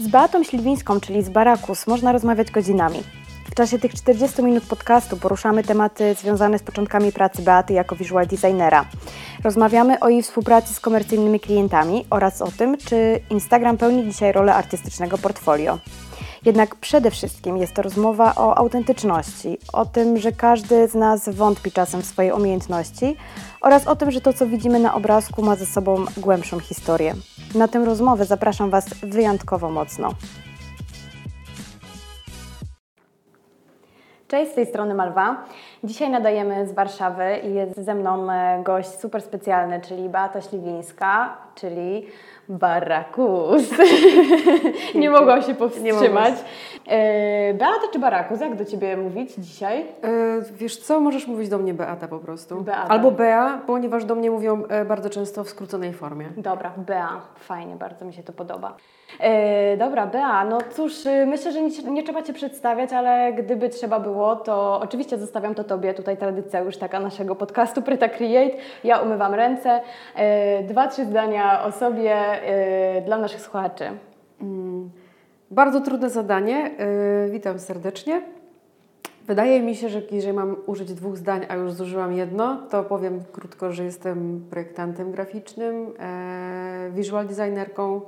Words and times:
Z 0.00 0.08
Beatą 0.08 0.44
Śliwińską, 0.44 1.00
czyli 1.00 1.22
z 1.22 1.28
Barakus, 1.28 1.86
można 1.86 2.12
rozmawiać 2.12 2.50
godzinami. 2.50 3.02
W 3.50 3.54
czasie 3.54 3.78
tych 3.78 3.94
40 3.94 4.42
minut 4.42 4.64
podcastu 4.64 5.16
poruszamy 5.16 5.62
tematy 5.64 6.14
związane 6.14 6.58
z 6.58 6.62
początkami 6.62 7.12
pracy 7.12 7.42
Beaty 7.42 7.72
jako 7.72 7.96
visual 7.96 8.26
designera. 8.26 8.84
Rozmawiamy 9.44 10.00
o 10.00 10.08
jej 10.08 10.22
współpracy 10.22 10.74
z 10.74 10.80
komercyjnymi 10.80 11.40
klientami 11.40 12.06
oraz 12.10 12.42
o 12.42 12.50
tym, 12.50 12.76
czy 12.76 13.20
Instagram 13.30 13.76
pełni 13.76 14.04
dzisiaj 14.04 14.32
rolę 14.32 14.54
artystycznego 14.54 15.18
portfolio. 15.18 15.78
Jednak 16.44 16.74
przede 16.74 17.10
wszystkim 17.10 17.56
jest 17.56 17.74
to 17.74 17.82
rozmowa 17.82 18.34
o 18.36 18.58
autentyczności, 18.58 19.58
o 19.72 19.86
tym, 19.86 20.18
że 20.18 20.32
każdy 20.32 20.88
z 20.88 20.94
nas 20.94 21.28
wątpi 21.28 21.72
czasem 21.72 22.02
w 22.02 22.06
swoje 22.06 22.34
umiejętności 22.34 23.16
oraz 23.60 23.86
o 23.86 23.96
tym, 23.96 24.10
że 24.10 24.20
to, 24.20 24.32
co 24.32 24.46
widzimy 24.46 24.78
na 24.78 24.94
obrazku, 24.94 25.42
ma 25.42 25.56
ze 25.56 25.66
sobą 25.66 26.04
głębszą 26.16 26.60
historię. 26.60 27.14
Na 27.54 27.68
tę 27.68 27.84
rozmowę 27.84 28.24
zapraszam 28.24 28.70
Was 28.70 28.88
wyjątkowo 29.02 29.70
mocno. 29.70 30.14
Cześć, 34.28 34.52
z 34.52 34.54
tej 34.54 34.66
strony 34.66 34.94
Malwa. 34.94 35.44
Dzisiaj 35.84 36.10
nadajemy 36.10 36.66
z 36.66 36.72
Warszawy 36.72 37.24
i 37.44 37.54
jest 37.54 37.84
ze 37.84 37.94
mną 37.94 38.32
e, 38.32 38.62
gość 38.62 38.88
super 38.88 39.22
specjalny, 39.22 39.80
czyli 39.80 40.08
Beata 40.08 40.40
Śliwińska, 40.40 41.36
czyli 41.54 42.06
Barakus. 42.48 43.62
nie 44.94 45.10
mogłam 45.10 45.42
się 45.42 45.54
powstrzymać. 45.54 46.34
E, 46.86 47.54
Beata 47.54 47.88
czy 47.92 47.98
Barakus? 47.98 48.40
Jak 48.40 48.56
do 48.56 48.64
Ciebie 48.64 48.96
mówić 48.96 49.34
dzisiaj? 49.34 49.80
E, 49.80 49.86
wiesz 50.52 50.76
co, 50.76 51.00
możesz 51.00 51.26
mówić 51.26 51.48
do 51.48 51.58
mnie 51.58 51.74
Beata 51.74 52.08
po 52.08 52.18
prostu. 52.18 52.60
Beata. 52.60 52.88
Albo 52.88 53.10
Bea, 53.10 53.60
ponieważ 53.66 54.04
do 54.04 54.14
mnie 54.14 54.30
mówią 54.30 54.62
e, 54.68 54.84
bardzo 54.84 55.10
często 55.10 55.44
w 55.44 55.48
skróconej 55.48 55.92
formie. 55.92 56.28
Dobra, 56.36 56.72
Bea. 56.76 57.20
Fajnie, 57.34 57.76
bardzo 57.76 58.04
mi 58.04 58.12
się 58.12 58.22
to 58.22 58.32
podoba. 58.32 58.76
E, 59.20 59.76
dobra, 59.76 60.06
Bea, 60.06 60.44
no 60.44 60.58
cóż, 60.70 61.06
y, 61.06 61.26
myślę, 61.26 61.52
że 61.52 61.62
nie, 61.62 61.82
nie, 61.82 62.02
trzeba 62.02 62.22
Cię 62.22 62.32
przedstawiać, 62.32 62.92
ale 62.92 63.32
gdyby 63.32 63.68
trzeba 63.68 64.00
było, 64.00 64.36
to 64.36 64.80
oczywiście 64.82 65.18
zostawiam 65.18 65.54
to 65.54 65.64
Tobie, 65.64 65.94
tutaj 65.94 66.16
tradycja 66.16 66.60
już 66.60 66.76
taka 66.76 67.00
naszego 67.00 67.36
podcastu 67.36 67.82
Preta 67.82 68.08
Create. 68.08 68.56
Ja 68.84 68.98
umywam 68.98 69.34
ręce. 69.34 69.80
E, 70.14 70.62
dwa, 70.62 70.88
trzy 70.88 71.04
zdania 71.04 71.64
o 71.64 71.72
sobie 71.72 72.14
e, 72.14 73.02
dla 73.02 73.18
naszych 73.18 73.40
słuchaczy. 73.40 73.84
Mm, 74.42 74.90
bardzo 75.50 75.80
trudne 75.80 76.10
zadanie. 76.10 76.70
Witam 77.30 77.58
serdecznie. 77.58 78.22
Wydaje 79.26 79.60
mi 79.60 79.76
się, 79.76 79.88
że 79.88 80.02
jeżeli 80.10 80.32
mam 80.32 80.56
użyć 80.66 80.94
dwóch 80.94 81.16
zdań, 81.16 81.46
a 81.48 81.54
już 81.54 81.72
zużyłam 81.72 82.12
jedno, 82.12 82.56
to 82.70 82.84
powiem 82.84 83.20
krótko, 83.32 83.72
że 83.72 83.84
jestem 83.84 84.46
projektantem 84.50 85.12
graficznym, 85.12 85.94
visual 86.90 87.26
designerką, 87.26 88.00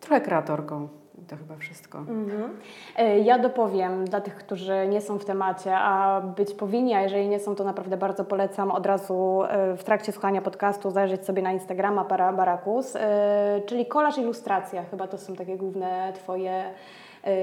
trochę 0.00 0.20
kreatorką. 0.20 0.88
I 1.22 1.24
to 1.26 1.36
chyba 1.36 1.56
wszystko. 1.56 1.98
Mhm. 1.98 2.56
E, 2.96 3.18
ja 3.18 3.38
dopowiem 3.38 4.04
dla 4.04 4.20
tych, 4.20 4.36
którzy 4.36 4.88
nie 4.88 5.00
są 5.00 5.18
w 5.18 5.24
temacie, 5.24 5.76
a 5.76 6.20
być 6.20 6.54
powinni, 6.54 6.94
a 6.94 7.02
jeżeli 7.02 7.28
nie 7.28 7.40
są, 7.40 7.54
to 7.54 7.64
naprawdę 7.64 7.96
bardzo 7.96 8.24
polecam 8.24 8.70
od 8.70 8.86
razu 8.86 9.42
e, 9.48 9.76
w 9.76 9.84
trakcie 9.84 10.12
słuchania 10.12 10.42
podcastu 10.42 10.90
zajrzeć 10.90 11.24
sobie 11.24 11.42
na 11.42 11.52
Instagrama 11.52 12.04
para 12.04 12.32
Barakus, 12.32 12.96
e, 12.96 13.62
czyli 13.66 13.86
kolaż 13.86 14.18
ilustracja. 14.18 14.84
Chyba 14.84 15.08
to 15.08 15.18
są 15.18 15.36
takie 15.36 15.56
główne 15.56 16.12
Twoje 16.14 16.64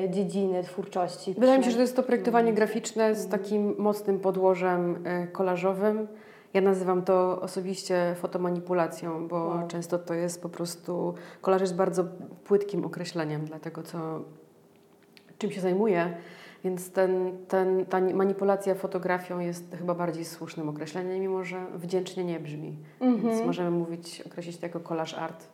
dziedziny 0.10 0.64
twórczości. 0.64 1.34
Wydaje 1.34 1.58
mi 1.58 1.64
się, 1.64 1.70
że 1.70 1.76
to 1.76 1.82
jest 1.82 1.96
to 1.96 2.04
projektowanie 2.04 2.54
graficzne 2.54 3.16
z 3.16 3.28
takim 3.28 3.76
mocnym 3.78 4.20
podłożem 4.20 5.04
kolażowym. 5.32 6.08
Ja 6.54 6.62
nazywam 6.62 7.02
to 7.02 7.42
osobiście 7.42 8.16
fotomanipulacją, 8.16 9.28
bo 9.28 9.46
wow. 9.46 9.68
często 9.68 10.00
to 10.00 10.14
jest 10.14 10.42
po 10.42 10.50
prostu. 10.50 11.14
Kolaż 11.42 11.62
jest 11.62 11.76
bardzo 11.76 12.06
płytkim 12.44 12.86
określeniem 12.86 13.46
dla 13.46 13.60
tego, 13.60 13.84
co, 13.84 14.22
czym 15.38 15.52
się 15.52 15.62
zajmuję. 15.62 16.18
Więc 16.64 16.92
ten, 16.92 17.38
ten, 17.48 17.86
ta 17.86 18.02
manipulacja 18.02 18.76
fotografią 18.76 19.40
jest 19.40 19.76
chyba 19.78 19.96
bardziej 19.96 20.26
słusznym 20.26 20.70
określeniem, 20.70 21.20
mimo 21.20 21.44
że 21.44 21.66
wdzięcznie 21.76 22.24
nie 22.24 22.40
brzmi. 22.40 22.78
Mm 23.00 23.14
-hmm. 23.14 23.22
Więc 23.22 23.32
mhm. 23.32 23.48
możemy 23.48 23.72
mówić, 23.72 24.22
określić 24.22 24.58
to 24.58 24.66
jako 24.66 24.80
kolaż 24.80 25.14
art. 25.14 25.48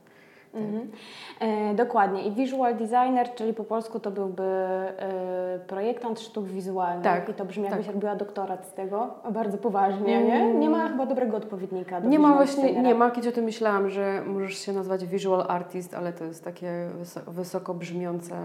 Mhm. 0.53 0.91
E, 1.39 1.73
dokładnie. 1.75 2.23
I 2.23 2.31
visual 2.31 2.75
designer, 2.75 3.35
czyli 3.35 3.53
po 3.53 3.63
polsku 3.63 3.99
to 3.99 4.11
byłby 4.11 4.43
e, 4.43 5.59
projektant 5.67 6.19
sztuk 6.19 6.45
wizualnych. 6.45 7.03
Tak. 7.03 7.29
I 7.29 7.33
to 7.33 7.45
brzmi 7.45 7.63
jakbyś 7.63 7.85
tak. 7.85 7.95
robiła 7.95 8.15
doktorat 8.15 8.65
z 8.65 8.73
tego. 8.73 9.13
Bardzo 9.31 9.57
poważnie, 9.57 10.17
mm. 10.17 10.27
nie? 10.27 10.59
Nie 10.59 10.69
ma 10.69 10.87
chyba 10.87 11.05
dobrego 11.05 11.37
odpowiednika 11.37 12.01
do 12.01 12.09
Nie 12.09 12.19
ma 12.19 12.33
właśnie, 12.33 12.63
designera. 12.63 12.87
nie 12.87 12.95
ma. 12.95 13.11
Kiedyś 13.11 13.31
o 13.31 13.35
tym 13.35 13.45
myślałam, 13.45 13.89
że 13.89 14.23
możesz 14.25 14.57
się 14.57 14.73
nazwać 14.73 15.05
visual 15.05 15.45
artist, 15.47 15.93
ale 15.93 16.13
to 16.13 16.23
jest 16.23 16.43
takie 16.43 16.89
wysoko, 16.97 17.31
wysoko 17.31 17.73
brzmiące. 17.73 18.35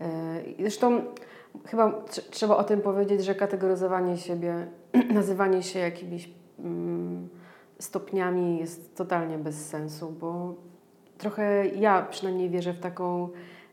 E, 0.00 0.06
zresztą 0.60 1.00
chyba 1.66 1.92
trzeba 2.30 2.56
o 2.56 2.64
tym 2.64 2.80
powiedzieć, 2.80 3.24
że 3.24 3.34
kategoryzowanie 3.34 4.16
siebie, 4.16 4.66
nazywanie 5.14 5.62
się 5.62 5.78
jakimiś 5.78 6.30
mm, 6.58 7.28
stopniami 7.78 8.58
jest 8.58 8.96
totalnie 8.96 9.38
bez 9.38 9.68
sensu, 9.68 10.10
bo 10.20 10.54
trochę 11.24 11.66
ja 11.68 12.02
przynajmniej 12.02 12.50
wierzę 12.50 12.72
w 12.72 12.78
taką, 12.78 13.28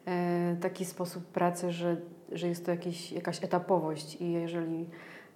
e, 0.05 0.55
taki 0.61 0.85
sposób 0.85 1.25
pracy, 1.25 1.71
że, 1.71 1.97
że 2.31 2.47
jest 2.47 2.65
to 2.65 2.71
jakiś, 2.71 3.11
jakaś 3.11 3.43
etapowość 3.43 4.21
i 4.21 4.31
jeżeli 4.31 4.89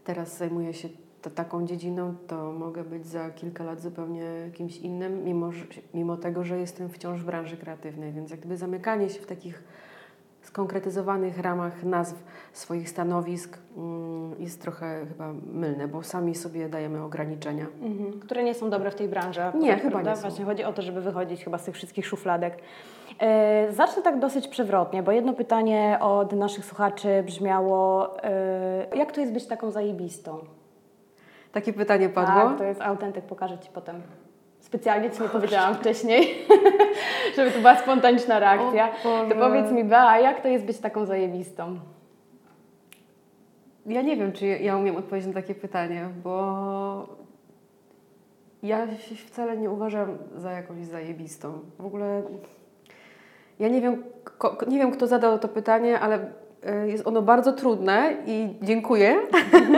teraz 0.03 0.37
zajmuję 0.37 0.73
się 0.73 0.89
to, 1.21 1.29
taką 1.29 1.65
dziedziną, 1.65 2.15
to 2.27 2.51
mogę 2.51 2.83
być 2.83 3.07
za 3.07 3.29
kilka 3.29 3.63
lat 3.63 3.81
zupełnie 3.81 4.25
kimś 4.53 4.77
innym, 4.77 5.23
mimo, 5.23 5.49
mimo 5.93 6.17
tego, 6.17 6.43
że 6.43 6.59
jestem 6.59 6.89
wciąż 6.89 7.21
w 7.21 7.25
branży 7.25 7.57
kreatywnej. 7.57 8.13
Więc 8.13 8.31
jak 8.31 8.39
gdyby 8.39 8.57
zamykanie 8.57 9.09
się 9.09 9.21
w 9.21 9.25
takich 9.25 9.63
skonkretyzowanych 10.45 11.39
ramach 11.39 11.83
nazw 11.83 12.23
swoich 12.53 12.89
stanowisk 12.89 13.57
mm, 13.78 14.35
jest 14.39 14.61
trochę 14.61 15.06
chyba 15.07 15.33
mylne, 15.53 15.88
bo 15.88 16.03
sami 16.03 16.35
sobie 16.35 16.69
dajemy 16.69 17.03
ograniczenia. 17.03 17.66
Mhm. 17.81 18.19
Które 18.19 18.44
nie 18.44 18.53
są 18.53 18.69
dobre 18.69 18.91
w 18.91 18.95
tej 18.95 19.07
branży. 19.07 19.41
Nie, 19.59 19.78
chyba 19.78 19.91
prawda? 19.91 20.09
nie 20.09 20.16
są. 20.16 20.22
Właśnie 20.22 20.45
chodzi 20.45 20.63
o 20.63 20.73
to, 20.73 20.81
żeby 20.81 21.01
wychodzić 21.01 21.44
chyba 21.44 21.57
z 21.57 21.63
tych 21.63 21.75
wszystkich 21.75 22.07
szufladek. 22.07 22.57
E, 23.19 23.67
zacznę 23.72 24.03
tak 24.03 24.19
dosyć 24.19 24.47
przewrotnie, 24.47 25.03
bo 25.03 25.11
jedno 25.11 25.33
pytanie 25.33 25.97
od 26.01 26.33
naszych 26.33 26.66
słuchaczy 26.66 27.23
brzmiało, 27.25 28.13
e, 28.23 28.88
jak 28.95 29.12
to 29.12 29.22
jest 29.22 29.33
być 29.33 29.47
taką 29.47 29.72
zajebistą? 29.72 30.39
Takie 31.51 31.73
pytanie 31.73 32.09
padło? 32.09 32.50
Tak, 32.50 32.57
to 32.57 32.63
jest 32.63 32.81
autentyk, 32.81 33.25
pokażę 33.25 33.59
Ci 33.59 33.69
potem. 33.73 34.01
Specjalnie 34.65 35.11
Ci 35.11 35.21
nie 35.21 35.29
powiedziałam 35.29 35.75
wcześniej, 35.75 36.35
żeby 37.35 37.51
to 37.51 37.57
była 37.57 37.75
spontaniczna 37.75 38.39
reakcja. 38.39 38.89
To 39.03 39.35
powiedz 39.39 39.71
mi, 39.71 39.83
Bea, 39.83 40.19
jak 40.19 40.41
to 40.41 40.47
jest 40.47 40.65
być 40.65 40.77
taką 40.77 41.05
zajebistą? 41.05 41.79
Ja 43.85 44.01
nie 44.01 44.17
wiem, 44.17 44.31
czy 44.31 44.45
ja 44.47 44.77
umiem 44.77 44.95
odpowiedzieć 44.95 45.27
na 45.27 45.41
takie 45.41 45.55
pytanie, 45.55 46.09
bo 46.23 47.07
ja 48.63 48.97
się 48.97 49.15
wcale 49.15 49.57
nie 49.57 49.69
uważam 49.69 50.17
za 50.35 50.51
jakąś 50.51 50.85
zajebistą. 50.85 51.59
W 51.79 51.85
ogóle 51.85 52.21
ja 53.59 53.67
nie 53.67 53.81
wiem, 53.81 54.03
nie 54.67 54.77
wiem 54.77 54.91
kto 54.91 55.07
zadał 55.07 55.39
to 55.39 55.47
pytanie, 55.47 55.99
ale 55.99 56.31
e, 56.63 56.87
jest 56.87 57.07
ono 57.07 57.21
bardzo 57.21 57.53
trudne 57.53 58.17
i 58.25 58.49
dziękuję. 58.61 59.15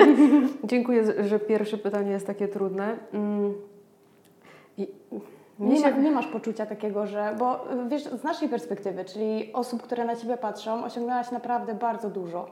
dziękuję, 0.64 1.04
że 1.28 1.40
pierwsze 1.40 1.78
pytanie 1.78 2.12
jest 2.12 2.28
takie 2.28 2.48
trudne. 2.48 2.98
Mm. 4.78 5.74
Nie, 5.74 5.82
ma, 5.82 5.90
nie, 5.90 6.12
masz 6.12 6.28
poczucia 6.28 6.66
takiego, 6.66 7.08
że. 7.08 7.36
Bo 7.40 7.66
wiesz, 7.90 8.04
z 8.04 8.24
naszej 8.24 8.50
perspektywy, 8.50 9.06
czyli 9.06 9.54
osób, 9.54 9.82
które 9.82 10.06
na 10.06 10.16
ciebie 10.16 10.38
patrzą, 10.38 10.86
osiągnęłaś 10.86 11.32
naprawdę 11.32 11.74
bardzo 11.74 12.10
dużo. 12.10 12.50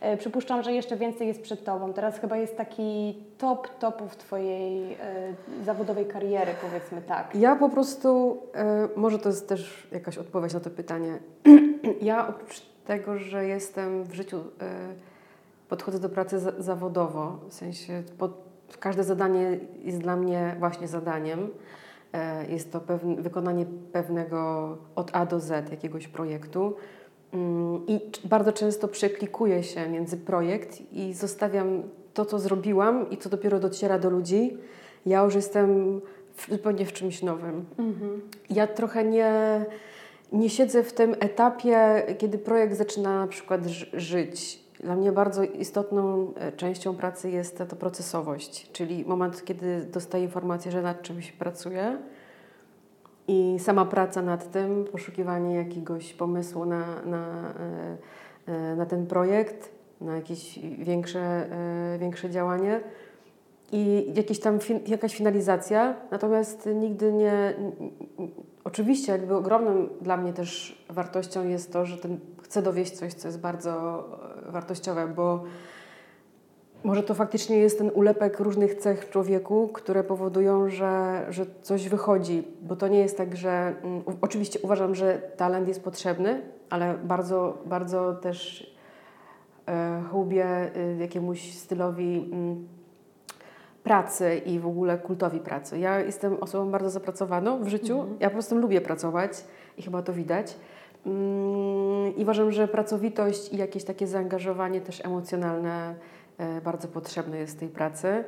E, 0.00 0.16
przypuszczam, 0.16 0.62
że 0.62 0.72
jeszcze 0.72 0.96
więcej 0.96 1.28
jest 1.28 1.42
przed 1.42 1.64
tobą. 1.64 1.92
Teraz 1.92 2.18
chyba 2.18 2.36
jest 2.36 2.56
taki 2.56 3.16
top 3.38 3.78
topów 3.78 4.16
twojej 4.16 4.92
e, 4.92 4.96
zawodowej 5.64 6.06
kariery, 6.06 6.52
powiedzmy 6.62 7.02
tak. 7.02 7.34
Ja 7.34 7.56
po 7.56 7.68
prostu, 7.68 8.38
e, 8.54 8.88
może 8.96 9.18
to 9.18 9.28
jest 9.28 9.48
też 9.48 9.88
jakaś 9.92 10.18
odpowiedź 10.18 10.54
na 10.54 10.60
to 10.60 10.70
pytanie. 10.70 11.18
ja 12.02 12.28
oprócz 12.28 12.62
tego, 12.86 13.18
że 13.18 13.46
jestem 13.46 14.04
w 14.04 14.14
życiu, 14.14 14.40
podchodzę 15.68 15.98
do 15.98 16.08
pracy 16.08 16.38
za, 16.38 16.52
zawodowo, 16.58 17.38
w 17.48 17.54
sensie 17.54 18.02
pod, 18.18 18.47
każde 18.76 19.04
zadanie 19.04 19.58
jest 19.84 19.98
dla 19.98 20.16
mnie 20.16 20.56
właśnie 20.58 20.88
zadaniem. 20.88 21.48
E, 22.12 22.46
jest 22.50 22.72
to 22.72 22.80
pewne, 22.80 23.16
wykonanie 23.16 23.66
pewnego 23.92 24.78
od 24.94 25.10
A 25.12 25.26
do 25.26 25.40
Z 25.40 25.70
jakiegoś 25.70 26.08
projektu. 26.08 26.74
Mm, 27.32 27.86
I 27.86 28.00
bardzo 28.24 28.52
często 28.52 28.88
przeklikuję 28.88 29.62
się 29.62 29.88
między 29.88 30.16
projekt 30.16 30.92
i 30.92 31.14
zostawiam 31.14 31.82
to, 32.14 32.24
co 32.24 32.38
zrobiłam 32.38 33.10
i 33.10 33.16
co 33.16 33.28
dopiero 33.28 33.60
dociera 33.60 33.98
do 33.98 34.10
ludzi. 34.10 34.56
Ja 35.06 35.22
już 35.22 35.34
jestem 35.34 36.00
zupełnie 36.48 36.86
w 36.86 36.92
czymś 36.92 37.22
nowym. 37.22 37.64
Mhm. 37.78 38.20
Ja 38.50 38.66
trochę 38.66 39.04
nie, 39.04 39.64
nie 40.32 40.50
siedzę 40.50 40.82
w 40.82 40.92
tym 40.92 41.14
etapie, 41.20 42.02
kiedy 42.18 42.38
projekt 42.38 42.76
zaczyna 42.76 43.20
na 43.20 43.26
przykład 43.26 43.66
żyć 43.92 44.67
dla 44.80 44.96
mnie 44.96 45.12
bardzo 45.12 45.42
istotną 45.42 46.32
e, 46.36 46.52
częścią 46.52 46.96
pracy 46.96 47.30
jest 47.30 47.58
to 47.68 47.76
procesowość, 47.76 48.72
czyli 48.72 49.04
moment, 49.04 49.44
kiedy 49.44 49.84
dostaję 49.92 50.24
informację, 50.24 50.72
że 50.72 50.82
nad 50.82 51.02
czymś 51.02 51.32
pracuję 51.32 51.98
I 53.28 53.56
sama 53.58 53.84
praca 53.84 54.22
nad 54.22 54.50
tym, 54.50 54.84
poszukiwanie 54.84 55.54
jakiegoś 55.54 56.12
pomysłu 56.12 56.64
na, 56.64 57.02
na, 57.02 57.54
na 58.76 58.86
ten 58.86 59.06
projekt, 59.06 59.70
na 60.00 60.16
jakieś 60.16 60.58
większe, 60.78 61.46
większe 61.98 62.30
działanie 62.30 62.80
i 63.72 64.12
jakieś 64.14 64.40
tam 64.40 64.58
jakaś 64.86 65.14
finalizacja, 65.14 65.94
natomiast 66.10 66.68
nigdy 66.74 67.12
nie. 67.12 67.54
Oczywiście, 68.64 69.12
jakby 69.12 69.36
ogromną 69.36 69.88
dla 70.00 70.16
mnie 70.16 70.32
też 70.32 70.82
wartością 70.88 71.48
jest 71.48 71.72
to, 71.72 71.86
że 71.86 71.96
ten, 71.96 72.20
chcę 72.48 72.62
dowieść 72.62 72.92
coś, 72.92 73.14
co 73.14 73.28
jest 73.28 73.40
bardzo 73.40 74.04
e, 74.48 74.52
wartościowe, 74.52 75.08
bo 75.08 75.44
może 76.84 77.02
to 77.02 77.14
faktycznie 77.14 77.58
jest 77.58 77.78
ten 77.78 77.90
ulepek 77.94 78.40
różnych 78.40 78.74
cech 78.74 79.04
w 79.04 79.10
człowieku, 79.10 79.68
które 79.68 80.04
powodują, 80.04 80.68
że, 80.70 81.26
że 81.30 81.46
coś 81.62 81.88
wychodzi, 81.88 82.48
bo 82.62 82.76
to 82.76 82.88
nie 82.88 82.98
jest 82.98 83.16
tak, 83.16 83.36
że. 83.36 83.74
Um, 83.82 84.02
oczywiście 84.20 84.58
uważam, 84.62 84.94
że 84.94 85.18
talent 85.36 85.68
jest 85.68 85.84
potrzebny, 85.84 86.42
ale 86.70 86.98
bardzo, 87.04 87.58
bardzo 87.66 88.14
też 88.14 88.70
e, 89.66 90.02
chłubię 90.10 90.76
y, 90.76 90.96
jakiemuś 91.00 91.52
stylowi. 91.52 92.30
Y, 92.74 92.78
pracy 93.88 94.42
i 94.46 94.58
w 94.58 94.66
ogóle 94.66 94.98
kultowi 94.98 95.40
pracy. 95.40 95.78
Ja 95.78 96.00
jestem 96.00 96.36
osobą 96.40 96.70
bardzo 96.70 96.90
zapracowaną 96.90 97.64
w 97.64 97.68
życiu. 97.68 98.00
Mhm. 98.00 98.16
Ja 98.20 98.28
po 98.28 98.32
prostu 98.32 98.58
lubię 98.58 98.80
pracować 98.80 99.44
i 99.78 99.82
chyba 99.82 100.02
to 100.02 100.12
widać. 100.12 100.56
Mm, 101.08 102.16
I 102.16 102.22
uważam, 102.22 102.52
że 102.52 102.68
pracowitość 102.68 103.52
i 103.52 103.56
jakieś 103.56 103.84
takie 103.84 104.06
zaangażowanie 104.06 104.80
też 104.80 105.04
emocjonalne 105.04 105.94
e, 106.38 106.60
bardzo 106.60 106.88
potrzebne 106.88 107.38
jest 107.38 107.60
tej 107.60 107.68
pracy. 107.68 108.24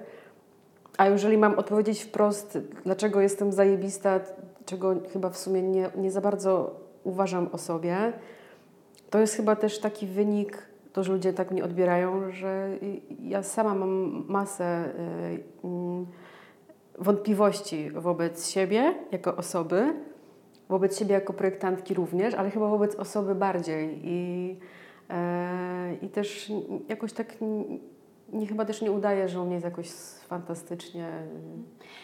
A 0.99 1.09
jeżeli 1.09 1.39
mam 1.39 1.59
odpowiedzieć 1.59 2.03
wprost, 2.03 2.59
dlaczego 2.85 3.21
jestem 3.21 3.53
zajebista, 3.53 4.21
czego 4.67 4.95
chyba 5.13 5.31
w 5.31 5.39
sumie 5.39 5.63
nie, 5.63 5.91
nie 5.97 6.11
za 6.11 6.21
bardzo 6.21 6.81
uważam 7.05 7.49
o 7.53 7.59
sobie, 7.59 8.13
to 9.11 9.19
jest 9.19 9.35
chyba 9.35 9.57
też 9.57 9.79
taki 9.79 10.07
wynik 10.07 10.71
to, 10.93 11.05
że 11.05 11.13
ludzie 11.13 11.33
tak 11.33 11.51
mnie 11.51 11.65
odbierają, 11.65 12.31
że 12.31 12.69
ja 13.23 13.43
sama 13.43 13.75
mam 13.75 14.25
masę 14.29 14.85
y, 15.65 15.67
mm, 15.67 16.07
wątpliwości 16.99 17.91
wobec 17.91 18.49
siebie 18.49 18.95
jako 19.13 19.37
osoby, 19.37 19.95
wobec 20.71 20.99
siebie 20.99 21.15
jako 21.15 21.33
projektantki 21.33 21.95
również, 21.95 22.35
ale 22.35 22.51
chyba 22.51 22.69
wobec 22.69 22.95
osoby 22.97 23.35
bardziej. 23.35 24.01
I, 24.05 24.57
e, 25.11 25.95
i 26.03 26.09
też 26.09 26.53
jakoś 26.89 27.13
tak 27.13 27.35
nie, 28.33 28.47
chyba 28.47 28.65
też 28.65 28.83
nie 28.83 28.93
udaje, 28.93 29.29
że 29.29 29.41
u 29.41 29.45
mnie 29.45 29.55
jest 29.55 29.65
jakoś 29.65 29.91
fantastycznie. 30.29 31.09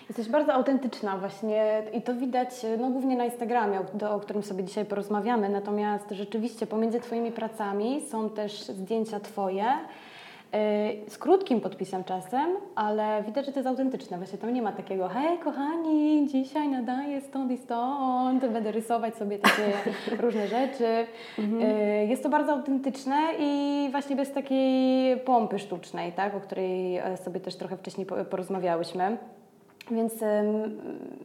Jesteś 0.08 0.28
bardzo 0.28 0.54
autentyczna 0.54 1.18
właśnie 1.18 1.82
i 1.92 2.02
to 2.02 2.14
widać 2.14 2.66
no, 2.78 2.90
głównie 2.90 3.16
na 3.16 3.24
Instagramie, 3.24 3.80
o, 3.80 4.14
o 4.14 4.20
którym 4.20 4.42
sobie 4.42 4.64
dzisiaj 4.64 4.84
porozmawiamy. 4.84 5.48
Natomiast 5.48 6.10
rzeczywiście 6.10 6.66
pomiędzy 6.66 7.00
Twoimi 7.00 7.32
pracami 7.32 8.00
są 8.00 8.30
też 8.30 8.64
zdjęcia 8.64 9.20
Twoje, 9.20 9.64
z 11.08 11.18
krótkim 11.18 11.60
podpisem 11.60 12.04
czasem, 12.04 12.46
ale 12.74 13.22
widać, 13.22 13.46
że 13.46 13.52
to 13.52 13.58
jest 13.58 13.68
autentyczne. 13.68 14.16
Właśnie 14.16 14.38
tam 14.38 14.54
nie 14.54 14.62
ma 14.62 14.72
takiego, 14.72 15.08
hej 15.08 15.38
kochani, 15.38 16.26
dzisiaj 16.28 16.68
nadaję 16.68 17.20
stąd 17.20 17.52
i 17.52 17.58
stąd, 17.58 18.46
będę 18.46 18.72
rysować 18.72 19.16
sobie 19.16 19.38
takie 19.38 19.72
różne 20.22 20.48
rzeczy. 20.48 21.06
Mhm. 21.38 21.62
Y, 21.62 22.06
jest 22.06 22.22
to 22.22 22.28
bardzo 22.28 22.52
autentyczne 22.52 23.16
i 23.38 23.88
właśnie 23.90 24.16
bez 24.16 24.32
takiej 24.32 25.16
pompy 25.16 25.58
sztucznej, 25.58 26.12
tak, 26.12 26.34
o 26.34 26.40
której 26.40 26.96
e, 26.96 27.16
sobie 27.16 27.40
też 27.40 27.56
trochę 27.56 27.76
wcześniej 27.76 28.06
porozmawiałyśmy. 28.30 29.16
Więc 29.90 30.12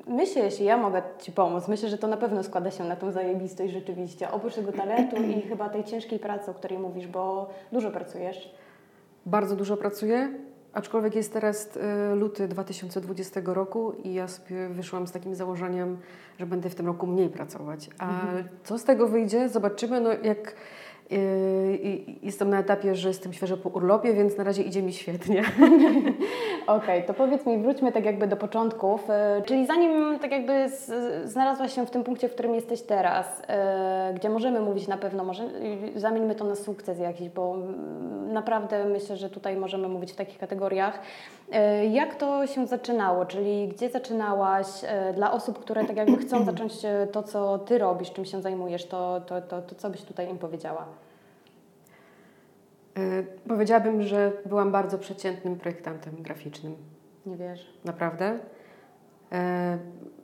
myślę, 0.07 0.43
jeśli 0.43 0.65
ja 0.65 0.77
mogę 0.77 1.01
Ci 1.19 1.31
pomóc, 1.31 1.67
myślę, 1.67 1.89
że 1.89 1.97
to 1.97 2.07
na 2.07 2.17
pewno 2.17 2.43
składa 2.43 2.71
się 2.71 2.83
na 2.83 2.95
tą 2.95 3.11
zajebistość 3.11 3.73
rzeczywiście. 3.73 4.31
Oprócz 4.31 4.55
tego 4.55 4.71
talentu 4.71 5.15
i 5.23 5.41
chyba 5.49 5.69
tej 5.69 5.83
ciężkiej 5.83 6.19
pracy, 6.19 6.51
o 6.51 6.53
której 6.53 6.79
mówisz, 6.79 7.07
bo 7.07 7.49
dużo 7.71 7.91
pracujesz 7.91 8.51
bardzo 9.25 9.55
dużo 9.55 9.77
pracuję, 9.77 10.29
aczkolwiek 10.73 11.15
jest 11.15 11.33
teraz 11.33 11.77
e, 11.77 12.15
luty 12.15 12.47
2020 12.47 13.41
roku 13.45 13.93
i 14.03 14.13
ja 14.13 14.27
sobie 14.27 14.69
wyszłam 14.69 15.07
z 15.07 15.11
takim 15.11 15.35
założeniem, 15.35 15.97
że 16.39 16.45
będę 16.45 16.69
w 16.69 16.75
tym 16.75 16.85
roku 16.85 17.07
mniej 17.07 17.29
pracować. 17.29 17.89
A 17.97 18.21
mhm. 18.21 18.47
co 18.63 18.77
z 18.77 18.83
tego 18.83 19.07
wyjdzie, 19.07 19.49
zobaczymy. 19.49 20.01
No 20.01 20.09
jak 20.23 20.55
Jestem 22.23 22.49
na 22.49 22.59
etapie, 22.59 22.95
że 22.95 23.07
jestem 23.07 23.33
świeżo 23.33 23.57
po 23.57 23.69
urlopie, 23.69 24.13
więc 24.13 24.37
na 24.37 24.43
razie 24.43 24.63
idzie 24.63 24.83
mi 24.83 24.93
świetnie. 24.93 25.43
Okay, 26.67 27.03
to 27.03 27.13
powiedz 27.13 27.45
mi, 27.45 27.57
wróćmy 27.57 27.91
tak 27.91 28.05
jakby 28.05 28.27
do 28.27 28.37
początków. 28.37 29.09
E, 29.09 29.41
czyli 29.45 29.65
zanim 29.65 30.19
tak 30.19 30.31
jakby 30.31 30.69
znalazłaś 31.25 31.75
się 31.75 31.85
w 31.85 31.91
tym 31.91 32.03
punkcie, 32.03 32.29
w 32.29 32.33
którym 32.33 32.55
jesteś 32.55 32.81
teraz, 32.81 33.41
e, 33.47 34.13
gdzie 34.15 34.29
możemy 34.29 34.61
mówić 34.61 34.87
na 34.87 34.97
pewno, 34.97 35.23
może 35.23 35.49
zamieńmy 35.95 36.35
to 36.35 36.45
na 36.45 36.55
sukces 36.55 36.99
jakiś, 36.99 37.29
bo 37.29 37.57
naprawdę 38.27 38.85
myślę, 38.85 39.17
że 39.17 39.29
tutaj 39.29 39.55
możemy 39.55 39.87
mówić 39.87 40.11
w 40.11 40.15
takich 40.15 40.37
kategoriach. 40.37 40.99
E, 41.51 41.85
jak 41.85 42.15
to 42.15 42.47
się 42.47 42.67
zaczynało? 42.67 43.25
Czyli 43.25 43.67
gdzie 43.67 43.89
zaczynałaś? 43.89 44.67
Dla 45.15 45.31
osób, 45.31 45.59
które 45.59 45.85
tak 45.85 45.97
jakby 45.97 46.17
chcą 46.17 46.45
zacząć 46.45 46.73
to, 47.11 47.23
co 47.23 47.59
Ty 47.59 47.77
robisz, 47.77 48.11
czym 48.11 48.25
się 48.25 48.41
zajmujesz, 48.41 48.85
to, 48.85 49.21
to, 49.21 49.41
to, 49.41 49.61
to 49.61 49.75
co 49.75 49.89
byś 49.89 50.01
tutaj 50.01 50.29
im 50.29 50.37
powiedziała? 50.37 50.85
Yy, 52.97 53.25
powiedziałabym, 53.47 54.03
że 54.03 54.31
byłam 54.45 54.71
bardzo 54.71 54.97
przeciętnym 54.97 55.55
projektantem 55.55 56.13
graficznym. 56.19 56.75
Nie 57.25 57.37
wiesz. 57.37 57.73
Naprawdę. 57.85 58.39
Yy, 59.31 59.37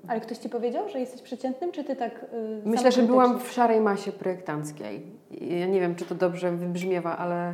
Ale 0.08 0.22
ktoś 0.22 0.38
Ci 0.38 0.50
powiedział, 0.50 0.90
że 0.90 1.00
jesteś 1.00 1.22
przeciętnym, 1.22 1.72
czy 1.72 1.84
Ty 1.84 1.96
tak 1.96 2.26
yy, 2.32 2.62
Myślę, 2.66 2.92
że 2.92 3.04
byłam 3.04 3.40
w 3.40 3.52
szarej 3.52 3.82
masie 3.82 4.12
projektanckiej. 4.12 5.06
Ja 5.32 5.68
nie 5.68 5.80
wiem, 5.80 5.96
czy 5.96 6.06
to 6.06 6.16
dobrze 6.16 6.52
wybrzmiewa, 6.52 7.18
ale 7.18 7.54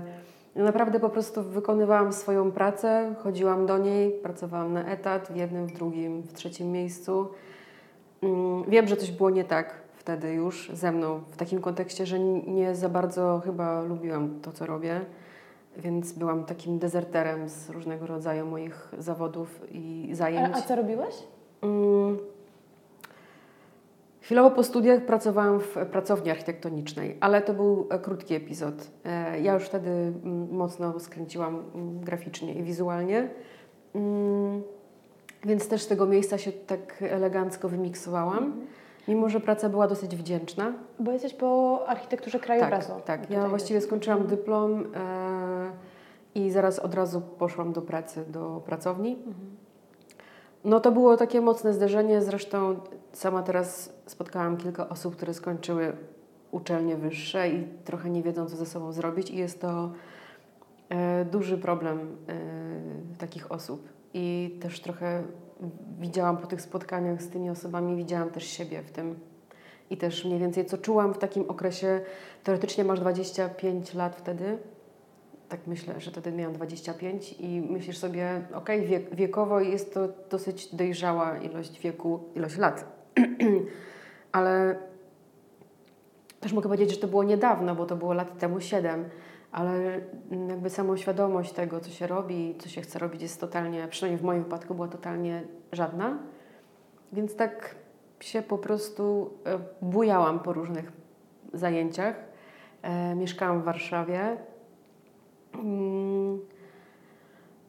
naprawdę 0.55 0.99
po 0.99 1.09
prostu 1.09 1.43
wykonywałam 1.43 2.13
swoją 2.13 2.51
pracę, 2.51 3.15
chodziłam 3.19 3.65
do 3.65 3.77
niej, 3.77 4.11
pracowałam 4.11 4.73
na 4.73 4.85
etat 4.85 5.31
w 5.31 5.35
jednym, 5.35 5.67
w 5.67 5.73
drugim, 5.73 6.21
w 6.21 6.33
trzecim 6.33 6.71
miejscu. 6.71 7.27
Mm, 8.21 8.63
wiem, 8.67 8.87
że 8.87 8.97
coś 8.97 9.11
było 9.11 9.29
nie 9.29 9.43
tak 9.43 9.82
wtedy 10.03 10.33
już 10.33 10.71
ze 10.73 10.91
mną 10.91 11.21
w 11.31 11.37
takim 11.37 11.61
kontekście, 11.61 12.05
że 12.05 12.19
nie 12.19 12.75
za 12.75 12.89
bardzo 12.89 13.41
chyba 13.45 13.81
lubiłam 13.81 14.39
to, 14.41 14.51
co 14.51 14.65
robię, 14.65 15.01
więc 15.77 16.11
byłam 16.11 16.43
takim 16.43 16.79
dezerterem 16.79 17.49
z 17.49 17.69
różnego 17.69 18.07
rodzaju 18.07 18.45
moich 18.45 18.91
zawodów 18.97 19.61
i 19.71 20.09
zajęć. 20.11 20.55
A, 20.55 20.57
a 20.57 20.61
co 20.61 20.75
robiłeś? 20.75 21.15
Mm, 21.61 22.17
chwilowo 24.21 24.51
po 24.51 24.63
studiach 24.63 25.05
pracowałam 25.05 25.59
w 25.59 25.75
pracowni 25.91 26.31
architektonicznej, 26.31 27.17
ale 27.19 27.41
to 27.41 27.53
był 27.53 27.87
e, 27.89 27.99
krótki 27.99 28.35
epizod. 28.35 28.91
E, 29.05 29.39
ja 29.41 29.53
już 29.53 29.63
wtedy 29.63 29.89
mm, 29.89 30.51
mocno 30.51 30.99
skręciłam 30.99 31.63
mm, 31.75 31.99
graficznie 31.99 32.53
i 32.53 32.63
wizualnie. 32.63 33.29
Więc 35.45 35.67
też 35.67 35.81
z 35.81 35.87
tego 35.87 36.05
miejsca 36.05 36.37
się 36.37 36.51
tak 36.51 37.03
elegancko 37.09 37.69
wymiksowałam. 37.69 38.43
Mhm. 38.43 38.67
Mimo, 39.07 39.29
że 39.29 39.39
praca 39.39 39.69
była 39.69 39.87
dosyć 39.87 40.15
wdzięczna. 40.15 40.73
Bo 40.99 41.11
jesteś 41.11 41.33
po 41.33 41.79
architekturze 41.87 42.39
krajobrazu. 42.39 42.93
Tak, 43.05 43.05
tak. 43.05 43.29
ja 43.29 43.47
właściwie 43.47 43.81
skończyłam 43.81 44.21
mhm. 44.21 44.37
dyplom 44.37 44.83
e, 44.95 45.71
i 46.35 46.51
zaraz 46.51 46.79
od 46.79 46.95
razu 46.95 47.21
poszłam 47.21 47.73
do 47.73 47.81
pracy, 47.81 48.25
do 48.27 48.61
pracowni. 48.65 49.11
Mhm. 49.11 49.55
No 50.65 50.79
to 50.79 50.91
było 50.91 51.17
takie 51.17 51.41
mocne 51.41 51.73
zderzenie, 51.73 52.21
zresztą 52.21 52.75
sama 53.13 53.43
teraz 53.43 53.93
spotkałam 54.05 54.57
kilka 54.57 54.89
osób, 54.89 55.15
które 55.15 55.33
skończyły 55.33 55.93
uczelnie 56.51 56.95
wyższe 56.95 57.49
i 57.49 57.67
trochę 57.85 58.09
nie 58.09 58.23
wiedzą, 58.23 58.45
co 58.45 58.55
ze 58.55 58.65
sobą 58.65 58.91
zrobić 58.91 59.31
i 59.31 59.37
jest 59.37 59.61
to 59.61 59.91
e, 60.89 61.25
duży 61.25 61.57
problem 61.57 61.99
e, 61.99 63.17
takich 63.17 63.51
osób 63.51 63.89
i 64.13 64.57
też 64.61 64.79
trochę 64.79 65.23
widziałam 65.99 66.37
po 66.37 66.47
tych 66.47 66.61
spotkaniach 66.61 67.21
z 67.21 67.29
tymi 67.29 67.49
osobami, 67.49 67.95
widziałam 67.95 68.29
też 68.29 68.43
siebie 68.43 68.81
w 68.81 68.91
tym. 68.91 69.19
I 69.89 69.97
też 69.97 70.25
mniej 70.25 70.39
więcej 70.39 70.65
co 70.65 70.77
czułam 70.77 71.13
w 71.13 71.17
takim 71.17 71.49
okresie. 71.49 72.01
Teoretycznie 72.43 72.83
masz 72.83 72.99
25 72.99 73.93
lat 73.93 74.15
wtedy, 74.15 74.57
tak 75.49 75.67
myślę, 75.67 76.01
że 76.01 76.11
wtedy 76.11 76.31
miałam 76.31 76.53
25 76.53 77.35
i 77.39 77.61
myślisz 77.61 77.97
sobie, 77.97 78.41
ok, 78.53 78.69
wiek, 78.85 79.15
wiekowo 79.15 79.59
jest 79.59 79.93
to 79.93 80.07
dosyć 80.29 80.75
dojrzała 80.75 81.37
ilość 81.37 81.79
wieku, 81.79 82.19
ilość 82.35 82.57
lat, 82.57 82.85
ale 84.31 84.75
też 86.39 86.53
mogę 86.53 86.69
powiedzieć, 86.69 86.91
że 86.91 86.97
to 86.97 87.07
było 87.07 87.23
niedawno, 87.23 87.75
bo 87.75 87.85
to 87.85 87.95
było 87.95 88.13
lat 88.13 88.39
temu 88.39 88.61
7 88.61 89.05
ale 89.53 90.01
jakby 90.49 90.69
samoświadomość 90.69 91.53
tego, 91.53 91.79
co 91.79 91.89
się 91.89 92.07
robi, 92.07 92.55
co 92.59 92.69
się 92.69 92.81
chce 92.81 92.99
robić, 92.99 93.21
jest 93.21 93.41
totalnie, 93.41 93.87
przynajmniej 93.87 94.19
w 94.19 94.23
moim 94.23 94.43
wypadku, 94.43 94.75
była 94.75 94.87
totalnie 94.87 95.43
żadna. 95.71 96.17
Więc 97.13 97.35
tak 97.35 97.75
się 98.19 98.41
po 98.41 98.57
prostu 98.57 99.33
e, 99.45 99.59
bujałam 99.81 100.39
po 100.39 100.53
różnych 100.53 100.91
zajęciach. 101.53 102.15
E, 102.81 103.15
mieszkałam 103.15 103.61
w 103.61 103.63
Warszawie. 103.63 104.37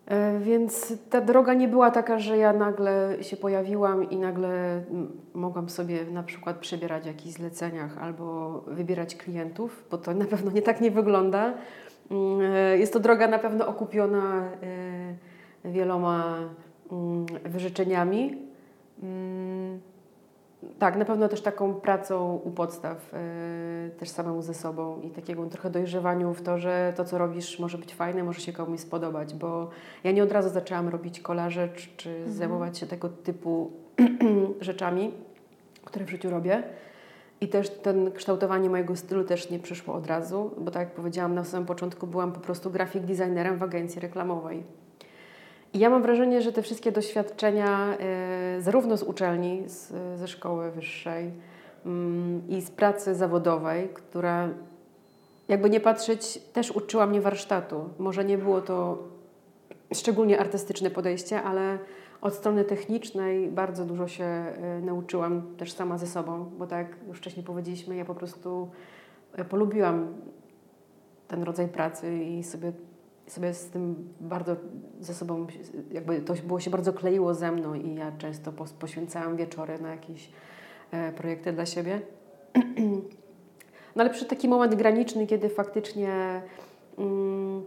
Mm. 0.06 0.36
E, 0.36 0.40
więc 0.40 0.94
ta 1.10 1.20
droga 1.20 1.54
nie 1.54 1.68
była 1.68 1.90
taka, 1.90 2.18
że 2.18 2.38
ja 2.38 2.52
nagle 2.52 3.16
się 3.20 3.36
pojawiłam 3.36 4.10
i 4.10 4.16
nagle 4.16 4.82
mogłam 5.34 5.68
sobie 5.68 6.04
na 6.04 6.22
przykład 6.22 6.56
przebierać 6.56 7.02
w 7.02 7.06
jakichś 7.06 7.34
zleceniach 7.34 7.98
albo 7.98 8.50
wybierać 8.66 9.16
klientów, 9.16 9.84
bo 9.90 9.98
to 9.98 10.14
na 10.14 10.24
pewno 10.24 10.50
nie 10.50 10.62
tak 10.62 10.80
nie 10.80 10.90
wygląda. 10.90 11.54
Mm, 12.10 12.40
e, 12.40 12.78
jest 12.78 12.92
to 12.92 13.00
droga 13.00 13.28
na 13.28 13.38
pewno 13.38 13.66
okupiona 13.66 14.42
e, 15.64 15.70
wieloma 15.70 16.38
mm, 16.92 17.26
wyrzeczeniami. 17.44 18.44
Tak, 20.78 20.96
na 20.96 21.04
pewno 21.04 21.28
też 21.28 21.42
taką 21.42 21.74
pracą 21.74 22.40
u 22.44 22.50
podstaw, 22.50 23.12
yy, 23.12 23.90
też 23.90 24.08
samemu 24.08 24.42
ze 24.42 24.54
sobą 24.54 25.00
i 25.00 25.10
takiego 25.10 25.46
trochę 25.46 25.70
dojrzewaniu 25.70 26.34
w 26.34 26.42
to, 26.42 26.58
że 26.58 26.92
to, 26.96 27.04
co 27.04 27.18
robisz, 27.18 27.58
może 27.58 27.78
być 27.78 27.94
fajne, 27.94 28.24
może 28.24 28.40
się 28.40 28.52
komuś 28.52 28.80
spodobać, 28.80 29.34
bo 29.34 29.70
ja 30.04 30.12
nie 30.12 30.22
od 30.22 30.32
razu 30.32 30.48
zaczęłam 30.48 30.88
robić 30.88 31.20
kolaże 31.20 31.68
czy, 31.68 31.88
czy 31.96 32.10
mhm. 32.10 32.32
zajmować 32.32 32.78
się 32.78 32.86
tego 32.86 33.08
typu 33.08 33.70
rzeczami, 34.60 35.12
które 35.84 36.04
w 36.04 36.10
życiu 36.10 36.30
robię. 36.30 36.62
I 37.40 37.48
też 37.48 37.70
ten 37.70 38.12
kształtowanie 38.12 38.70
mojego 38.70 38.96
stylu 38.96 39.24
też 39.24 39.50
nie 39.50 39.58
przyszło 39.58 39.94
od 39.94 40.06
razu, 40.06 40.50
bo 40.58 40.70
tak 40.70 40.80
jak 40.80 40.94
powiedziałam 40.94 41.34
na 41.34 41.44
samym 41.44 41.66
początku, 41.66 42.06
byłam 42.06 42.32
po 42.32 42.40
prostu 42.40 42.70
grafik 42.70 43.02
designerem 43.02 43.58
w 43.58 43.62
agencji 43.62 44.00
reklamowej. 44.00 44.62
I 45.74 45.78
ja 45.78 45.90
mam 45.90 46.02
wrażenie, 46.02 46.42
że 46.42 46.52
te 46.52 46.62
wszystkie 46.62 46.92
doświadczenia, 46.92 47.96
y, 48.58 48.62
zarówno 48.62 48.96
z 48.96 49.02
uczelni, 49.02 49.62
z, 49.66 49.92
ze 50.18 50.28
szkoły 50.28 50.70
wyższej 50.70 51.32
mm, 51.86 52.42
i 52.48 52.60
z 52.60 52.70
pracy 52.70 53.14
zawodowej, 53.14 53.88
która 53.88 54.48
jakby 55.48 55.70
nie 55.70 55.80
patrzeć, 55.80 56.38
też 56.52 56.70
uczyła 56.70 57.06
mnie 57.06 57.20
warsztatu. 57.20 57.88
Może 57.98 58.24
nie 58.24 58.38
było 58.38 58.60
to 58.60 58.98
szczególnie 59.94 60.40
artystyczne 60.40 60.90
podejście, 60.90 61.42
ale 61.42 61.78
od 62.20 62.34
strony 62.34 62.64
technicznej 62.64 63.48
bardzo 63.48 63.84
dużo 63.84 64.08
się 64.08 64.44
y, 64.78 64.82
nauczyłam 64.82 65.56
też 65.56 65.72
sama 65.72 65.98
ze 65.98 66.06
sobą, 66.06 66.50
bo 66.58 66.66
tak 66.66 66.88
jak 66.88 67.08
już 67.08 67.18
wcześniej 67.18 67.46
powiedzieliśmy, 67.46 67.96
ja 67.96 68.04
po 68.04 68.14
prostu 68.14 68.70
y, 69.38 69.44
polubiłam 69.44 70.14
ten 71.28 71.42
rodzaj 71.42 71.68
pracy 71.68 72.24
i 72.24 72.44
sobie 72.44 72.72
sobie 73.26 73.54
z 73.54 73.70
tym 73.70 74.08
bardzo 74.20 74.56
ze 75.00 75.14
sobą, 75.14 75.46
jakby 75.92 76.20
to 76.20 76.34
było 76.34 76.60
się 76.60 76.70
bardzo 76.70 76.92
kleiło 76.92 77.34
ze 77.34 77.52
mną 77.52 77.74
i 77.74 77.94
ja 77.94 78.12
często 78.18 78.52
poświęcałam 78.78 79.36
wieczory 79.36 79.78
na 79.78 79.90
jakieś 79.90 80.30
e, 80.90 81.12
projekty 81.12 81.52
dla 81.52 81.66
siebie. 81.66 82.00
no 83.96 84.02
ale 84.02 84.10
przy 84.10 84.24
taki 84.24 84.48
moment 84.48 84.74
graniczny, 84.74 85.26
kiedy 85.26 85.48
faktycznie 85.48 86.42
mm, 86.98 87.62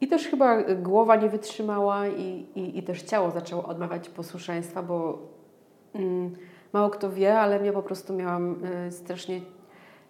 i 0.00 0.08
też 0.08 0.28
chyba 0.28 0.62
głowa 0.62 1.16
nie 1.16 1.28
wytrzymała 1.28 2.08
i, 2.08 2.46
i, 2.54 2.78
i 2.78 2.82
też 2.82 3.02
ciało 3.02 3.30
zaczęło 3.30 3.64
odmawiać 3.64 4.08
posłuszeństwa, 4.08 4.82
bo 4.82 5.18
mm, 5.94 6.36
mało 6.72 6.90
kto 6.90 7.12
wie, 7.12 7.38
ale 7.40 7.66
ja 7.66 7.72
po 7.72 7.82
prostu 7.82 8.12
miałam 8.12 8.64
y, 8.86 8.92
strasznie 8.92 9.40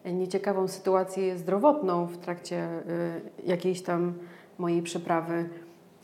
nieciekawą 0.05 0.69
sytuację 0.69 1.39
zdrowotną 1.39 2.07
w 2.07 2.19
trakcie 2.19 2.69
y, 2.69 3.47
jakiejś 3.47 3.83
tam 3.83 4.15
mojej 4.59 4.83
przeprawy 4.83 5.49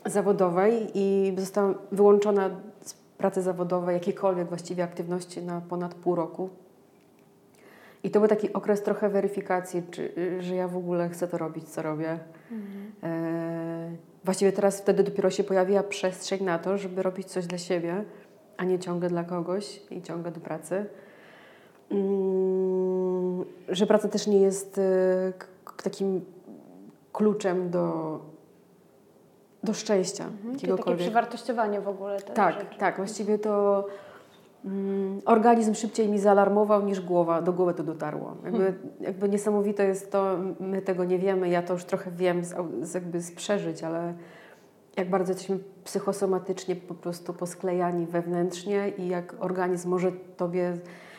zawodowej 0.05 0.91
i 0.93 1.33
zostałam 1.37 1.75
wyłączona 1.91 2.49
z 2.81 2.93
pracy 2.93 3.41
zawodowej, 3.41 3.93
jakiejkolwiek 3.93 4.47
właściwie 4.47 4.83
aktywności 4.83 5.41
na 5.41 5.61
ponad 5.61 5.93
pół 5.93 6.15
roku. 6.15 6.49
I 8.03 8.11
to 8.11 8.19
był 8.19 8.29
taki 8.29 8.53
okres 8.53 8.83
trochę 8.83 9.09
weryfikacji, 9.09 9.83
czy, 9.91 10.13
że 10.39 10.55
ja 10.55 10.67
w 10.67 10.77
ogóle 10.77 11.09
chcę 11.09 11.27
to 11.27 11.37
robić, 11.37 11.69
co 11.69 11.81
robię. 11.81 12.19
Mhm. 12.51 12.91
E, 13.03 13.95
właściwie 14.25 14.51
teraz 14.51 14.81
wtedy 14.81 15.03
dopiero 15.03 15.29
się 15.29 15.43
pojawiła 15.43 15.83
przestrzeń 15.83 16.43
na 16.43 16.59
to, 16.59 16.77
żeby 16.77 17.03
robić 17.03 17.27
coś 17.27 17.47
dla 17.47 17.57
siebie, 17.57 18.03
a 18.57 18.63
nie 18.63 18.79
ciągle 18.79 19.09
dla 19.09 19.23
kogoś 19.23 19.81
i 19.91 20.01
ciągle 20.01 20.31
do 20.31 20.39
pracy. 20.39 20.85
Mm, 21.91 23.45
że 23.69 23.87
praca 23.87 24.07
też 24.07 24.27
nie 24.27 24.41
jest 24.41 24.77
e, 24.77 25.33
takim 25.83 26.25
kluczem 27.13 27.69
do 27.69 28.19
do 29.63 29.73
szczęścia 29.73 30.23
mhm, 30.23 30.53
jakiegokolwiek. 30.53 30.85
takie 30.85 30.97
przewartościowanie 30.97 31.81
w 31.81 31.87
ogóle. 31.87 32.21
Tak, 32.21 32.53
rzeczy. 32.53 32.79
tak. 32.79 32.97
Właściwie 32.97 33.39
to 33.39 33.85
mm, 34.65 35.21
organizm 35.25 35.73
szybciej 35.73 36.07
mi 36.07 36.19
zaalarmował 36.19 36.85
niż 36.85 37.01
głowa, 37.01 37.41
do 37.41 37.53
głowy 37.53 37.73
to 37.73 37.83
dotarło. 37.83 38.35
Jakby, 38.43 38.57
hmm. 38.57 38.89
jakby 39.01 39.29
niesamowite 39.29 39.85
jest 39.85 40.11
to, 40.11 40.37
my 40.59 40.81
tego 40.81 41.03
nie 41.03 41.19
wiemy, 41.19 41.49
ja 41.49 41.61
to 41.61 41.73
już 41.73 41.83
trochę 41.83 42.11
wiem 42.11 42.43
z, 42.43 42.55
z, 42.81 42.93
jakby 42.93 43.21
z 43.21 43.31
przeżyć, 43.31 43.83
ale 43.83 44.13
jak 44.97 45.09
bardzo 45.09 45.31
jesteśmy 45.31 45.59
psychosomatycznie 45.83 46.75
po 46.75 46.93
prostu 46.93 47.33
posklejani 47.33 48.05
wewnętrznie 48.05 48.89
i 48.97 49.07
jak 49.07 49.35
organizm 49.39 49.89
może 49.89 50.11
Tobie 50.37 50.77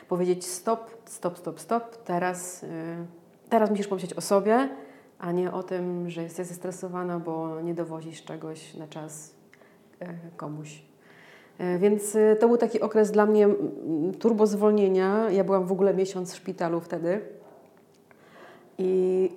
powiedzieć 0.08 0.46
stop, 0.46 0.90
stop, 1.04 1.38
stop, 1.38 1.60
stop, 1.60 1.96
teraz, 1.96 2.62
yy, 2.62 2.68
teraz 3.48 3.70
musisz 3.70 3.88
pomyśleć 3.88 4.14
o 4.14 4.20
sobie, 4.20 4.68
a 5.20 5.32
nie 5.32 5.52
o 5.52 5.62
tym, 5.62 6.10
że 6.10 6.22
jesteś 6.22 6.46
zestresowana, 6.46 7.18
bo 7.18 7.60
nie 7.60 7.74
dowozisz 7.74 8.24
czegoś 8.24 8.74
na 8.74 8.86
czas 8.86 9.34
e, 10.00 10.14
komuś. 10.36 10.82
E, 11.58 11.78
więc 11.78 12.16
e, 12.16 12.36
to 12.36 12.48
był 12.48 12.56
taki 12.56 12.80
okres 12.80 13.10
dla 13.10 13.26
mnie 13.26 13.48
turbo 14.18 14.46
zwolnienia. 14.46 15.30
Ja 15.30 15.44
byłam 15.44 15.66
w 15.66 15.72
ogóle 15.72 15.94
miesiąc 15.94 16.32
w 16.32 16.36
szpitalu 16.36 16.80
wtedy 16.80 17.20
i 18.78 19.30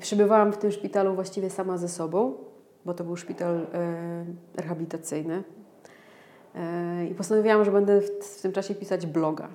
przybywałam 0.00 0.52
w 0.52 0.58
tym 0.58 0.70
szpitalu 0.70 1.14
właściwie 1.14 1.50
sama 1.50 1.78
ze 1.78 1.88
sobą, 1.88 2.34
bo 2.84 2.94
to 2.94 3.04
był 3.04 3.16
szpital 3.16 3.66
rehabilitacyjny. 4.56 5.42
I 7.10 7.14
postanowiłam, 7.14 7.64
że 7.64 7.72
będę 7.72 8.00
w 8.00 8.42
tym 8.42 8.52
czasie 8.52 8.74
pisać 8.74 9.06
bloga 9.06 9.48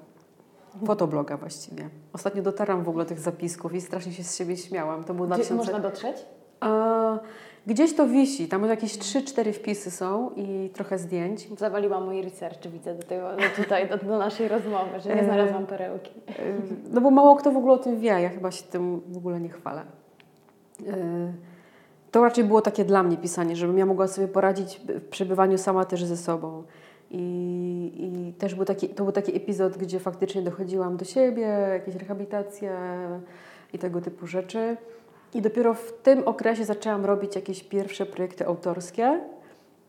fotobloga 0.86 1.38
właściwie. 1.38 1.90
Ostatnio 2.14 2.42
dotarłam 2.42 2.84
w 2.84 2.90
ogóle 2.90 3.06
tych 3.06 3.20
zapisków 3.20 3.74
i 3.74 3.82
strasznie 3.82 4.14
się 4.14 4.24
z 4.24 4.38
siebie 4.38 4.58
śmiałam. 4.58 5.04
To 5.04 5.14
było 5.14 5.28
Gdzie 5.28 5.36
2000... 5.36 5.56
można 5.56 5.80
dotrzeć? 5.80 6.18
A, 6.60 7.20
gdzieś 7.68 7.96
to 7.96 8.08
wisi. 8.08 8.48
Tam 8.48 8.66
jakieś 8.66 8.98
3-4 8.98 9.54
wpisy 9.54 9.92
są 9.92 10.32
i 10.36 10.70
trochę 10.74 10.98
zdjęć. 10.98 11.48
Zawaliłam 11.58 12.06
mój 12.06 12.22
research, 12.22 12.68
widzę, 12.68 12.96
do 12.96 13.04
tego, 13.04 13.36
do 13.36 13.64
tutaj, 13.64 13.90
do, 13.90 13.98
do 13.98 14.18
naszej 14.18 14.48
rozmowy, 14.48 15.00
że 15.00 15.16
nie 15.16 15.24
znalazłam 15.24 15.66
perełki. 15.66 16.12
E, 16.30 16.34
no 16.92 17.02
bo 17.02 17.12
mało 17.12 17.36
kto 17.36 17.52
w 17.52 17.58
ogóle 17.58 17.74
o 17.74 17.78
tym 17.78 18.00
wie. 18.00 18.22
Ja 18.22 18.30
chyba 18.30 18.52
się 18.52 18.64
tym 18.64 19.02
w 19.08 19.18
ogóle 19.18 19.40
nie 19.40 19.50
chwalę. 19.50 19.82
E, 20.88 21.34
to 22.12 22.24
raczej 22.24 22.44
było 22.44 22.62
takie 22.62 22.86
dla 22.86 23.04
mnie 23.04 23.18
pisanie, 23.18 23.56
żebym 23.56 23.78
ja 23.78 23.86
mogła 23.86 24.08
sobie 24.08 24.28
poradzić 24.28 24.82
w 24.88 25.10
przebywaniu 25.10 25.58
sama 25.58 25.86
też 25.86 26.04
ze 26.04 26.18
sobą. 26.18 26.64
I, 27.12 27.92
I, 27.98 28.34
też 28.34 28.56
był 28.56 28.66
taki, 28.66 28.90
to 28.90 29.04
był 29.04 29.14
taki 29.14 29.36
epizod, 29.36 29.78
gdzie 29.78 30.00
faktycznie 30.00 30.42
dochodziłam 30.42 30.98
do 30.98 31.06
siebie, 31.06 31.42
jakieś 31.72 31.96
rehabilitacje 31.96 32.72
i 33.74 33.80
tego 33.80 34.02
typu 34.02 34.28
rzeczy. 34.28 34.78
I 35.34 35.42
dopiero 35.42 35.74
w 35.74 35.94
tym 36.04 36.28
okresie 36.28 36.66
zaczęłam 36.66 37.06
robić 37.06 37.36
jakieś 37.36 37.64
pierwsze 37.64 38.06
projekty 38.06 38.46
autorskie. 38.46 39.22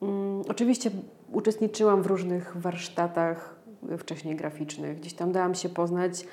Um, 0.01 0.43
oczywiście 0.49 0.91
uczestniczyłam 1.33 2.03
w 2.03 2.07
różnych 2.07 2.57
warsztatach 2.57 3.57
wcześniej 3.99 4.37
graficznych. 4.37 5.01
Gdzieś 5.01 5.15
tam 5.15 5.33
dałam 5.33 5.55
się 5.55 5.69
poznać 5.69 6.27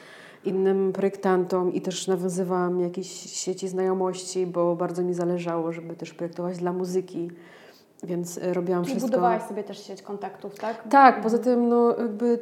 innym 0.46 0.94
projektantom 0.94 1.74
i 1.74 1.82
też 1.82 2.08
nawiązywałam 2.08 2.80
jakieś 2.80 3.08
sieci 3.32 3.68
znajomości, 3.68 4.48
bo 4.48 4.76
bardzo 4.76 5.04
mi 5.04 5.14
zależało, 5.14 5.72
żeby 5.72 5.96
też 5.96 6.14
projektować 6.14 6.58
dla 6.58 6.74
muzyki. 6.74 7.32
Więc 8.04 8.38
e, 8.38 8.54
robiłam 8.54 8.86
wszystko. 8.86 9.08
budowałaś 9.08 9.44
sobie 9.44 9.64
też 9.64 9.88
sieć 9.88 10.02
kontaktów, 10.02 10.56
tak? 10.56 10.88
Tak, 10.90 11.22
poza 11.22 11.38
tym 11.38 11.70
no 11.70 11.96
jakby 11.98 12.40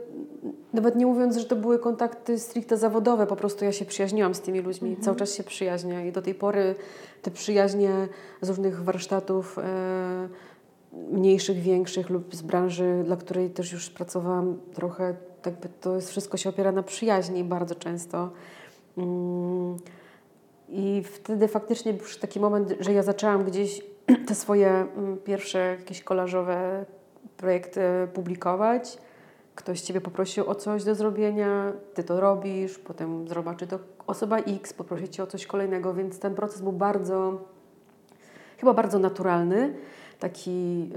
nawet 0.73 0.95
nie 0.95 1.05
mówiąc, 1.05 1.37
że 1.37 1.45
to 1.45 1.55
były 1.55 1.79
kontakty 1.79 2.39
stricte 2.39 2.77
zawodowe, 2.77 3.27
po 3.27 3.35
prostu 3.35 3.65
ja 3.65 3.71
się 3.71 3.85
przyjaźniłam 3.85 4.35
z 4.35 4.41
tymi 4.41 4.59
ludźmi, 4.59 4.89
mhm. 4.89 5.05
cały 5.05 5.17
czas 5.17 5.33
się 5.33 5.43
przyjaźnię 5.43 6.07
i 6.07 6.11
do 6.11 6.21
tej 6.21 6.35
pory 6.35 6.75
te 7.21 7.31
przyjaźnie 7.31 8.07
z 8.41 8.49
różnych 8.49 8.83
warsztatów 8.83 9.59
e, 9.59 10.29
mniejszych, 11.11 11.59
większych 11.59 12.09
lub 12.09 12.35
z 12.35 12.41
branży, 12.41 13.01
dla 13.05 13.15
której 13.15 13.49
też 13.49 13.71
już 13.71 13.89
pracowałam 13.89 14.59
trochę, 14.73 15.15
jakby 15.45 15.69
to 15.81 15.95
jest 15.95 16.09
wszystko 16.09 16.37
się 16.37 16.49
opiera 16.49 16.71
na 16.71 16.83
przyjaźni 16.83 17.43
bardzo 17.43 17.75
często. 17.75 18.29
Mm, 18.97 19.77
I 20.69 21.03
wtedy 21.03 21.47
faktycznie 21.47 21.93
był 21.93 22.05
taki 22.21 22.39
moment, 22.39 22.73
że 22.79 22.93
ja 22.93 23.03
zaczęłam 23.03 23.43
gdzieś 23.43 23.96
te 24.27 24.35
swoje 24.35 24.69
mm, 24.69 25.17
pierwsze 25.17 25.59
jakieś 25.79 26.03
kolażowe 26.03 26.85
projekty 27.37 27.81
publikować. 28.13 28.97
Ktoś 29.55 29.81
Ciebie 29.81 30.01
poprosił 30.01 30.49
o 30.49 30.55
coś 30.55 30.83
do 30.83 30.95
zrobienia, 30.95 31.73
Ty 31.93 32.03
to 32.03 32.19
robisz, 32.19 32.79
potem 32.79 33.27
zobaczy 33.27 33.67
to 33.67 33.79
osoba 34.07 34.37
X, 34.37 34.73
poprosi 34.73 35.09
Cię 35.09 35.23
o 35.23 35.27
coś 35.27 35.45
kolejnego, 35.45 35.93
więc 35.93 36.19
ten 36.19 36.35
proces 36.35 36.61
był 36.61 36.71
bardzo, 36.71 37.41
chyba 38.57 38.73
bardzo 38.73 38.99
naturalny, 38.99 39.73
taki 40.19 40.89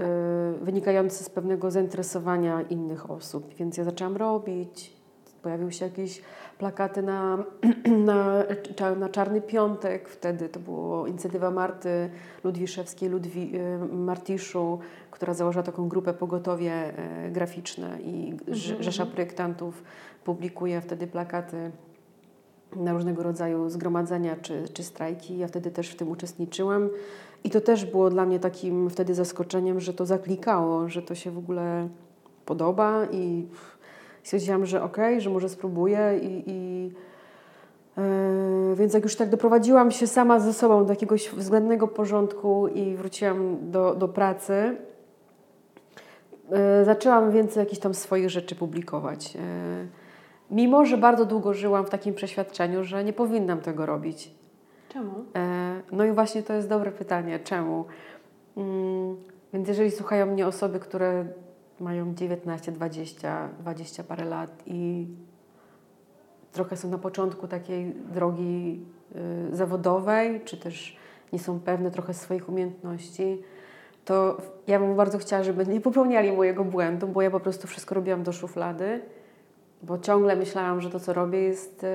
y, 0.61 0.65
wynikający 0.65 1.23
z 1.23 1.29
pewnego 1.29 1.71
zainteresowania 1.71 2.61
innych 2.61 3.11
osób. 3.11 3.53
Więc 3.55 3.77
ja 3.77 3.83
zaczęłam 3.83 4.17
robić, 4.17 5.01
Pojawiły 5.41 5.71
się 5.71 5.85
jakieś 5.85 6.21
plakaty 6.61 7.01
na, 7.01 7.43
na, 8.09 8.43
na 8.99 9.09
Czarny 9.09 9.41
Piątek 9.41 10.09
wtedy. 10.09 10.49
To 10.49 10.59
była 10.59 11.07
inicjatywa 11.07 11.51
Marty 11.51 12.09
Ludwiszewskiej, 12.43 13.09
Ludwi, 13.09 13.51
y, 13.55 13.95
Martiszu, 13.95 14.79
która 15.11 15.33
założyła 15.33 15.63
taką 15.63 15.87
grupę 15.87 16.13
pogotowie 16.13 16.71
e, 16.71 17.31
graficzne 17.31 18.01
i 18.01 18.29
mhm. 18.31 18.83
Rzesza 18.83 19.05
Projektantów 19.05 19.83
publikuje 20.23 20.81
wtedy 20.81 21.07
plakaty 21.07 21.71
na 22.75 22.93
różnego 22.93 23.23
rodzaju 23.23 23.69
zgromadzenia 23.69 24.35
czy, 24.35 24.63
czy 24.73 24.83
strajki. 24.83 25.37
Ja 25.37 25.47
wtedy 25.47 25.71
też 25.71 25.89
w 25.89 25.95
tym 25.95 26.09
uczestniczyłam. 26.09 26.89
I 27.43 27.49
to 27.49 27.61
też 27.61 27.85
było 27.85 28.09
dla 28.09 28.25
mnie 28.25 28.39
takim 28.39 28.89
wtedy 28.89 29.15
zaskoczeniem, 29.15 29.79
że 29.79 29.93
to 29.93 30.05
zaklikało, 30.05 30.89
że 30.89 31.01
to 31.01 31.15
się 31.15 31.31
w 31.31 31.37
ogóle 31.37 31.87
podoba 32.45 33.05
i 33.11 33.47
stwierdziłam, 34.23 34.65
że 34.65 34.83
okej, 34.83 35.13
okay, 35.13 35.21
że 35.21 35.29
może 35.29 35.49
spróbuję 35.49 36.19
i, 36.21 36.43
i 36.47 36.83
yy, 37.97 38.75
więc 38.75 38.93
jak 38.93 39.03
już 39.03 39.15
tak 39.15 39.29
doprowadziłam 39.29 39.91
się 39.91 40.07
sama 40.07 40.39
ze 40.39 40.53
sobą 40.53 40.85
do 40.85 40.93
jakiegoś 40.93 41.29
względnego 41.29 41.87
porządku 41.87 42.67
i 42.67 42.95
wróciłam 42.95 43.57
do, 43.71 43.95
do 43.95 44.07
pracy, 44.07 44.77
yy, 46.49 46.57
zaczęłam 46.85 47.31
więcej 47.31 47.61
jakichś 47.61 47.81
tam 47.81 47.93
swoich 47.93 48.29
rzeczy 48.29 48.55
publikować. 48.55 49.35
Yy, 49.35 49.41
mimo, 50.51 50.85
że 50.85 50.97
bardzo 50.97 51.25
długo 51.25 51.53
żyłam 51.53 51.85
w 51.85 51.89
takim 51.89 52.13
przeświadczeniu, 52.13 52.83
że 52.83 53.03
nie 53.03 53.13
powinnam 53.13 53.61
tego 53.61 53.85
robić. 53.85 54.31
Czemu? 54.93 55.25
no 55.91 56.05
i 56.05 56.11
właśnie 56.11 56.43
to 56.43 56.53
jest 56.53 56.69
dobre 56.69 56.91
pytanie. 56.91 57.39
Czemu? 57.39 57.85
Mm, 58.57 59.15
więc 59.53 59.67
jeżeli 59.67 59.91
słuchają 59.91 60.25
mnie 60.25 60.47
osoby, 60.47 60.79
które 60.79 61.25
mają 61.81 62.13
19, 62.15 62.71
20, 62.71 63.49
20 63.59 64.03
parę 64.03 64.25
lat 64.25 64.63
i 64.65 65.07
trochę 66.51 66.77
są 66.77 66.89
na 66.89 66.97
początku 66.97 67.47
takiej 67.47 67.93
drogi 67.93 68.85
y, 69.51 69.55
zawodowej, 69.55 70.41
czy 70.45 70.57
też 70.57 70.97
nie 71.33 71.39
są 71.39 71.59
pewne 71.59 71.91
trochę 71.91 72.13
swoich 72.13 72.49
umiejętności, 72.49 73.43
to 74.05 74.37
ja 74.67 74.79
bym 74.79 74.95
bardzo 74.95 75.17
chciała, 75.17 75.43
żeby 75.43 75.65
nie 75.65 75.81
popełniali 75.81 76.31
mojego 76.31 76.63
błędu, 76.63 77.07
bo 77.07 77.21
ja 77.21 77.31
po 77.31 77.39
prostu 77.39 77.67
wszystko 77.67 77.95
robiłam 77.95 78.23
do 78.23 78.31
szuflady, 78.31 79.01
bo 79.83 79.99
ciągle 79.99 80.35
myślałam, 80.35 80.81
że 80.81 80.89
to, 80.89 80.99
co 80.99 81.13
robię, 81.13 81.41
jest 81.41 81.83
y, 81.83 81.87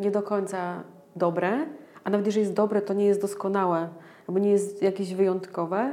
nie 0.00 0.10
do 0.10 0.22
końca 0.22 0.82
dobre, 1.16 1.66
a 2.04 2.10
nawet 2.10 2.26
jeżeli 2.26 2.44
jest 2.44 2.56
dobre, 2.56 2.82
to 2.82 2.94
nie 2.94 3.06
jest 3.06 3.20
doskonałe, 3.20 3.88
albo 4.28 4.40
nie 4.40 4.50
jest 4.50 4.82
jakieś 4.82 5.14
wyjątkowe. 5.14 5.92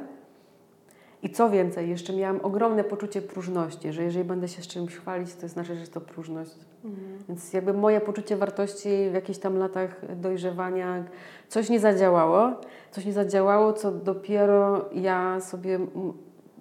I 1.23 1.29
co 1.29 1.49
więcej, 1.49 1.89
jeszcze 1.89 2.13
miałam 2.13 2.39
ogromne 2.43 2.83
poczucie 2.83 3.21
próżności, 3.21 3.93
że 3.93 4.03
jeżeli 4.03 4.25
będę 4.25 4.47
się 4.47 4.61
z 4.61 4.67
czymś 4.67 4.95
chwalić, 4.95 5.33
to 5.33 5.47
znaczy, 5.47 5.73
że 5.73 5.79
jest 5.79 5.93
to 5.93 6.01
próżność. 6.01 6.55
Mhm. 6.85 7.17
Więc 7.27 7.53
jakby 7.53 7.73
moje 7.73 8.01
poczucie 8.01 8.37
wartości 8.37 8.89
w 9.11 9.13
jakichś 9.13 9.39
tam 9.39 9.57
latach 9.57 10.15
dojrzewania 10.15 11.03
coś 11.47 11.69
nie 11.69 11.79
zadziałało, 11.79 12.51
coś 12.91 13.05
nie 13.05 13.13
zadziałało, 13.13 13.73
co 13.73 13.91
dopiero 13.91 14.89
ja 14.93 15.41
sobie 15.41 15.79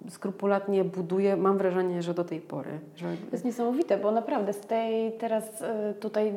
skrupulatnie 0.09 0.83
buduję, 0.83 1.37
mam 1.37 1.57
wrażenie, 1.57 2.01
że 2.01 2.13
do 2.13 2.23
tej 2.23 2.41
pory. 2.41 2.79
Że... 2.95 3.05
To 3.05 3.31
jest 3.31 3.45
niesamowite, 3.45 3.97
bo 3.97 4.11
naprawdę 4.11 4.53
z 4.53 4.59
tej 4.59 5.11
teraz 5.11 5.61
y, 5.61 5.93
tutaj 5.99 6.33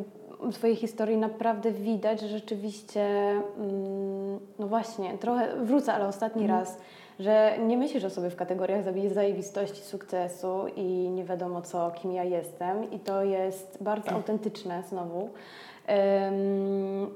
swojej 0.52 0.76
historii 0.76 1.16
naprawdę 1.16 1.72
widać, 1.72 2.20
że 2.20 2.28
rzeczywiście, 2.28 3.00
mm, 3.00 4.38
no 4.58 4.66
właśnie, 4.66 5.18
trochę 5.18 5.64
wrócę, 5.64 5.92
ale 5.92 6.06
ostatni 6.06 6.44
mm. 6.44 6.56
raz, 6.56 6.78
że 7.20 7.58
nie 7.58 7.76
myślisz 7.76 8.04
o 8.04 8.10
sobie 8.10 8.30
w 8.30 8.36
kategoriach 8.36 8.84
zajebistości, 9.12 9.82
sukcesu 9.82 10.66
i 10.76 10.82
nie 11.10 11.24
wiadomo 11.24 11.62
co, 11.62 11.90
kim 11.90 12.12
ja 12.12 12.24
jestem 12.24 12.90
i 12.90 12.98
to 12.98 13.24
jest 13.24 13.78
bardzo 13.80 14.10
autentyczne 14.10 14.82
znowu. 14.88 15.30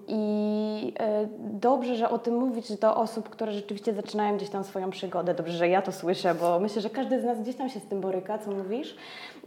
I 0.08 0.92
e, 0.98 1.28
dobrze, 1.38 1.96
że 1.96 2.10
o 2.10 2.18
tym 2.18 2.34
mówić 2.34 2.76
do 2.76 2.96
osób, 2.96 3.28
które 3.28 3.52
rzeczywiście 3.52 3.94
zaczynają 3.94 4.36
gdzieś 4.36 4.50
tam 4.50 4.64
swoją 4.64 4.90
przygodę. 4.90 5.34
Dobrze, 5.34 5.52
że 5.52 5.68
ja 5.68 5.82
to 5.82 5.92
słyszę, 5.92 6.34
bo 6.34 6.60
myślę, 6.60 6.82
że 6.82 6.90
każdy 6.90 7.20
z 7.20 7.24
nas 7.24 7.40
gdzieś 7.40 7.56
tam 7.56 7.68
się 7.68 7.80
z 7.80 7.86
tym 7.86 8.00
boryka, 8.00 8.38
co 8.38 8.50
mówisz, 8.50 8.96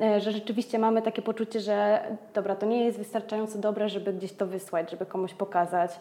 e, 0.02 0.20
że 0.20 0.32
rzeczywiście 0.32 0.80
mamy 0.80 1.02
takie 1.02 1.22
poczucie, 1.22 1.60
że 1.60 2.02
dobra, 2.34 2.56
to 2.56 2.66
nie 2.66 2.86
jest 2.86 2.98
wystarczająco 2.98 3.60
dobre, 3.60 3.90
żeby 3.90 4.14
gdzieś 4.14 4.34
to 4.34 4.48
wysłać, 4.48 4.92
żeby 4.92 5.06
komuś 5.06 5.34
pokazać 5.34 6.00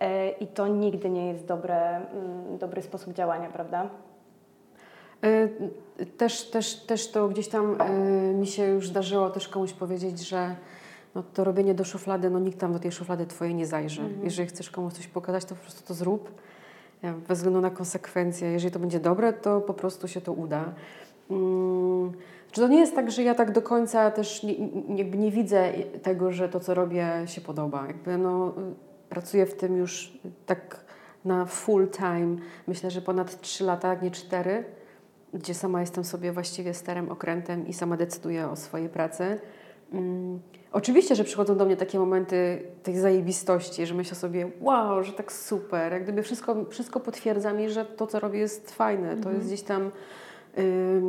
e, 0.00 0.30
i 0.30 0.46
to 0.46 0.68
nigdy 0.68 1.10
nie 1.10 1.28
jest 1.28 1.46
dobre, 1.46 1.96
mm, 1.96 2.58
dobry 2.58 2.82
sposób 2.82 3.14
działania, 3.14 3.48
prawda? 3.48 3.88
Też, 6.18 6.50
też, 6.50 6.74
też 6.74 7.10
to 7.10 7.28
gdzieś 7.28 7.48
tam 7.48 7.78
mi 8.34 8.46
się 8.46 8.64
już 8.64 8.88
zdarzyło 8.88 9.30
też 9.30 9.48
komuś 9.48 9.72
powiedzieć, 9.72 10.28
że 10.28 10.54
no 11.14 11.22
to 11.22 11.44
robienie 11.44 11.74
do 11.74 11.84
szuflady, 11.84 12.30
no 12.30 12.38
nikt 12.38 12.58
tam 12.58 12.72
do 12.72 12.78
tej 12.78 12.92
szuflady 12.92 13.26
twojej 13.26 13.54
nie 13.54 13.66
zajrzy. 13.66 14.02
Mhm. 14.02 14.24
Jeżeli 14.24 14.48
chcesz 14.48 14.70
komuś 14.70 14.92
coś 14.92 15.06
pokazać, 15.06 15.44
to 15.44 15.54
po 15.54 15.60
prostu 15.60 15.86
to 15.86 15.94
zrób, 15.94 16.30
bez 17.02 17.38
względu 17.38 17.60
na 17.60 17.70
konsekwencje. 17.70 18.52
Jeżeli 18.52 18.72
to 18.72 18.78
będzie 18.78 19.00
dobre, 19.00 19.32
to 19.32 19.60
po 19.60 19.74
prostu 19.74 20.08
się 20.08 20.20
to 20.20 20.32
uda. 20.32 20.74
Hmm. 21.28 22.12
Czy 22.52 22.60
to 22.60 22.68
nie 22.68 22.80
jest 22.80 22.94
tak, 22.94 23.10
że 23.10 23.22
ja 23.22 23.34
tak 23.34 23.52
do 23.52 23.62
końca 23.62 24.10
też 24.10 24.42
nie, 24.42 24.54
jakby 24.96 25.18
nie 25.18 25.30
widzę 25.30 25.72
tego, 26.02 26.32
że 26.32 26.48
to, 26.48 26.60
co 26.60 26.74
robię, 26.74 27.22
się 27.26 27.40
podoba? 27.40 27.86
Jakby 27.86 28.18
no, 28.18 28.54
pracuję 29.08 29.46
w 29.46 29.54
tym 29.54 29.76
już 29.76 30.18
tak 30.46 30.84
na 31.24 31.46
full 31.46 31.88
time. 31.88 32.36
Myślę, 32.66 32.90
że 32.90 33.02
ponad 33.02 33.40
3 33.40 33.64
lata, 33.64 33.94
nie 33.94 34.10
4, 34.10 34.64
gdzie 35.34 35.54
sama 35.54 35.80
jestem 35.80 36.04
sobie 36.04 36.32
właściwie 36.32 36.74
starym 36.74 37.10
okrętem 37.10 37.66
i 37.66 37.72
sama 37.72 37.96
decyduję 37.96 38.48
o 38.48 38.56
swojej 38.56 38.88
pracy. 38.88 39.40
Hmm. 39.92 40.40
Oczywiście, 40.72 41.14
że 41.14 41.24
przychodzą 41.24 41.56
do 41.56 41.64
mnie 41.64 41.76
takie 41.76 41.98
momenty 41.98 42.62
tej 42.82 42.98
zajebistości, 42.98 43.86
że 43.86 43.94
myślę 43.94 44.16
sobie, 44.16 44.50
wow, 44.60 45.04
że 45.04 45.12
tak 45.12 45.32
super, 45.32 45.92
jak 45.92 46.02
gdyby 46.02 46.22
wszystko, 46.22 46.64
wszystko 46.70 47.00
potwierdza 47.00 47.52
mi, 47.52 47.70
że 47.70 47.84
to, 47.84 48.06
co 48.06 48.20
robię 48.20 48.38
jest 48.38 48.74
fajne, 48.74 49.08
to 49.08 49.14
jest 49.14 49.26
mhm. 49.26 49.46
gdzieś 49.46 49.62
tam... 49.62 49.90
Y, 50.58 51.02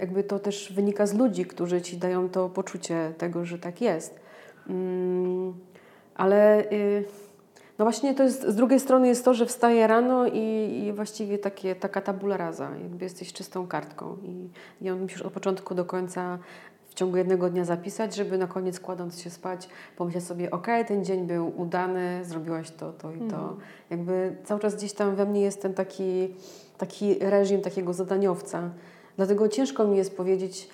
jakby 0.00 0.24
to 0.24 0.38
też 0.38 0.72
wynika 0.72 1.06
z 1.06 1.14
ludzi, 1.14 1.46
którzy 1.46 1.82
ci 1.82 1.96
dają 1.96 2.28
to 2.28 2.48
poczucie 2.48 3.12
tego, 3.18 3.44
że 3.44 3.58
tak 3.58 3.80
jest. 3.80 4.20
ale 6.14 6.70
y, 6.72 7.04
no 7.78 7.84
właśnie 7.84 8.14
to 8.14 8.22
jest, 8.22 8.48
z 8.48 8.54
drugiej 8.54 8.80
strony 8.80 9.08
jest 9.08 9.24
to, 9.24 9.34
że 9.34 9.46
wstaję 9.46 9.86
rano 9.86 10.26
i, 10.26 10.38
i 10.84 10.92
właściwie 10.92 11.38
takie, 11.38 11.74
taka 11.74 12.00
tabula 12.00 12.36
rasa, 12.36 12.70
jakby 12.82 13.04
jesteś 13.04 13.32
czystą 13.32 13.66
kartką 13.66 14.16
i, 14.22 14.48
i 14.84 14.90
on 14.90 15.00
musisz 15.00 15.22
od 15.22 15.32
początku 15.32 15.74
do 15.74 15.84
końca 15.84 16.38
w 16.94 16.96
ciągu 16.96 17.16
jednego 17.16 17.50
dnia 17.50 17.64
zapisać, 17.64 18.14
żeby 18.14 18.38
na 18.38 18.46
koniec 18.46 18.80
kładąc 18.80 19.20
się 19.20 19.30
spać 19.30 19.68
pomyśleć 19.96 20.24
sobie, 20.24 20.50
ok, 20.50 20.66
ten 20.86 21.04
dzień 21.04 21.26
był 21.26 21.60
udany, 21.60 22.24
zrobiłaś 22.24 22.70
to, 22.70 22.92
to 22.92 23.12
i 23.12 23.18
to. 23.18 23.24
Mhm. 23.24 23.56
Jakby 23.90 24.36
cały 24.44 24.60
czas 24.60 24.76
gdzieś 24.76 24.92
tam 24.92 25.16
we 25.16 25.26
mnie 25.26 25.40
jest 25.40 25.62
ten 25.62 25.74
taki, 25.74 26.34
taki 26.78 27.18
reżim 27.18 27.60
takiego 27.60 27.92
zadaniowca. 27.92 28.70
Dlatego 29.16 29.48
ciężko 29.48 29.84
mi 29.84 29.96
jest 29.96 30.16
powiedzieć, 30.16 30.68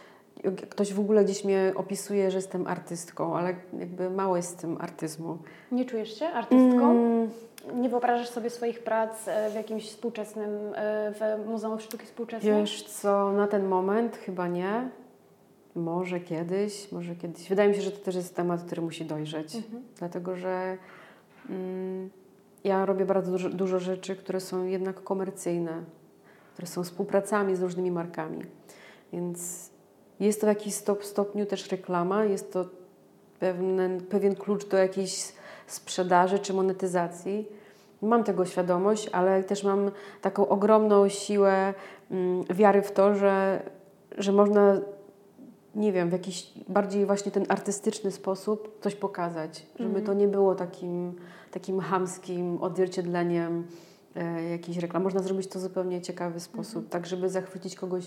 ktoś 0.70 0.94
w 0.94 1.00
ogóle 1.00 1.24
gdzieś 1.24 1.44
mnie 1.44 1.72
opisuje, 1.74 2.30
że 2.30 2.38
jestem 2.38 2.66
artystką, 2.66 3.37
ale 3.37 3.54
jakby 3.78 4.11
mało 4.11 4.37
jest 4.37 4.48
z 4.48 4.54
tym 4.54 4.76
artyzmu. 4.80 5.38
Nie 5.72 5.85
czujesz 5.85 6.18
się 6.18 6.26
artystką? 6.26 6.90
Mm. 6.90 7.30
Nie 7.74 7.88
wyobrażasz 7.88 8.28
sobie 8.28 8.50
swoich 8.50 8.83
prac 8.83 9.28
e, 9.28 9.50
w 9.50 9.54
jakimś 9.54 9.90
współczesnym, 9.90 10.50
e, 10.74 11.12
w 11.12 11.46
Muzeum 11.46 11.80
Sztuki 11.80 12.06
Współczesnej? 12.06 12.61
Wiesz 12.61 12.83
co, 12.83 13.33
na 13.33 13.46
ten 13.46 13.66
moment 13.66 14.16
chyba 14.16 14.48
nie. 14.48 14.88
Może 15.74 16.20
kiedyś, 16.20 16.92
może 16.92 17.16
kiedyś. 17.16 17.48
Wydaje 17.48 17.68
mi 17.68 17.74
się, 17.74 17.83
że 17.83 17.90
to 17.90 18.04
też 18.04 18.14
jest 18.14 18.37
temat, 18.37 18.62
który 18.62 18.83
musi 18.83 19.04
dojrzeć, 19.04 19.56
mhm. 19.56 19.83
dlatego 19.98 20.37
że 20.37 20.78
mm, 21.50 22.11
ja 22.64 22.87
robię 22.87 23.04
bardzo 23.04 23.33
dużo, 23.33 23.50
dużo 23.50 23.78
rzeczy, 23.78 24.16
które 24.16 24.40
są 24.40 24.64
jednak 24.64 25.02
komercyjne, 25.02 25.83
które 26.52 26.66
są 26.66 26.85
współpracami 26.85 27.56
z 27.56 27.62
różnymi 27.62 27.90
markami. 27.90 28.42
Więc 29.12 29.70
jest 30.20 30.40
to 30.40 30.46
w 30.46 30.48
jakiś 30.48 30.74
stop, 30.74 31.04
stopniu 31.04 31.46
też 31.46 31.70
reklama, 31.70 32.24
jest 32.24 32.52
to 32.52 32.64
pewien, 33.40 34.00
pewien 34.11 34.35
klucz 34.35 34.68
do 34.68 34.76
jakiejś 34.76 35.33
sprzedaży 35.66 36.38
czy 36.38 36.54
monetyzacji. 36.54 37.48
Mam 38.02 38.24
tego 38.24 38.46
świadomość, 38.46 39.09
ale 39.12 39.44
też 39.44 39.64
mam 39.64 39.90
taką 40.20 40.48
ogromną 40.48 41.09
siłę 41.09 41.74
mm, 42.11 42.44
wiary 42.44 42.83
w 42.83 42.92
to, 42.92 43.14
że, 43.14 43.62
że 44.18 44.33
można 44.33 44.80
nie 45.74 45.92
wiem, 45.92 46.09
w 46.09 46.12
jakiś 46.12 46.52
bardziej 46.68 47.06
właśnie 47.06 47.33
ten 47.33 47.44
artystyczny 47.48 48.11
sposób 48.11 48.78
coś 48.83 48.94
pokazać, 48.94 49.66
żeby 49.78 49.90
mm. 49.90 50.04
to 50.04 50.14
nie 50.14 50.28
było 50.28 50.54
takim, 50.54 51.12
takim 51.50 51.80
hamskim 51.80 52.59
odzwierciedleniem 52.62 53.66
e, 54.16 54.50
jakiejś 54.50 54.78
reklam. 54.78 55.02
Można 55.02 55.22
zrobić 55.22 55.46
to 55.46 55.59
w 55.59 55.62
zupełnie 55.62 56.00
ciekawy 56.00 56.40
sposób, 56.40 56.76
mm. 56.76 56.90
tak 56.90 57.06
żeby 57.06 57.28
zachwycić 57.28 57.74
kogoś 57.74 58.06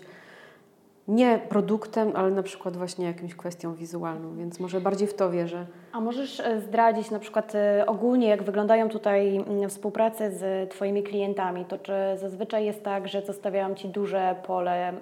nie 1.08 1.40
produktem, 1.50 2.12
ale 2.16 2.32
na 2.32 2.44
przykład 2.44 2.78
właśnie 2.78 3.06
jakimś 3.06 3.36
kwestią 3.36 3.76
wizualną, 3.76 4.36
więc 4.36 4.60
może 4.60 4.82
bardziej 4.82 5.08
w 5.08 5.14
to 5.14 5.32
wierzę. 5.32 5.66
A 5.92 6.00
możesz 6.00 6.40
e, 6.40 6.62
zdradzić 6.62 7.12
na 7.12 7.20
przykład 7.20 7.56
e, 7.56 7.86
ogólnie, 7.88 8.28
jak 8.28 8.44
wyglądają 8.44 8.90
tutaj 8.90 9.46
współprace 9.70 10.32
z 10.32 10.70
Twoimi 10.72 11.04
klientami? 11.04 11.66
To 11.66 11.78
czy 11.78 11.94
zazwyczaj 12.16 12.66
jest 12.66 12.84
tak, 12.84 13.08
że 13.08 13.22
zostawiają 13.22 13.76
Ci 13.76 13.90
duże 13.90 14.36
pole 14.48 14.94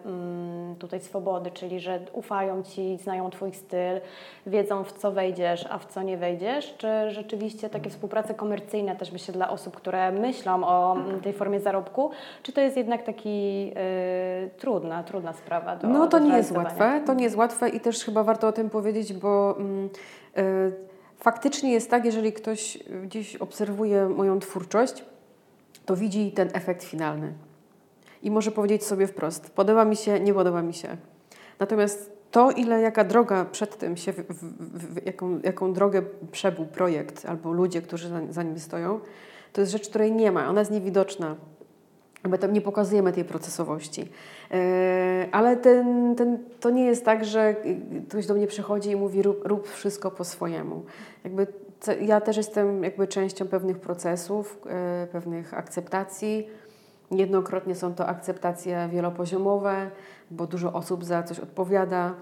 tutaj 0.79 0.99
swobody, 0.99 1.51
czyli 1.51 1.79
że 1.79 1.99
ufają 2.13 2.63
Ci, 2.63 2.97
znają 2.97 3.29
Twój 3.29 3.53
styl, 3.53 4.01
wiedzą 4.45 4.83
w 4.83 4.93
co 4.93 5.11
wejdziesz, 5.11 5.65
a 5.69 5.77
w 5.77 5.85
co 5.85 6.01
nie 6.01 6.17
wejdziesz? 6.17 6.75
Czy 6.77 6.87
rzeczywiście 7.07 7.69
takie 7.69 7.89
współprace 7.89 8.33
komercyjne 8.33 8.95
też 8.95 9.11
myślę 9.11 9.33
dla 9.33 9.49
osób, 9.49 9.75
które 9.75 10.11
myślą 10.11 10.63
o 10.63 10.97
tej 11.23 11.33
formie 11.33 11.59
zarobku, 11.59 12.11
czy 12.43 12.53
to 12.53 12.61
jest 12.61 12.77
jednak 12.77 13.03
taki 13.03 13.71
y, 14.45 14.49
trudna, 14.57 15.03
trudna 15.03 15.33
sprawa 15.33 15.75
do 15.75 15.90
No 15.91 16.07
to 16.07 16.19
nie 16.19 16.37
jest 16.37 16.51
łatwe, 16.51 17.01
to 17.05 17.13
nie 17.13 17.23
jest 17.23 17.35
łatwe 17.35 17.69
i 17.69 17.79
też 17.79 18.05
chyba 18.05 18.23
warto 18.23 18.47
o 18.47 18.51
tym 18.51 18.69
powiedzieć, 18.69 19.13
bo 19.13 19.55
mm, 19.59 19.89
y, 20.37 20.71
faktycznie 21.17 21.71
jest 21.71 21.89
tak, 21.89 22.05
jeżeli 22.05 22.33
ktoś 22.33 22.77
gdzieś 23.03 23.35
obserwuje 23.35 24.09
moją 24.09 24.39
twórczość, 24.39 25.05
to 25.85 25.95
widzi 25.95 26.31
ten 26.31 26.49
efekt 26.53 26.83
finalny. 26.83 27.33
I 28.23 28.31
może 28.31 28.51
powiedzieć 28.51 28.85
sobie 28.85 29.07
wprost, 29.07 29.49
podoba 29.49 29.85
mi 29.85 29.95
się, 29.95 30.19
nie 30.19 30.33
podoba 30.33 30.61
mi 30.61 30.73
się. 30.73 30.97
Natomiast 31.59 32.11
to, 32.31 32.51
ile, 32.51 32.81
jaka 32.81 33.03
droga 33.03 33.45
przed 33.45 33.77
tym 33.77 33.97
się, 33.97 34.13
w, 34.13 34.17
w, 34.17 34.93
w, 34.93 35.05
jaką, 35.05 35.39
jaką 35.43 35.73
drogę 35.73 36.01
przebył 36.31 36.65
projekt 36.65 37.25
albo 37.25 37.51
ludzie, 37.51 37.81
którzy 37.81 38.09
za, 38.09 38.19
za 38.29 38.43
nim 38.43 38.59
stoją, 38.59 38.99
to 39.53 39.61
jest 39.61 39.71
rzecz, 39.71 39.89
której 39.89 40.11
nie 40.11 40.31
ma. 40.31 40.49
Ona 40.49 40.61
jest 40.61 40.71
niewidoczna. 40.71 41.35
My 42.29 42.37
tam 42.37 42.53
nie 42.53 42.61
pokazujemy 42.61 43.11
tej 43.11 43.25
procesowości. 43.25 44.09
E, 44.51 45.27
ale 45.31 45.57
ten, 45.57 46.15
ten, 46.15 46.39
to 46.59 46.69
nie 46.69 46.85
jest 46.85 47.05
tak, 47.05 47.25
że 47.25 47.55
ktoś 48.07 48.25
do 48.25 48.33
mnie 48.33 48.47
przychodzi 48.47 48.89
i 48.89 48.95
mówi 48.95 49.21
rób, 49.21 49.47
rób 49.47 49.67
wszystko 49.67 50.11
po 50.11 50.23
swojemu. 50.23 50.83
Jakby 51.23 51.47
ja 52.01 52.21
też 52.21 52.37
jestem 52.37 52.83
jakby 52.83 53.07
częścią 53.07 53.47
pewnych 53.47 53.79
procesów, 53.79 54.59
e, 54.69 55.07
pewnych 55.11 55.53
akceptacji. 55.53 56.47
Niejednokrotnie 57.11 57.75
są 57.75 57.93
to 57.93 58.07
akceptacje 58.07 58.89
wielopoziomowe, 58.91 59.91
bo 60.31 60.47
dużo 60.47 60.73
osób 60.73 61.05
za 61.05 61.23
coś 61.23 61.39
odpowiada. 61.39 62.13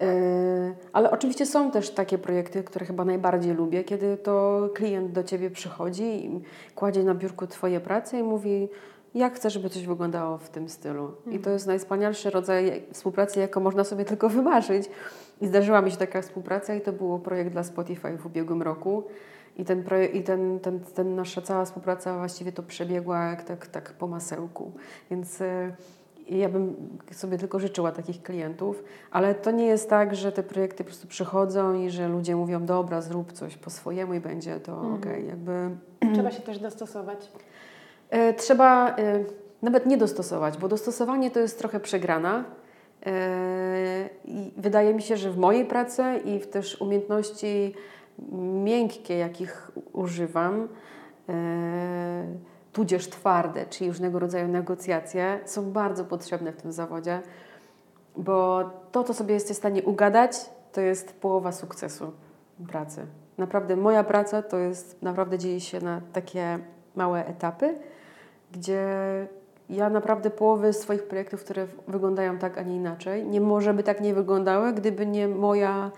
E, 0.00 0.74
ale 0.92 1.10
oczywiście 1.10 1.46
są 1.46 1.70
też 1.70 1.90
takie 1.90 2.18
projekty, 2.18 2.62
które 2.62 2.86
chyba 2.86 3.04
najbardziej 3.04 3.54
lubię, 3.54 3.84
kiedy 3.84 4.16
to 4.16 4.68
klient 4.74 5.12
do 5.12 5.24
ciebie 5.24 5.50
przychodzi 5.50 6.26
i 6.26 6.40
kładzie 6.74 7.04
na 7.04 7.14
biurku 7.14 7.46
Twoje 7.46 7.80
prace 7.80 8.18
i 8.18 8.22
mówi: 8.22 8.68
jak 9.14 9.34
chcę, 9.34 9.50
żeby 9.50 9.70
coś 9.70 9.86
wyglądało 9.86 10.38
w 10.38 10.50
tym 10.50 10.68
stylu. 10.68 11.04
Mhm. 11.04 11.36
I 11.36 11.38
to 11.38 11.50
jest 11.50 11.66
najwspanialszy 11.66 12.30
rodzaj 12.30 12.82
współpracy, 12.92 13.40
jaką 13.40 13.60
można 13.60 13.84
sobie 13.84 14.04
tylko 14.04 14.28
wymarzyć. 14.28 14.90
I 15.40 15.46
zdarzyła 15.46 15.82
mi 15.82 15.90
się 15.90 15.96
taka 15.96 16.22
współpraca 16.22 16.74
i 16.74 16.80
to 16.80 16.92
był 16.92 17.18
projekt 17.18 17.52
dla 17.52 17.64
Spotify 17.64 18.16
w 18.16 18.26
ubiegłym 18.26 18.62
roku. 18.62 19.04
I, 19.56 19.64
ten, 19.64 19.84
i 20.12 20.22
ten, 20.22 20.60
ten, 20.60 20.80
ten 20.80 21.14
nasza 21.14 21.42
cała 21.42 21.64
współpraca 21.64 22.18
właściwie 22.18 22.52
to 22.52 22.62
przebiegła 22.62 23.24
jak 23.24 23.42
tak, 23.42 23.66
tak 23.66 23.92
po 23.92 24.06
masełku. 24.06 24.72
Więc 25.10 25.40
y, 25.40 25.72
ja 26.28 26.48
bym 26.48 26.76
sobie 27.12 27.38
tylko 27.38 27.58
życzyła 27.58 27.92
takich 27.92 28.22
klientów, 28.22 28.84
ale 29.10 29.34
to 29.34 29.50
nie 29.50 29.66
jest 29.66 29.90
tak, 29.90 30.14
że 30.14 30.32
te 30.32 30.42
projekty 30.42 30.84
po 30.84 30.88
prostu 30.88 31.06
przychodzą 31.06 31.74
i 31.74 31.90
że 31.90 32.08
ludzie 32.08 32.36
mówią, 32.36 32.66
dobra, 32.66 33.00
zrób 33.00 33.32
coś 33.32 33.56
po 33.56 33.70
swojemu 33.70 34.14
i 34.14 34.20
będzie 34.20 34.60
to 34.60 34.72
mhm. 34.72 34.94
ok. 34.94 35.06
Jakby... 35.28 35.70
Trzeba 36.14 36.30
się 36.30 36.42
też 36.42 36.58
dostosować. 36.58 37.32
E, 38.10 38.34
trzeba 38.34 38.90
e, 38.90 39.24
nawet 39.62 39.86
nie 39.86 39.96
dostosować, 39.96 40.58
bo 40.58 40.68
dostosowanie 40.68 41.30
to 41.30 41.40
jest 41.40 41.58
trochę 41.58 41.80
przegrana. 41.80 42.44
E, 43.06 44.08
I 44.24 44.52
wydaje 44.56 44.94
mi 44.94 45.02
się, 45.02 45.16
że 45.16 45.30
w 45.30 45.38
mojej 45.38 45.64
pracy 45.64 46.02
i 46.24 46.38
w 46.38 46.46
też 46.46 46.80
umiejętności 46.80 47.74
miękkie, 48.64 49.18
jakich 49.18 49.70
używam, 49.92 50.68
tudzież 52.72 53.08
twarde, 53.08 53.66
czyli 53.66 53.90
różnego 53.90 54.18
rodzaju 54.18 54.48
negocjacje, 54.48 55.40
są 55.44 55.72
bardzo 55.72 56.04
potrzebne 56.04 56.52
w 56.52 56.56
tym 56.56 56.72
zawodzie, 56.72 57.20
bo 58.16 58.70
to, 58.92 59.04
co 59.04 59.14
sobie 59.14 59.34
jesteś 59.34 59.56
w 59.56 59.58
stanie 59.58 59.82
ugadać, 59.82 60.50
to 60.72 60.80
jest 60.80 61.20
połowa 61.20 61.52
sukcesu 61.52 62.12
pracy. 62.68 63.06
Naprawdę 63.38 63.76
moja 63.76 64.04
praca 64.04 64.42
to 64.42 64.58
jest, 64.58 65.02
naprawdę 65.02 65.38
dzieje 65.38 65.60
się 65.60 65.80
na 65.80 66.00
takie 66.12 66.58
małe 66.94 67.26
etapy, 67.26 67.74
gdzie 68.52 68.86
ja 69.70 69.90
naprawdę 69.90 70.30
połowy 70.30 70.72
swoich 70.72 71.02
projektów, 71.02 71.44
które 71.44 71.66
wyglądają 71.88 72.38
tak, 72.38 72.58
a 72.58 72.62
nie 72.62 72.76
inaczej, 72.76 73.26
nie 73.26 73.40
może 73.40 73.74
by 73.74 73.82
tak 73.82 74.00
nie 74.00 74.14
wyglądały, 74.14 74.72
gdyby 74.72 75.06
nie 75.06 75.28
moja 75.28 75.90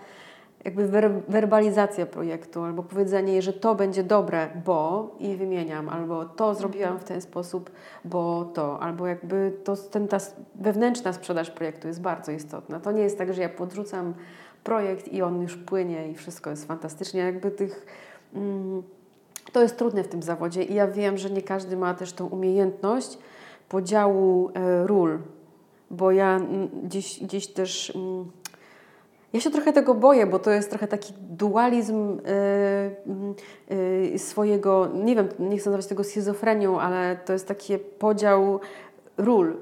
jakby 0.65 0.87
werbalizacja 1.27 2.05
projektu, 2.05 2.63
albo 2.63 2.83
powiedzenie, 2.83 3.41
że 3.41 3.53
to 3.53 3.75
będzie 3.75 4.03
dobre, 4.03 4.47
bo 4.65 5.09
i 5.19 5.35
wymieniam, 5.35 5.89
albo 5.89 6.25
to 6.25 6.55
zrobiłam 6.55 6.99
w 6.99 7.03
ten 7.03 7.21
sposób, 7.21 7.71
bo 8.05 8.45
to, 8.53 8.79
albo 8.79 9.07
jakby 9.07 9.53
to, 9.63 9.75
ten, 9.77 10.07
ta 10.07 10.17
wewnętrzna 10.55 11.13
sprzedaż 11.13 11.51
projektu 11.51 11.87
jest 11.87 12.01
bardzo 12.01 12.31
istotna. 12.31 12.79
To 12.79 12.91
nie 12.91 13.01
jest 13.01 13.17
tak, 13.17 13.33
że 13.33 13.41
ja 13.41 13.49
podrzucam 13.49 14.13
projekt 14.63 15.07
i 15.07 15.21
on 15.21 15.41
już 15.41 15.57
płynie 15.57 16.11
i 16.11 16.15
wszystko 16.15 16.49
jest 16.49 16.67
fantastycznie. 16.67 17.21
Jakby 17.21 17.51
tych... 17.51 17.85
Mm, 18.33 18.83
to 19.51 19.61
jest 19.61 19.77
trudne 19.77 20.03
w 20.03 20.07
tym 20.07 20.23
zawodzie 20.23 20.63
i 20.63 20.73
ja 20.73 20.87
wiem, 20.87 21.17
że 21.17 21.29
nie 21.29 21.41
każdy 21.41 21.77
ma 21.77 21.93
też 21.93 22.13
tą 22.13 22.27
umiejętność 22.27 23.17
podziału 23.69 24.49
e, 24.53 24.87
ról, 24.87 25.19
bo 25.91 26.11
ja 26.11 26.41
gdzieś, 26.83 27.23
gdzieś 27.23 27.47
też. 27.47 27.95
Mm, 27.95 28.31
ja 29.33 29.39
się 29.39 29.51
trochę 29.51 29.73
tego 29.73 29.95
boję, 29.95 30.25
bo 30.25 30.39
to 30.39 30.51
jest 30.51 30.69
trochę 30.69 30.87
taki 30.87 31.13
dualizm 31.19 32.19
y, 32.19 33.75
y, 34.13 34.19
swojego, 34.19 34.89
nie 34.93 35.15
wiem, 35.15 35.29
nie 35.39 35.57
chcę 35.57 35.69
nazwać 35.69 35.87
tego 35.87 36.03
schizofrenią, 36.03 36.79
ale 36.79 37.17
to 37.25 37.33
jest 37.33 37.47
taki 37.47 37.77
podział 37.77 38.59
ról. 39.17 39.49
Y, 39.49 39.55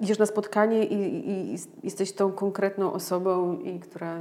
idziesz 0.00 0.18
na 0.18 0.26
spotkanie 0.26 0.84
i, 0.84 0.94
i, 0.94 1.54
i, 1.54 1.56
jesteś 1.82 2.12
tą 2.12 2.32
konkretną 2.32 2.92
osobą, 2.92 3.58
i 3.58 3.80
która 3.80 4.20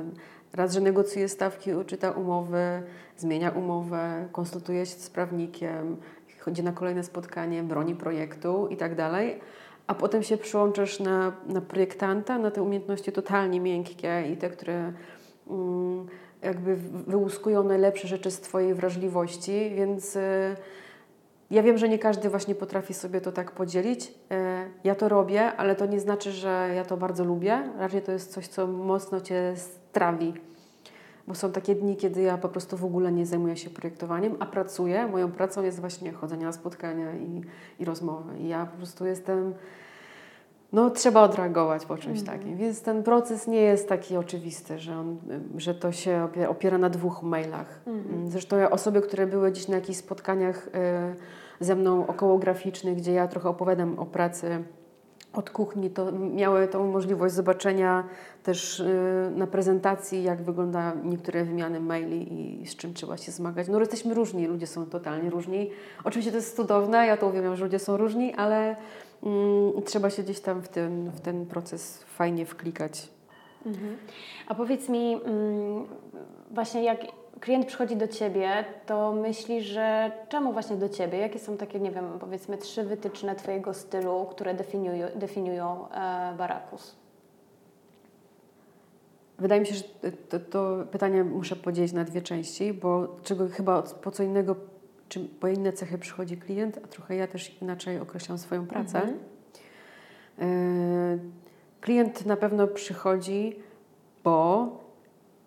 raz, 0.53 0.73
że 0.73 0.81
negocjuje 0.81 1.29
stawki, 1.29 1.71
czyta 1.87 2.11
umowy, 2.11 2.81
zmienia 3.17 3.51
umowę, 3.51 4.27
konsultuje 4.31 4.85
się 4.85 4.95
z 4.95 5.09
prawnikiem, 5.09 5.97
chodzi 6.39 6.63
na 6.63 6.71
kolejne 6.71 7.03
spotkanie, 7.03 7.63
broni 7.63 7.95
projektu 7.95 8.67
i 8.67 8.77
tak 8.77 8.95
dalej, 8.95 9.39
a 9.87 9.95
potem 9.95 10.23
się 10.23 10.37
przyłączasz 10.37 10.99
na, 10.99 11.31
na 11.47 11.61
projektanta, 11.61 12.37
na 12.37 12.51
te 12.51 12.61
umiejętności 12.63 13.11
totalnie 13.11 13.59
miękkie 13.59 14.23
i 14.33 14.37
te, 14.37 14.49
które 14.49 14.93
mm, 15.49 16.07
jakby 16.41 16.75
wyłuskują 17.07 17.63
najlepsze 17.63 18.07
rzeczy 18.07 18.31
z 18.31 18.39
Twojej 18.39 18.73
wrażliwości, 18.73 19.71
więc 19.75 20.15
y, 20.15 20.55
ja 21.51 21.63
wiem, 21.63 21.77
że 21.77 21.89
nie 21.89 21.99
każdy 21.99 22.29
właśnie 22.29 22.55
potrafi 22.55 22.93
sobie 22.93 23.21
to 23.21 23.31
tak 23.31 23.51
podzielić. 23.51 24.07
Y, 24.07 24.11
ja 24.83 24.95
to 24.95 25.09
robię, 25.09 25.55
ale 25.55 25.75
to 25.75 25.85
nie 25.85 25.99
znaczy, 25.99 26.31
że 26.31 26.71
ja 26.75 26.85
to 26.85 26.97
bardzo 26.97 27.23
lubię. 27.23 27.69
Raczej 27.77 28.01
to 28.01 28.11
jest 28.11 28.31
coś, 28.31 28.47
co 28.47 28.67
mocno 28.67 29.21
Cię 29.21 29.53
strawi 29.55 30.33
bo 31.29 31.35
są 31.35 31.51
takie 31.51 31.75
dni, 31.75 31.95
kiedy 31.95 32.21
ja 32.21 32.37
po 32.37 32.49
prostu 32.49 32.77
w 32.77 32.85
ogóle 32.85 33.11
nie 33.11 33.25
zajmuję 33.25 33.57
się 33.57 33.69
projektowaniem, 33.69 34.35
a 34.39 34.45
pracuję. 34.45 35.07
Moją 35.07 35.31
pracą 35.31 35.63
jest 35.63 35.79
właśnie 35.79 36.11
chodzenie 36.11 36.45
na 36.45 36.51
spotkania 36.51 37.15
i, 37.15 37.41
i 37.79 37.85
rozmowy. 37.85 38.39
I 38.39 38.47
ja 38.47 38.65
po 38.65 38.77
prostu 38.77 39.05
jestem, 39.05 39.53
no 40.73 40.89
trzeba 40.89 41.21
odreagować 41.21 41.85
po 41.85 41.97
czymś 41.97 42.19
mm. 42.19 42.25
takim. 42.25 42.57
Więc 42.57 42.81
ten 42.81 43.03
proces 43.03 43.47
nie 43.47 43.61
jest 43.61 43.89
taki 43.89 44.17
oczywisty, 44.17 44.79
że, 44.79 44.97
on, 44.97 45.17
że 45.57 45.75
to 45.75 45.91
się 45.91 46.27
opiera 46.49 46.77
na 46.77 46.89
dwóch 46.89 47.23
mailach. 47.23 47.81
Mm. 47.87 48.29
Zresztą 48.29 48.69
osoby, 48.69 49.01
które 49.01 49.27
były 49.27 49.51
gdzieś 49.51 49.67
na 49.67 49.75
jakichś 49.75 49.99
spotkaniach 49.99 50.67
y, 50.67 50.71
ze 51.59 51.75
mną 51.75 52.07
okołograficznych, 52.07 52.95
gdzie 52.95 53.13
ja 53.13 53.27
trochę 53.27 53.49
opowiadam 53.49 53.99
o 53.99 54.05
pracy 54.05 54.63
od 55.33 55.49
kuchni, 55.49 55.89
to 55.89 56.11
miały 56.11 56.67
tą 56.67 56.91
możliwość 56.91 57.35
zobaczenia 57.35 58.03
też 58.43 58.79
y, 58.79 59.31
na 59.35 59.47
prezentacji, 59.47 60.23
jak 60.23 60.41
wygląda 60.41 60.93
niektóre 61.03 61.45
wymiany 61.45 61.79
maili 61.79 62.61
i 62.61 62.67
z 62.67 62.75
czym 62.75 62.93
trzeba 62.93 63.17
się 63.17 63.31
zmagać. 63.31 63.67
No 63.67 63.79
jesteśmy 63.79 64.13
różni, 64.13 64.47
ludzie 64.47 64.67
są 64.67 64.85
totalnie 64.85 65.29
różni. 65.29 65.69
Oczywiście 66.03 66.31
to 66.31 66.37
jest 66.37 66.55
cudowne, 66.55 67.07
ja 67.07 67.17
to 67.17 67.27
uwielbiam, 67.27 67.55
że 67.55 67.63
ludzie 67.63 67.79
są 67.79 67.97
różni, 67.97 68.33
ale 68.33 68.75
trzeba 69.85 70.09
się 70.09 70.23
gdzieś 70.23 70.39
tam 70.39 70.61
w 70.61 70.67
ten, 70.67 71.09
w 71.09 71.21
ten 71.21 71.45
proces 71.45 72.03
fajnie 72.03 72.45
wklikać. 72.45 73.07
Mhm. 73.65 73.97
A 74.47 74.55
powiedz 74.55 74.89
mi, 74.89 75.13
mm, 75.13 75.85
właśnie 76.51 76.83
jak 76.83 76.99
klient 77.39 77.65
przychodzi 77.65 77.95
do 77.95 78.07
Ciebie, 78.07 78.65
to 78.85 79.13
myślisz, 79.13 79.65
że 79.65 80.11
czemu 80.29 80.53
właśnie 80.53 80.75
do 80.75 80.89
Ciebie? 80.89 81.17
Jakie 81.17 81.39
są 81.39 81.57
takie, 81.57 81.79
nie 81.79 81.91
wiem, 81.91 82.19
powiedzmy 82.19 82.57
trzy 82.57 82.83
wytyczne 82.83 83.35
Twojego 83.35 83.73
stylu, 83.73 84.25
które 84.31 84.53
definiują, 84.53 85.07
definiują 85.15 85.85
Barakus? 86.37 86.95
Wydaje 89.39 89.61
mi 89.61 89.67
się, 89.67 89.75
że 89.75 89.83
to, 90.29 90.39
to, 90.39 90.85
pytanie 90.91 91.23
muszę 91.23 91.55
podzielić 91.55 91.93
na 91.93 92.03
dwie 92.03 92.21
części, 92.21 92.73
bo 92.73 93.15
czego 93.23 93.49
chyba 93.49 93.81
po 93.81 94.11
co 94.11 94.23
innego, 94.23 94.55
czy 95.09 95.19
po 95.19 95.47
inne 95.47 95.73
cechy 95.73 95.97
przychodzi 95.97 96.37
klient, 96.37 96.79
a 96.83 96.87
trochę 96.87 97.15
ja 97.15 97.27
też 97.27 97.61
inaczej 97.61 97.99
określam 97.99 98.37
swoją 98.37 98.67
pracę. 98.67 99.01
Mhm. 99.01 99.19
E, 100.39 101.17
klient 101.81 102.25
na 102.25 102.37
pewno 102.37 102.67
przychodzi, 102.67 103.55
bo 104.23 104.67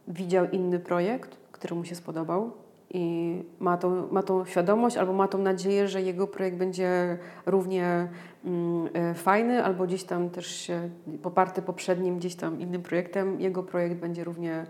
widział 0.09 0.51
inny 0.51 0.79
projekt, 0.79 1.37
który 1.53 1.75
mu 1.75 1.85
się 1.85 1.95
spodobał 1.95 2.53
i 2.95 3.37
ma 3.61 3.77
tą, 3.77 4.09
ma 4.11 4.23
tą 4.23 4.45
świadomość 4.45 4.97
albo 4.97 5.13
ma 5.13 5.29
tą 5.29 5.39
nadzieję, 5.39 5.89
że 5.89 6.03
jego 6.03 6.27
projekt 6.27 6.57
będzie 6.57 7.19
równie 7.47 8.09
mm, 8.45 8.89
e, 8.95 9.15
fajny 9.15 9.65
albo 9.65 9.87
gdzieś 9.87 10.05
tam 10.05 10.31
też 10.31 10.47
się 10.47 10.91
poparty 11.23 11.63
poprzednim 11.63 12.19
gdzieś 12.19 12.35
tam 12.35 12.61
innym 12.61 12.83
projektem, 12.83 13.41
jego 13.41 13.63
projekt 13.63 13.97
będzie 13.97 14.25
równie 14.25 14.67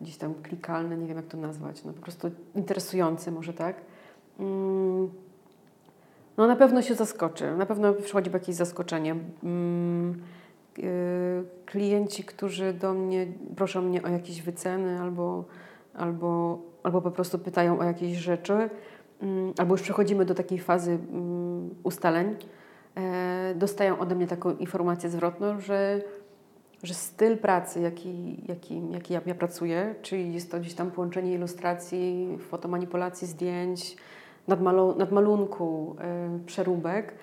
gdzieś 0.00 0.16
tam 0.16 0.34
klikalny, 0.34 0.96
nie 0.96 1.06
wiem 1.06 1.16
jak 1.16 1.26
to 1.26 1.36
nazwać, 1.36 1.84
no 1.84 1.92
po 1.92 2.02
prostu 2.02 2.30
interesujący 2.54 3.32
może 3.32 3.52
tak. 3.52 3.76
Mm, 4.40 5.10
no 6.36 6.46
na 6.46 6.56
pewno 6.56 6.82
się 6.82 6.94
zaskoczy, 6.94 7.56
na 7.56 7.66
pewno 7.66 7.92
przychodzi 7.92 8.30
jakieś 8.30 8.54
zaskoczenie. 8.54 9.16
Mm, 9.42 10.22
e, 10.78 10.82
klienci, 11.66 12.24
którzy 12.24 12.72
do 12.72 12.94
mnie 12.94 13.26
proszą 13.56 13.82
mnie 13.82 14.02
o 14.02 14.08
jakieś 14.08 14.42
wyceny 14.42 15.00
albo, 15.00 15.44
albo, 15.94 16.58
albo 16.82 17.00
po 17.00 17.10
prostu 17.10 17.38
pytają 17.38 17.78
o 17.78 17.84
jakieś 17.84 18.16
rzeczy, 18.16 18.70
mm, 19.20 19.52
albo 19.58 19.74
już 19.74 19.82
przechodzimy 19.82 20.24
do 20.24 20.34
takiej 20.34 20.58
fazy 20.58 20.98
ustaleń, 21.82 22.36
e, 22.96 23.54
dostają 23.56 23.98
ode 23.98 24.14
mnie 24.14 24.26
taką 24.26 24.56
informację 24.56 25.10
zwrotną, 25.10 25.60
że 25.60 26.00
że 26.84 26.94
styl 26.94 27.38
pracy, 27.38 27.80
jaki, 27.80 28.36
jaki, 28.48 28.82
jaki 28.90 29.12
ja, 29.12 29.20
ja 29.26 29.34
pracuję, 29.34 29.94
czyli 30.02 30.34
jest 30.34 30.50
to 30.50 30.60
gdzieś 30.60 30.74
tam 30.74 30.90
połączenie 30.90 31.34
ilustracji, 31.34 32.38
fotomanipulacji 32.48 33.26
zdjęć, 33.26 33.96
nadmalu, 34.48 34.94
nadmalunku, 34.98 35.96
y, 36.36 36.44
przeróbek, 36.44 37.14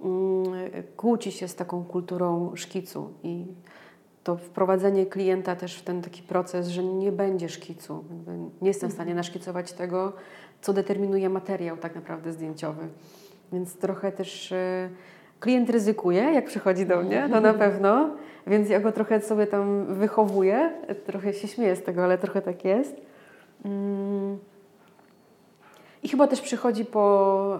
y, 0.00 0.82
kłóci 0.96 1.32
się 1.32 1.48
z 1.48 1.54
taką 1.54 1.84
kulturą 1.84 2.56
szkicu 2.56 3.12
i 3.22 3.46
to 4.24 4.36
wprowadzenie 4.36 5.06
klienta 5.06 5.56
też 5.56 5.78
w 5.78 5.82
ten 5.82 6.02
taki 6.02 6.22
proces, 6.22 6.68
że 6.68 6.84
nie 6.84 7.12
będzie 7.12 7.48
szkicu. 7.48 8.04
Nie 8.62 8.68
jestem 8.68 8.90
w 8.90 8.92
stanie 8.92 9.10
mhm. 9.10 9.16
naszkicować 9.16 9.72
tego, 9.72 10.12
co 10.60 10.72
determinuje 10.72 11.28
materiał 11.28 11.76
tak 11.76 11.94
naprawdę 11.94 12.32
zdjęciowy. 12.32 12.88
Więc 13.52 13.76
trochę 13.76 14.12
też 14.12 14.52
y, 14.52 14.90
klient 15.40 15.70
ryzykuje, 15.70 16.22
jak 16.22 16.44
przychodzi 16.44 16.86
do 16.86 17.02
mnie, 17.02 17.28
to 17.32 17.40
na 17.40 17.54
pewno. 17.64 18.16
Więc 18.46 18.68
ja 18.68 18.80
go 18.80 18.92
trochę 18.92 19.20
sobie 19.20 19.46
tam 19.46 19.86
wychowuję. 19.94 20.72
Trochę 21.06 21.32
się 21.32 21.48
śmieję 21.48 21.76
z 21.76 21.82
tego, 21.82 22.04
ale 22.04 22.18
trochę 22.18 22.42
tak 22.42 22.64
jest. 22.64 22.96
Mm. 23.64 24.38
I 26.02 26.08
chyba 26.08 26.26
też 26.26 26.40
przychodzi 26.40 26.84
po. 26.84 27.58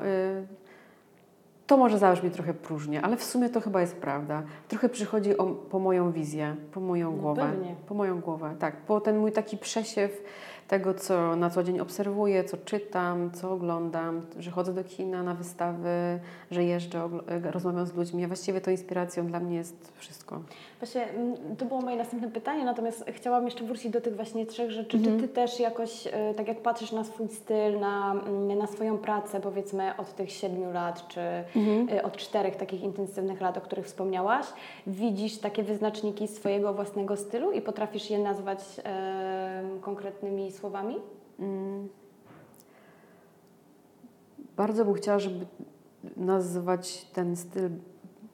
To 1.67 1.77
może 1.77 1.99
zabrzmi 1.99 2.31
trochę 2.31 2.55
próżnie, 2.55 3.03
ale 3.03 3.17
w 3.17 3.25
sumie 3.25 3.49
to 3.49 3.61
chyba 3.61 3.81
jest 3.81 3.97
prawda. 3.97 4.43
Trochę 4.69 4.89
przychodzi 4.89 5.37
o, 5.37 5.47
po 5.47 5.79
moją 5.79 6.13
wizję, 6.13 6.57
po 6.73 6.81
moją 6.81 7.11
no 7.11 7.17
głowę. 7.17 7.43
Pewnie. 7.43 7.75
Po 7.89 7.95
moją 7.95 8.21
głowę, 8.21 8.55
tak. 8.59 8.77
Po 8.77 9.01
ten 9.01 9.19
mój 9.19 9.33
taki 9.33 9.59
przesiew 9.59 10.23
tego, 10.69 10.95
co 10.95 11.37
na 11.37 11.51
co 11.51 11.63
dzień 11.63 11.81
obserwuję, 11.81 12.45
co 12.45 12.57
czytam, 12.57 13.31
co 13.31 13.53
oglądam, 13.53 14.23
że 14.39 14.51
chodzę 14.51 14.75
do 14.75 14.85
kina, 14.85 15.23
na 15.23 15.35
wystawy, 15.35 16.21
że 16.51 16.65
jeżdżę, 16.65 17.09
rozmawiam 17.43 17.87
z 17.87 17.95
ludźmi. 17.95 18.27
Właściwie 18.27 18.61
to 18.61 18.71
inspiracją 18.71 19.27
dla 19.27 19.41
mnie 19.41 19.57
jest 19.57 19.93
wszystko. 19.97 20.41
Właśnie 20.81 21.09
mm, 21.09 21.57
to 21.57 21.65
było 21.65 21.81
moje 21.81 21.97
następne 21.97 22.31
pytanie, 22.31 22.65
natomiast 22.65 23.05
chciałam 23.09 23.45
jeszcze 23.45 23.65
wrócić 23.65 23.93
do 23.93 24.01
tych 24.01 24.17
właśnie 24.17 24.47
trzech 24.47 24.71
rzeczy. 24.71 24.97
Mhm. 24.97 25.17
Czy 25.17 25.27
ty 25.27 25.35
też 25.35 25.61
jakoś, 25.61 26.07
e, 26.07 26.35
tak 26.37 26.49
jak 26.49 26.63
patrzysz 26.63 26.93
na 26.93 27.05
swój 27.05 27.29
styl, 27.29 27.81
na, 27.81 28.13
mm, 28.13 28.59
na 28.59 28.67
swoją 28.67 28.99
pracę, 28.99 29.41
powiedzmy 29.41 29.97
od 29.97 30.15
tych 30.15 30.33
siedmiu 30.33 30.73
lat, 30.73 31.09
czy 31.09 31.21
mhm. 31.57 31.89
E, 31.99 32.03
od 32.03 32.17
czterech 32.17 32.57
takich 32.57 32.83
intensywnych 32.83 33.41
lat, 33.41 33.59
o 33.59 33.61
których 33.61 33.87
wspomniałaś, 33.87 34.47
widzisz 34.87 35.39
takie 35.39 35.63
wyznaczniki 35.63 36.29
swojego 36.29 36.75
własnego 36.75 37.17
stylu 37.17 37.53
i 37.53 37.63
potrafisz 37.63 38.11
je 38.11 38.19
nazwać 38.19 38.61
e, 38.85 39.63
konkretnymi 39.81 40.53
słowami? 40.53 40.97
Mm. 41.39 41.89
Bardzo 44.57 44.85
bym 44.85 44.95
chciała, 44.95 45.19
żeby 45.19 45.47
nazywać 46.17 47.05
ten 47.05 47.37
styl 47.37 47.71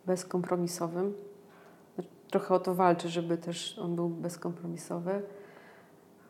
bezkompromisowym. 0.07 1.15
Trochę 2.31 2.55
o 2.55 2.61
to 2.61 2.75
walczę, 2.75 3.09
żeby 3.09 3.39
też 3.39 3.79
on 3.79 3.97
był 3.97 4.09
bezkompromisowy. 4.09 5.23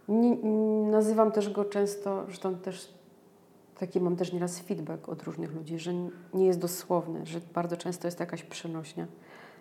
Nie, 0.09 0.37
nazywam 0.91 1.33
też 1.33 1.51
go 1.51 1.65
często, 1.65 2.25
zresztą 2.25 2.55
też 2.55 2.95
taki 3.83 4.01
mam 4.01 4.17
też 4.17 4.33
nieraz 4.33 4.61
feedback 4.61 5.09
od 5.09 5.23
różnych 5.23 5.55
ludzi, 5.55 5.79
że 5.79 5.93
nie 6.35 6.47
jest 6.47 6.59
dosłowny, 6.59 7.27
że 7.27 7.41
bardzo 7.55 7.77
często 7.77 8.09
jest 8.09 8.21
jakaś 8.21 8.43
przenośnia. 8.43 9.07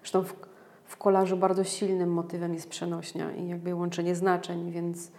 Zresztą 0.01 0.23
w, 0.23 0.33
w 0.85 0.97
kolażu 0.97 1.37
bardzo 1.37 1.63
silnym 1.63 2.13
motywem 2.13 2.53
jest 2.53 2.69
przenośnia 2.69 3.31
i 3.31 3.47
jakby 3.47 3.75
łączenie 3.75 4.15
znaczeń, 4.15 4.71
więc 4.71 5.11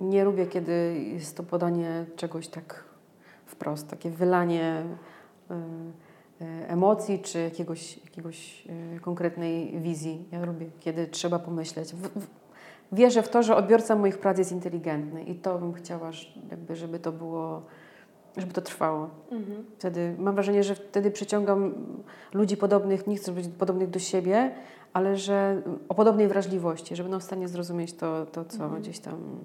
nie 0.00 0.24
lubię, 0.24 0.46
kiedy 0.46 1.04
jest 1.14 1.36
to 1.36 1.42
podanie 1.42 2.04
czegoś 2.16 2.48
tak 2.48 2.84
wprost, 3.46 3.88
takie 3.88 4.10
wylanie 4.10 4.84
y, 5.50 5.54
y, 6.44 6.68
emocji 6.68 7.18
czy 7.18 7.38
jakiegoś, 7.38 8.04
jakiegoś 8.04 8.66
y, 8.96 9.00
konkretnej 9.00 9.80
wizji. 9.80 10.24
Ja 10.32 10.44
lubię, 10.44 10.66
kiedy 10.80 11.06
trzeba 11.06 11.38
pomyśleć. 11.38 11.94
W, 11.94 12.08
w, 12.20 12.26
wierzę 12.92 13.22
w 13.22 13.28
to, 13.28 13.42
że 13.42 13.56
odbiorca 13.56 13.96
moich 13.96 14.18
prac 14.18 14.38
jest 14.38 14.52
inteligentny 14.52 15.22
i 15.22 15.34
to 15.34 15.58
bym 15.58 15.72
chciała, 15.72 16.10
żeby 16.70 16.98
to 16.98 17.12
było, 17.12 17.62
żeby 18.36 18.52
to 18.52 18.60
trwało. 18.60 19.10
Mhm. 19.30 19.64
Wtedy 19.78 20.14
mam 20.18 20.34
wrażenie, 20.34 20.64
że 20.64 20.74
wtedy 20.74 21.10
przyciągam 21.10 21.74
ludzi 22.34 22.56
podobnych, 22.56 23.06
nie 23.06 23.16
chcę 23.16 23.32
być 23.32 23.48
podobnych 23.48 23.90
do 23.90 23.98
siebie, 23.98 24.54
ale 24.92 25.16
że 25.16 25.62
o 25.88 25.94
podobnej 25.94 26.28
wrażliwości, 26.28 26.96
żeby 26.96 27.08
będą 27.08 27.20
w 27.20 27.24
stanie 27.24 27.48
zrozumieć 27.48 27.92
to, 27.92 28.26
to 28.26 28.44
co 28.44 28.64
mhm. 28.64 28.82
gdzieś 28.82 28.98
tam 28.98 29.38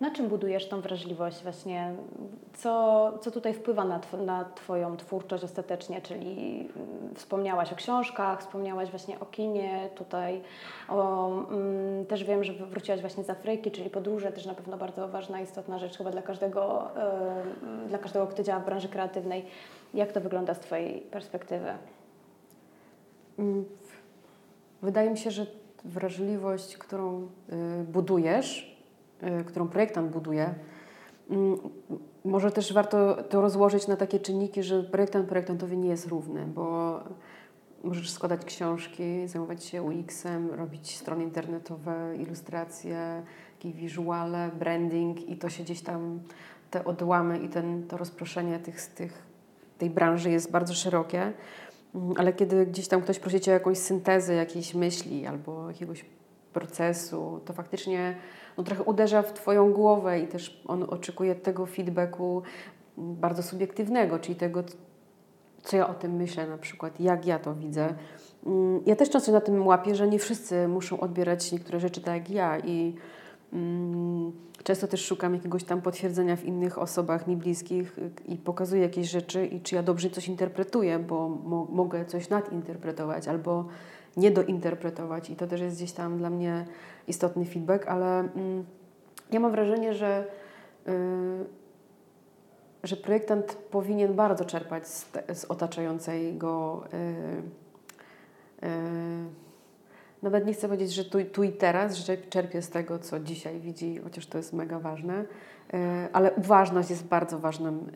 na 0.00 0.10
czym 0.10 0.28
budujesz 0.28 0.68
tą 0.68 0.80
wrażliwość 0.80 1.42
właśnie? 1.42 1.94
Co, 2.54 3.12
co 3.20 3.30
tutaj 3.30 3.54
wpływa 3.54 3.84
na, 3.84 3.98
tw 3.98 4.16
na 4.26 4.44
Twoją 4.44 4.96
twórczość 4.96 5.44
ostatecznie? 5.44 6.02
Czyli 6.02 6.68
mm, 6.76 7.14
wspomniałaś 7.14 7.72
o 7.72 7.76
książkach, 7.76 8.40
wspomniałaś 8.40 8.90
właśnie 8.90 9.20
o 9.20 9.26
kinie, 9.26 9.90
tutaj 9.94 10.40
o, 10.88 11.28
mm, 11.28 12.06
też 12.06 12.24
wiem, 12.24 12.44
że 12.44 12.52
wróciłaś 12.52 13.00
właśnie 13.00 13.24
z 13.24 13.30
Afryki, 13.30 13.70
czyli 13.70 13.90
podróże, 13.90 14.32
też 14.32 14.46
na 14.46 14.54
pewno 14.54 14.76
bardzo 14.76 15.08
ważna, 15.08 15.40
istotna 15.40 15.78
rzecz 15.78 15.98
chyba 15.98 16.10
dla 16.10 16.22
każdego, 16.22 16.88
yy, 17.82 17.88
dla 17.88 17.98
każdego, 17.98 18.26
kto 18.26 18.42
działa 18.42 18.60
w 18.60 18.64
branży 18.64 18.88
kreatywnej. 18.88 19.44
Jak 19.94 20.12
to 20.12 20.20
wygląda 20.20 20.54
z 20.54 20.60
Twojej 20.60 21.00
perspektywy? 21.00 21.72
Mm, 23.38 23.64
wydaje 24.82 25.10
mi 25.10 25.18
się, 25.18 25.30
że 25.30 25.46
wrażliwość, 25.84 26.76
którą 26.76 27.22
y, 27.22 27.84
budujesz, 27.84 28.69
którą 29.46 29.68
projektant 29.68 30.10
buduje, 30.10 30.54
mm, 31.30 31.58
może 32.24 32.52
też 32.52 32.72
warto 32.72 33.22
to 33.22 33.40
rozłożyć 33.40 33.86
na 33.86 33.96
takie 33.96 34.20
czynniki, 34.20 34.62
że 34.62 34.82
projektant 34.82 35.28
projektantowi 35.28 35.78
nie 35.78 35.88
jest 35.88 36.06
równy, 36.06 36.46
bo 36.46 37.00
możesz 37.84 38.10
składać 38.10 38.44
książki, 38.44 39.28
zajmować 39.28 39.64
się 39.64 39.82
UX-em, 39.82 40.50
robić 40.50 40.96
strony 40.96 41.24
internetowe, 41.24 42.16
ilustracje, 42.16 43.22
jakieś 43.52 43.72
wizuale, 43.72 44.50
branding 44.58 45.28
i 45.28 45.36
to 45.36 45.48
się 45.48 45.62
gdzieś 45.62 45.80
tam, 45.80 46.20
te 46.70 46.84
odłamy 46.84 47.38
i 47.38 47.48
ten, 47.48 47.86
to 47.88 47.96
rozproszenie 47.96 48.58
tych, 48.58 48.86
tych, 48.86 49.22
tej 49.78 49.90
branży 49.90 50.30
jest 50.30 50.50
bardzo 50.50 50.74
szerokie. 50.74 51.32
Mm, 51.94 52.14
ale 52.16 52.32
kiedy 52.32 52.66
gdzieś 52.66 52.88
tam 52.88 53.02
ktoś 53.02 53.18
prosi 53.18 53.40
Cię 53.40 53.50
o 53.50 53.54
jakąś 53.54 53.78
syntezę 53.78 54.34
jakiejś 54.34 54.74
myśli 54.74 55.26
albo 55.26 55.68
jakiegoś 55.68 56.04
procesu, 56.52 57.40
to 57.44 57.52
faktycznie 57.52 58.16
no, 58.60 58.64
trochę 58.64 58.82
uderza 58.82 59.22
w 59.22 59.32
Twoją 59.32 59.72
głowę 59.72 60.20
i 60.20 60.26
też 60.26 60.62
on 60.66 60.82
oczekuje 60.82 61.34
tego 61.34 61.66
feedbacku 61.66 62.42
bardzo 62.96 63.42
subiektywnego, 63.42 64.18
czyli 64.18 64.36
tego, 64.36 64.62
co 65.62 65.76
ja 65.76 65.88
o 65.88 65.94
tym 65.94 66.16
myślę 66.16 66.46
na 66.46 66.58
przykład, 66.58 67.00
jak 67.00 67.26
ja 67.26 67.38
to 67.38 67.54
widzę. 67.54 67.94
Mm, 68.46 68.80
ja 68.86 68.96
też 68.96 69.10
często 69.10 69.32
na 69.32 69.40
tym 69.40 69.66
łapię, 69.66 69.94
że 69.94 70.08
nie 70.08 70.18
wszyscy 70.18 70.68
muszą 70.68 71.00
odbierać 71.00 71.52
niektóre 71.52 71.80
rzeczy 71.80 72.00
tak 72.00 72.14
jak 72.14 72.30
ja 72.30 72.58
i 72.58 72.94
mm, 73.52 74.32
często 74.64 74.86
też 74.86 75.04
szukam 75.06 75.34
jakiegoś 75.34 75.64
tam 75.64 75.82
potwierdzenia 75.82 76.36
w 76.36 76.44
innych 76.44 76.78
osobach 76.78 77.26
mi 77.26 77.36
bliskich 77.36 77.96
i 78.26 78.36
pokazuję 78.36 78.82
jakieś 78.82 79.10
rzeczy 79.10 79.46
i 79.46 79.60
czy 79.60 79.74
ja 79.74 79.82
dobrze 79.82 80.10
coś 80.10 80.28
interpretuję, 80.28 80.98
bo 80.98 81.28
mo 81.28 81.66
mogę 81.70 82.04
coś 82.04 82.28
nadinterpretować 82.28 83.28
albo 83.28 83.64
nie 84.16 84.30
dointerpretować 84.30 85.30
i 85.30 85.36
to 85.36 85.46
też 85.46 85.60
jest 85.60 85.76
gdzieś 85.76 85.92
tam 85.92 86.18
dla 86.18 86.30
mnie 86.30 86.66
istotny 87.08 87.44
feedback, 87.44 87.86
ale 87.86 88.18
mm, 88.18 88.64
ja 89.32 89.40
mam 89.40 89.52
wrażenie, 89.52 89.94
że, 89.94 90.24
yy, 90.86 90.92
że 92.82 92.96
projektant 92.96 93.54
powinien 93.54 94.14
bardzo 94.14 94.44
czerpać 94.44 94.88
z, 94.88 95.10
te, 95.10 95.34
z 95.34 95.44
otaczającej 95.44 96.36
go 96.36 96.84
yy, 98.62 98.68
yy, 98.68 98.70
nawet 100.22 100.46
nie 100.46 100.52
chcę 100.52 100.68
powiedzieć, 100.68 100.94
że 100.94 101.04
tu, 101.04 101.24
tu, 101.24 101.42
i 101.42 101.52
teraz, 101.52 101.96
że 101.96 102.16
czerpie 102.16 102.62
z 102.62 102.70
tego, 102.70 102.98
co 102.98 103.20
dzisiaj 103.20 103.60
widzi, 103.60 104.00
chociaż 104.04 104.26
to 104.26 104.38
jest 104.38 104.52
mega 104.52 104.78
ważne, 104.78 105.24
ale 106.12 106.32
uważność 106.32 106.90
jest 106.90 107.06
bardzo 107.06 107.38
ważnym, 107.38 107.90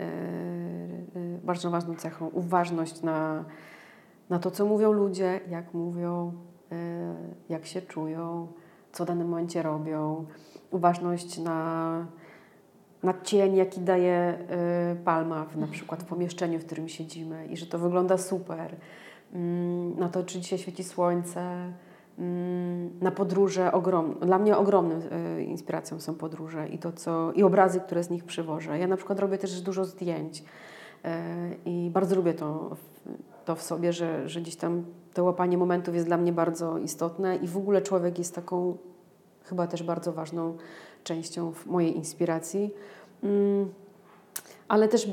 bardzo 1.43 1.71
ważną 1.71 1.97
cechą. 1.97 2.29
Uważność 2.29 3.03
na, 3.03 3.45
na 4.31 4.39
to, 4.39 4.51
co 4.51 4.67
mówią 4.67 4.93
ludzie, 4.93 5.41
jak 5.51 5.75
mówią, 5.75 6.33
jak 7.49 7.67
się 7.67 7.83
czują, 7.83 8.49
co 8.93 9.05
w 9.05 9.07
danym 9.07 9.29
momencie 9.29 9.63
robią, 9.63 10.25
uważność 10.71 11.39
na, 11.39 12.07
na 13.03 13.15
cień, 13.23 13.57
jaki 13.57 13.81
daje 13.81 14.39
palma 15.05 15.45
w, 15.45 15.57
na 15.57 15.67
przykład 15.67 16.03
w 16.03 16.07
pomieszczeniu, 16.07 16.59
w 16.59 16.67
którym 16.67 16.89
siedzimy 16.89 17.47
i 17.47 17.57
że 17.57 17.67
to 17.67 17.79
wygląda 17.79 18.19
super, 18.19 18.77
mm, 19.33 19.99
na 19.99 20.09
to, 20.09 20.25
czy 20.25 20.41
dzisiaj 20.41 20.59
świeci 20.59 20.85
słońce, 20.85 21.73
mm, 22.19 22.91
na 23.01 23.11
podróże 23.11 23.73
ogromne. 23.73 24.27
Dla 24.27 24.39
mnie 24.39 24.57
ogromną 24.57 25.01
inspiracją 25.47 26.01
są 26.01 26.15
podróże 26.15 26.69
i 26.69 26.79
to, 26.79 26.93
co 26.93 27.33
i 27.33 27.43
obrazy, 27.43 27.81
które 27.81 28.03
z 28.03 28.11
nich 28.11 28.25
przywożę. 28.25 28.79
Ja 28.79 28.87
na 28.87 28.97
przykład 28.97 29.21
robię 29.21 29.39
też 29.39 29.61
dużo 29.61 29.85
zdjęć 29.85 30.45
i 31.65 31.91
bardzo 31.93 32.17
lubię 32.17 32.35
to, 32.35 32.77
to 33.45 33.57
w 33.57 33.63
sobie, 33.63 33.93
że, 33.93 34.29
że 34.29 34.41
gdzieś 34.41 34.57
tam 34.57 34.85
to 35.15 35.25
łapanie 35.25 35.59
momentów 35.59 35.95
jest 35.95 36.07
dla 36.07 36.17
mnie 36.17 36.33
bardzo 36.33 36.79
istotne 36.79 37.37
i 37.37 37.49
w 37.49 37.57
ogóle 37.57 37.83
człowiek 37.83 38.19
jest 38.19 38.35
taką 38.35 38.77
chyba 39.45 39.67
też 39.67 39.83
bardzo 39.83 40.13
ważną 40.13 40.57
częścią 41.05 41.53
mojej 41.67 41.97
inspiracji. 41.97 42.75
Mm, 43.23 43.73
ale 44.69 44.89
też 44.89 45.09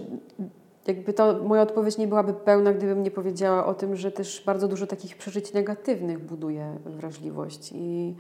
jakby 0.88 1.13
to 1.13 1.44
moja 1.44 1.62
odpowiedź 1.62 1.98
nie 1.98 2.08
byłaby 2.08 2.34
pełna, 2.34 2.74
gdybym 2.74 3.04
nie 3.04 3.12
powiedziała 3.12 3.65
o 3.65 3.74
tym, 3.74 3.96
że 3.96 4.12
też 4.12 4.44
bardzo 4.46 4.67
dużo 4.67 4.88
takich 4.88 5.17
przeżyć 5.17 5.54
negatywnych 5.54 6.20
buduje 6.26 6.78
wrażliwość 6.86 7.72
i, 7.76 8.15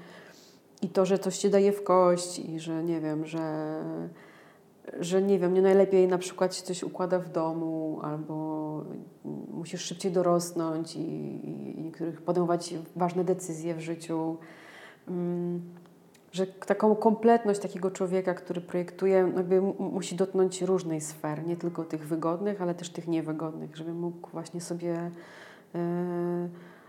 i 0.81 0.89
to, 0.89 1.05
że 1.05 1.19
coś 1.19 1.39
się 1.39 1.49
daje 1.49 1.71
w 1.71 1.83
kość 1.83 2.39
i 2.39 2.59
że 2.59 2.83
nie 2.83 3.01
wiem, 3.01 3.25
że 3.25 3.83
że 4.99 5.21
nie 5.21 5.39
wiem, 5.39 5.53
nie 5.53 5.61
najlepiej 5.61 6.07
na 6.07 6.17
przykład 6.17 6.55
coś 6.55 6.83
układa 6.83 7.19
w 7.19 7.29
domu 7.29 7.99
albo 8.03 8.60
musisz 9.53 9.81
szybciej 9.81 10.11
dorosnąć 10.11 10.95
i, 10.95 11.01
i 11.87 11.91
podejmować 12.25 12.73
ważne 12.95 13.23
decyzje 13.23 13.75
w 13.75 13.79
życiu. 13.79 14.37
Mm, 15.07 15.61
że 16.31 16.47
taką 16.47 16.95
kompletność 16.95 17.59
takiego 17.59 17.91
człowieka, 17.91 18.33
który 18.33 18.61
projektuje, 18.61 19.31
jakby 19.35 19.61
musi 19.79 20.15
dotknąć 20.15 20.61
różnej 20.61 21.01
sfer, 21.01 21.47
nie 21.47 21.57
tylko 21.57 21.83
tych 21.83 22.07
wygodnych, 22.07 22.61
ale 22.61 22.75
też 22.75 22.89
tych 22.89 23.07
niewygodnych, 23.07 23.77
żeby 23.77 23.93
mógł 23.93 24.29
właśnie 24.29 24.61
sobie. 24.61 25.11
Yy, 25.73 25.79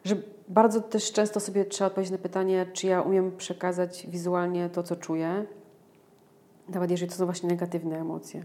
że 0.05 0.17
bardzo 0.49 0.81
też 0.81 1.13
często 1.13 1.41
sobie 1.41 1.65
trzeba 1.65 1.87
odpowiedzieć 1.87 2.13
na 2.13 2.19
pytanie, 2.19 2.67
czy 2.73 2.87
ja 2.87 3.03
umiem 3.03 3.37
przekazać 3.37 4.07
wizualnie 4.11 4.69
to, 4.69 4.83
co 4.83 4.97
czuję, 4.97 5.47
nawet 6.69 6.91
jeżeli 6.91 7.11
to 7.11 7.17
są 7.17 7.25
właśnie 7.25 7.49
negatywne 7.49 8.01
emocje. 8.01 8.45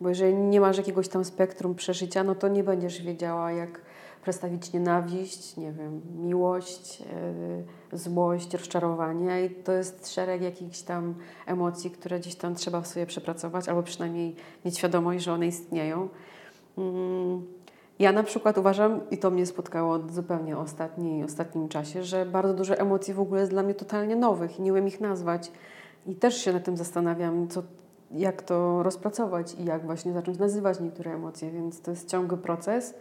Bo 0.00 0.08
jeżeli 0.08 0.34
nie 0.34 0.60
masz 0.60 0.76
jakiegoś 0.76 1.08
tam 1.08 1.24
spektrum 1.24 1.74
przeżycia, 1.74 2.24
no 2.24 2.34
to 2.34 2.48
nie 2.48 2.64
będziesz 2.64 3.02
wiedziała, 3.02 3.52
jak 3.52 3.80
przedstawić 4.22 4.72
nienawiść, 4.72 5.56
nie 5.56 5.72
wiem, 5.72 6.00
miłość, 6.16 7.00
yy, 7.90 7.98
złość, 7.98 8.54
rozczarowanie. 8.54 9.44
I 9.44 9.50
to 9.50 9.72
jest 9.72 10.14
szereg 10.14 10.42
jakichś 10.42 10.80
tam 10.80 11.14
emocji, 11.46 11.90
które 11.90 12.20
gdzieś 12.20 12.34
tam 12.34 12.54
trzeba 12.54 12.80
w 12.80 12.86
sobie 12.86 13.06
przepracować, 13.06 13.68
albo 13.68 13.82
przynajmniej 13.82 14.36
mieć 14.64 14.78
świadomość, 14.78 15.24
że 15.24 15.32
one 15.32 15.46
istnieją. 15.46 16.08
Yy. 16.78 16.84
Ja 17.98 18.12
na 18.12 18.22
przykład 18.22 18.58
uważam, 18.58 19.00
i 19.10 19.18
to 19.18 19.30
mnie 19.30 19.46
spotkało 19.46 19.98
zupełnie 20.08 20.58
ostatni, 20.58 21.24
ostatnim 21.24 21.68
czasie, 21.68 22.04
że 22.04 22.26
bardzo 22.26 22.54
dużo 22.54 22.74
emocji 22.74 23.14
w 23.14 23.20
ogóle 23.20 23.40
jest 23.40 23.52
dla 23.52 23.62
mnie 23.62 23.74
totalnie 23.74 24.16
nowych 24.16 24.58
i 24.58 24.62
nie 24.62 24.72
umiem 24.72 24.88
ich 24.88 25.00
nazwać. 25.00 25.52
I 26.06 26.14
też 26.14 26.36
się 26.36 26.52
nad 26.52 26.64
tym 26.64 26.76
zastanawiam, 26.76 27.48
co, 27.48 27.62
jak 28.10 28.42
to 28.42 28.82
rozpracować 28.82 29.54
i 29.54 29.64
jak 29.64 29.86
właśnie 29.86 30.12
zacząć 30.12 30.38
nazywać 30.38 30.80
niektóre 30.80 31.14
emocje, 31.14 31.50
więc 31.50 31.80
to 31.80 31.90
jest 31.90 32.08
ciągły 32.08 32.38
proces. 32.38 32.94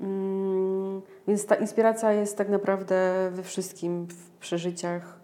Mm, 0.00 1.02
więc 1.28 1.46
ta 1.46 1.54
inspiracja 1.54 2.12
jest 2.12 2.36
tak 2.36 2.48
naprawdę 2.48 3.30
we 3.32 3.42
wszystkim, 3.42 4.06
w 4.06 4.30
przeżyciach. 4.30 5.20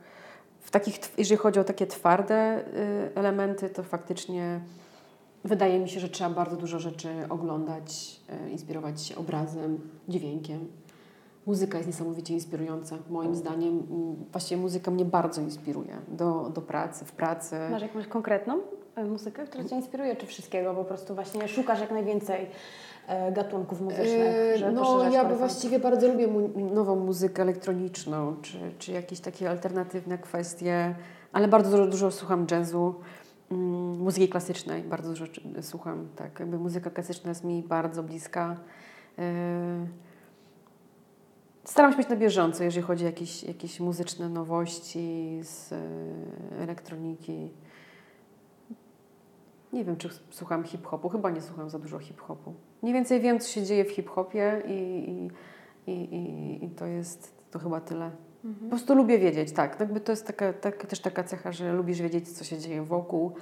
W 0.60 0.70
takich, 0.70 0.98
jeżeli 1.18 1.36
chodzi 1.36 1.60
o 1.60 1.64
takie 1.64 1.86
twarde 1.86 2.58
y, 2.58 3.14
elementy, 3.14 3.70
to 3.70 3.82
faktycznie 3.82 4.60
wydaje 5.44 5.78
mi 5.78 5.88
się, 5.88 6.00
że 6.00 6.08
trzeba 6.08 6.30
bardzo 6.30 6.56
dużo 6.56 6.78
rzeczy 6.78 7.08
oglądać, 7.28 8.20
y, 8.46 8.50
inspirować 8.50 9.02
się 9.02 9.16
obrazem, 9.16 9.78
dźwiękiem. 10.08 10.68
Muzyka 11.46 11.78
jest 11.78 11.88
niesamowicie 11.88 12.34
inspirująca, 12.34 12.96
moim 13.10 13.34
zdaniem. 13.34 13.82
Właściwie 14.32 14.60
muzyka 14.60 14.90
mnie 14.90 15.04
bardzo 15.04 15.40
inspiruje 15.40 15.96
do, 16.08 16.50
do 16.54 16.62
pracy, 16.62 17.04
w 17.04 17.12
pracy. 17.12 17.56
Masz 17.70 17.82
jakąś 17.82 18.06
konkretną 18.06 18.60
muzykę, 19.04 19.46
która 19.46 19.64
Cię 19.64 19.76
inspiruje, 19.76 20.16
czy 20.16 20.26
wszystkiego? 20.26 20.74
Po 20.74 20.84
prostu 20.84 21.14
właśnie 21.14 21.48
szukasz 21.48 21.80
jak 21.80 21.90
najwięcej 21.90 22.46
e, 23.06 23.32
gatunków 23.32 23.80
muzycznych? 23.80 24.56
Żeby 24.56 24.72
no, 24.72 25.10
ja 25.10 25.24
właściwie 25.24 25.78
bardzo 25.78 26.08
lubię 26.08 26.26
mu 26.26 26.50
nową 26.74 26.96
muzykę 26.96 27.42
elektroniczną, 27.42 28.36
czy, 28.42 28.58
czy 28.78 28.92
jakieś 28.92 29.20
takie 29.20 29.50
alternatywne 29.50 30.18
kwestie, 30.18 30.94
ale 31.32 31.48
bardzo 31.48 31.70
dużo, 31.70 31.86
dużo 31.86 32.10
słucham 32.10 32.46
jazzu, 32.50 32.94
mm, 33.50 33.98
muzyki 33.98 34.28
klasycznej, 34.28 34.82
bardzo 34.82 35.08
dużo 35.08 35.24
słucham, 35.60 36.08
tak. 36.16 36.40
Jakby 36.40 36.58
muzyka 36.58 36.90
klasyczna 36.90 37.28
jest 37.28 37.44
mi 37.44 37.62
bardzo 37.62 38.02
bliska. 38.02 38.56
Staram 41.64 41.92
się 41.92 41.98
być 41.98 42.08
na 42.08 42.16
bieżąco, 42.16 42.64
jeżeli 42.64 42.86
chodzi 42.86 43.04
o 43.04 43.06
jakieś, 43.06 43.42
jakieś 43.42 43.80
muzyczne 43.80 44.28
nowości 44.28 45.38
z 45.42 45.72
e, 45.72 45.76
elektroniki. 46.62 47.50
Nie 49.76 49.84
wiem, 49.84 49.96
czy 49.96 50.08
słucham 50.30 50.64
hip-hopu. 50.64 51.08
Chyba 51.08 51.30
nie 51.30 51.40
słucham 51.40 51.70
za 51.70 51.78
dużo 51.78 51.98
hip-hopu. 51.98 52.54
Mniej 52.82 52.94
więcej 52.94 53.20
wiem, 53.20 53.40
co 53.40 53.48
się 53.48 53.62
dzieje 53.62 53.84
w 53.84 53.90
hip-hopie 53.90 54.62
i, 54.66 55.30
i, 55.86 55.92
i, 55.92 56.64
i, 56.64 56.70
to 56.70 56.86
jest 56.86 57.34
to 57.50 57.58
chyba 57.58 57.80
tyle. 57.80 58.10
Mhm. 58.44 58.70
Po 58.70 58.76
prostu 58.76 58.94
lubię 58.94 59.18
wiedzieć, 59.18 59.52
tak. 59.52 59.80
Jakby 59.80 60.00
to 60.00 60.12
jest 60.12 60.26
taka, 60.26 60.52
tak, 60.52 60.86
też 60.86 61.00
taka 61.00 61.24
cecha, 61.24 61.52
że 61.52 61.72
lubisz 61.72 62.02
wiedzieć, 62.02 62.28
co 62.28 62.44
się 62.44 62.58
dzieje 62.58 62.82
wokół. 62.82 63.32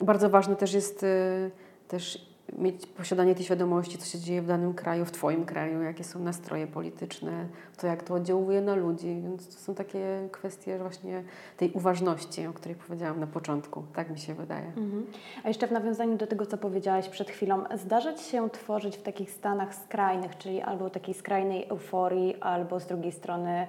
Bardzo 0.00 0.30
ważne 0.30 0.56
też 0.56 0.74
jest 0.74 1.02
y, 1.02 1.50
też 1.88 2.33
mieć 2.52 2.86
posiadanie 2.86 3.34
tej 3.34 3.44
świadomości, 3.44 3.98
co 3.98 4.06
się 4.06 4.18
dzieje 4.18 4.42
w 4.42 4.46
danym 4.46 4.74
kraju, 4.74 5.04
w 5.04 5.10
Twoim 5.10 5.44
kraju, 5.44 5.82
jakie 5.82 6.04
są 6.04 6.18
nastroje 6.18 6.66
polityczne, 6.66 7.46
to 7.76 7.86
jak 7.86 8.02
to 8.02 8.14
oddziałuje 8.14 8.60
na 8.60 8.74
ludzi. 8.74 9.20
Więc 9.22 9.48
to 9.48 9.62
są 9.62 9.74
takie 9.74 10.28
kwestie 10.32 10.78
właśnie 10.78 11.22
tej 11.56 11.72
uważności, 11.72 12.46
o 12.46 12.52
której 12.52 12.76
powiedziałam 12.76 13.20
na 13.20 13.26
początku. 13.26 13.82
Tak 13.94 14.10
mi 14.10 14.18
się 14.18 14.34
wydaje. 14.34 14.66
Mhm. 14.66 15.06
A 15.44 15.48
jeszcze 15.48 15.66
w 15.66 15.72
nawiązaniu 15.72 16.16
do 16.16 16.26
tego, 16.26 16.46
co 16.46 16.58
powiedziałaś 16.58 17.08
przed 17.08 17.30
chwilą, 17.30 17.64
zdarzać 17.74 18.20
się 18.20 18.50
tworzyć 18.50 18.96
w 18.96 19.02
takich 19.02 19.30
stanach 19.30 19.74
skrajnych, 19.74 20.38
czyli 20.38 20.60
albo 20.60 20.90
takiej 20.90 21.14
skrajnej 21.14 21.68
euforii, 21.68 22.40
albo 22.40 22.80
z 22.80 22.86
drugiej 22.86 23.12
strony 23.12 23.66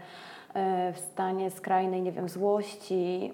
w 0.94 1.00
stanie 1.00 1.52
skrajnej, 1.52 2.02
nie 2.02 2.12
wiem, 2.12 2.30
złości. 2.30 3.34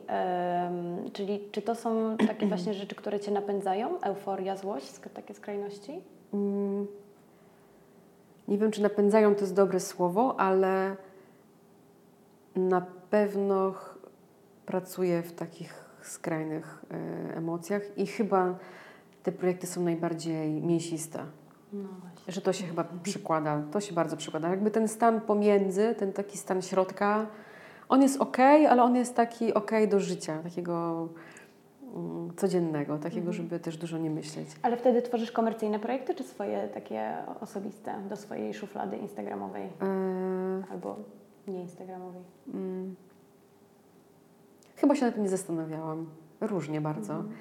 Czyli 1.13 1.39
czy 1.51 1.61
to 1.61 1.75
są 1.75 2.17
takie 2.27 2.47
właśnie 2.53 2.73
rzeczy, 2.73 2.95
które 2.95 3.19
Cię 3.19 3.31
napędzają? 3.31 4.01
Euforia, 4.01 4.55
złość, 4.55 4.99
takie 5.13 5.33
skrajności? 5.33 6.01
Mm. 6.33 6.87
Nie 8.47 8.57
wiem, 8.57 8.71
czy 8.71 8.81
napędzają 8.81 9.35
to 9.35 9.41
jest 9.41 9.55
dobre 9.55 9.79
słowo, 9.79 10.39
ale 10.39 10.95
na 12.55 12.85
pewno 13.09 13.73
pracuję 14.65 15.21
w 15.21 15.33
takich 15.33 15.85
skrajnych 16.01 16.85
e, 16.91 17.37
emocjach 17.37 17.97
i 17.97 18.07
chyba 18.07 18.55
te 19.23 19.31
projekty 19.31 19.67
są 19.67 19.81
najbardziej 19.81 20.61
mięsiste. 20.61 21.19
No 21.73 21.89
że 22.27 22.41
to 22.41 22.53
się 22.53 22.65
chyba 22.65 22.83
przykłada, 23.03 23.61
to 23.71 23.81
się 23.81 23.93
bardzo 23.93 24.17
przykłada. 24.17 24.49
Jakby 24.49 24.71
ten 24.71 24.87
stan 24.87 25.21
pomiędzy, 25.21 25.95
ten 25.95 26.13
taki 26.13 26.37
stan 26.37 26.61
środka, 26.61 27.27
on 27.89 28.01
jest 28.01 28.21
ok, 28.21 28.37
ale 28.69 28.83
on 28.83 28.95
jest 28.95 29.15
taki 29.15 29.53
ok 29.53 29.71
do 29.89 29.99
życia, 29.99 30.39
takiego 30.43 31.07
um, 31.93 32.33
codziennego, 32.35 32.97
takiego, 32.97 33.27
mhm. 33.27 33.33
żeby 33.33 33.59
też 33.59 33.77
dużo 33.77 33.97
nie 33.97 34.09
myśleć. 34.09 34.47
Ale 34.61 34.77
wtedy 34.77 35.01
tworzysz 35.01 35.31
komercyjne 35.31 35.79
projekty, 35.79 36.15
czy 36.15 36.23
swoje 36.23 36.67
takie 36.67 37.13
osobiste, 37.41 37.95
do 38.09 38.15
swojej 38.15 38.53
szuflady 38.53 38.97
instagramowej? 38.97 39.63
Eee... 39.63 40.63
Albo 40.71 40.95
nieinstagramowej? 41.47 42.21
Mm. 42.53 42.95
Chyba 44.75 44.95
się 44.95 45.05
na 45.05 45.11
tym 45.11 45.23
nie 45.23 45.29
zastanawiałam. 45.29 46.05
Różnie 46.41 46.81
bardzo. 46.81 47.13
Mhm. 47.13 47.31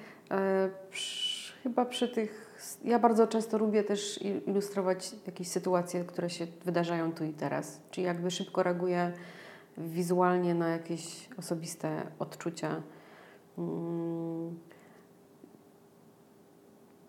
Przy, 0.89 1.30
chyba 1.63 1.85
przy 1.85 2.07
tych 2.07 2.51
ja 2.83 2.99
bardzo 2.99 3.27
często 3.27 3.57
lubię 3.57 3.83
też 3.83 4.19
ilustrować 4.47 5.15
jakieś 5.25 5.47
sytuacje, 5.47 6.03
które 6.03 6.29
się 6.29 6.47
wydarzają 6.65 7.11
tu 7.11 7.23
i 7.23 7.33
teraz. 7.33 7.81
Czyli 7.91 8.07
jakby 8.07 8.31
szybko 8.31 8.63
reaguję 8.63 9.11
wizualnie 9.77 10.55
na 10.55 10.69
jakieś 10.69 11.29
osobiste 11.37 12.03
odczucia. 12.19 12.81
Mm. 13.57 14.59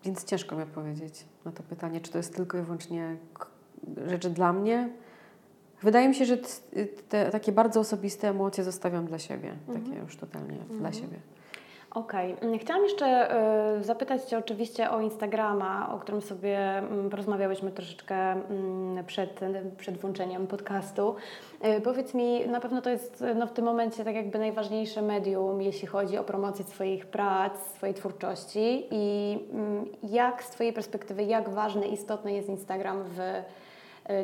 Więc 0.03 0.23
ciężko 0.23 0.55
mi 0.55 0.63
odpowiedzieć 0.63 1.25
na 1.45 1.51
to 1.51 1.63
pytanie, 1.63 2.01
czy 2.01 2.11
to 2.11 2.17
jest 2.17 2.35
tylko 2.35 2.57
i 2.57 2.61
wyłącznie 2.61 3.17
rzeczy 4.07 4.29
dla 4.29 4.53
mnie. 4.53 4.89
Wydaje 5.81 6.09
mi 6.09 6.15
się, 6.15 6.25
że 6.25 6.37
te 7.09 7.29
takie 7.31 7.51
bardzo 7.51 7.79
osobiste 7.79 8.29
emocje 8.29 8.63
zostawiam 8.63 9.05
dla 9.05 9.19
siebie, 9.19 9.51
mhm. 9.67 9.83
takie 9.83 9.99
już 9.99 10.17
totalnie 10.17 10.59
mhm. 10.59 10.79
dla 10.79 10.93
siebie. 10.93 11.19
Okej. 11.93 12.33
Okay. 12.33 12.59
Chciałam 12.59 12.83
jeszcze 12.83 13.35
y, 13.79 13.83
zapytać 13.83 14.23
Cię 14.23 14.37
oczywiście 14.37 14.91
o 14.91 15.01
Instagrama, 15.01 15.93
o 15.93 15.99
którym 15.99 16.21
sobie 16.21 16.83
y, 17.05 17.09
porozmawiałyśmy 17.09 17.71
troszeczkę 17.71 18.35
y, 18.35 19.03
przed, 19.07 19.39
przed 19.77 19.97
włączeniem 19.97 20.47
podcastu. 20.47 21.15
Y, 21.77 21.81
powiedz 21.81 22.13
mi, 22.13 22.47
na 22.47 22.59
pewno 22.59 22.81
to 22.81 22.89
jest 22.89 23.23
no, 23.35 23.47
w 23.47 23.51
tym 23.51 23.65
momencie 23.65 24.03
tak 24.03 24.15
jakby 24.15 24.39
najważniejsze 24.39 25.01
medium, 25.01 25.61
jeśli 25.61 25.87
chodzi 25.87 26.17
o 26.17 26.23
promocję 26.23 26.65
swoich 26.65 27.05
prac, 27.05 27.59
swojej 27.75 27.95
twórczości 27.95 28.87
i 28.91 29.37
mm, 29.53 29.85
jak 30.03 30.43
z 30.43 30.49
Twojej 30.49 30.73
perspektywy, 30.73 31.23
jak 31.23 31.49
ważny, 31.49 31.87
istotny 31.87 32.33
jest 32.33 32.49
Instagram 32.49 33.03
w 33.03 33.19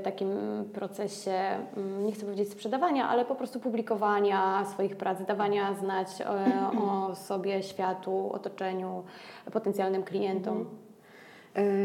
takim 0.03 0.29
procesie, 0.73 1.33
mm, 1.77 2.05
nie 2.05 2.11
chcę 2.11 2.25
powiedzieć 2.25 2.51
sprzedawania, 2.51 3.09
ale 3.09 3.25
po 3.25 3.35
prostu 3.35 3.59
publikowania 3.59 4.65
swoich 4.65 4.95
prac, 4.95 5.25
dawania 5.27 5.73
znać 5.73 6.07
o, 6.21 6.83
o 6.83 7.15
sobie, 7.27 7.63
światu, 7.63 8.29
otoczeniu, 8.33 9.03
potencjalnym 9.51 10.03
klientom. 10.03 10.57
Mhm. 10.57 10.77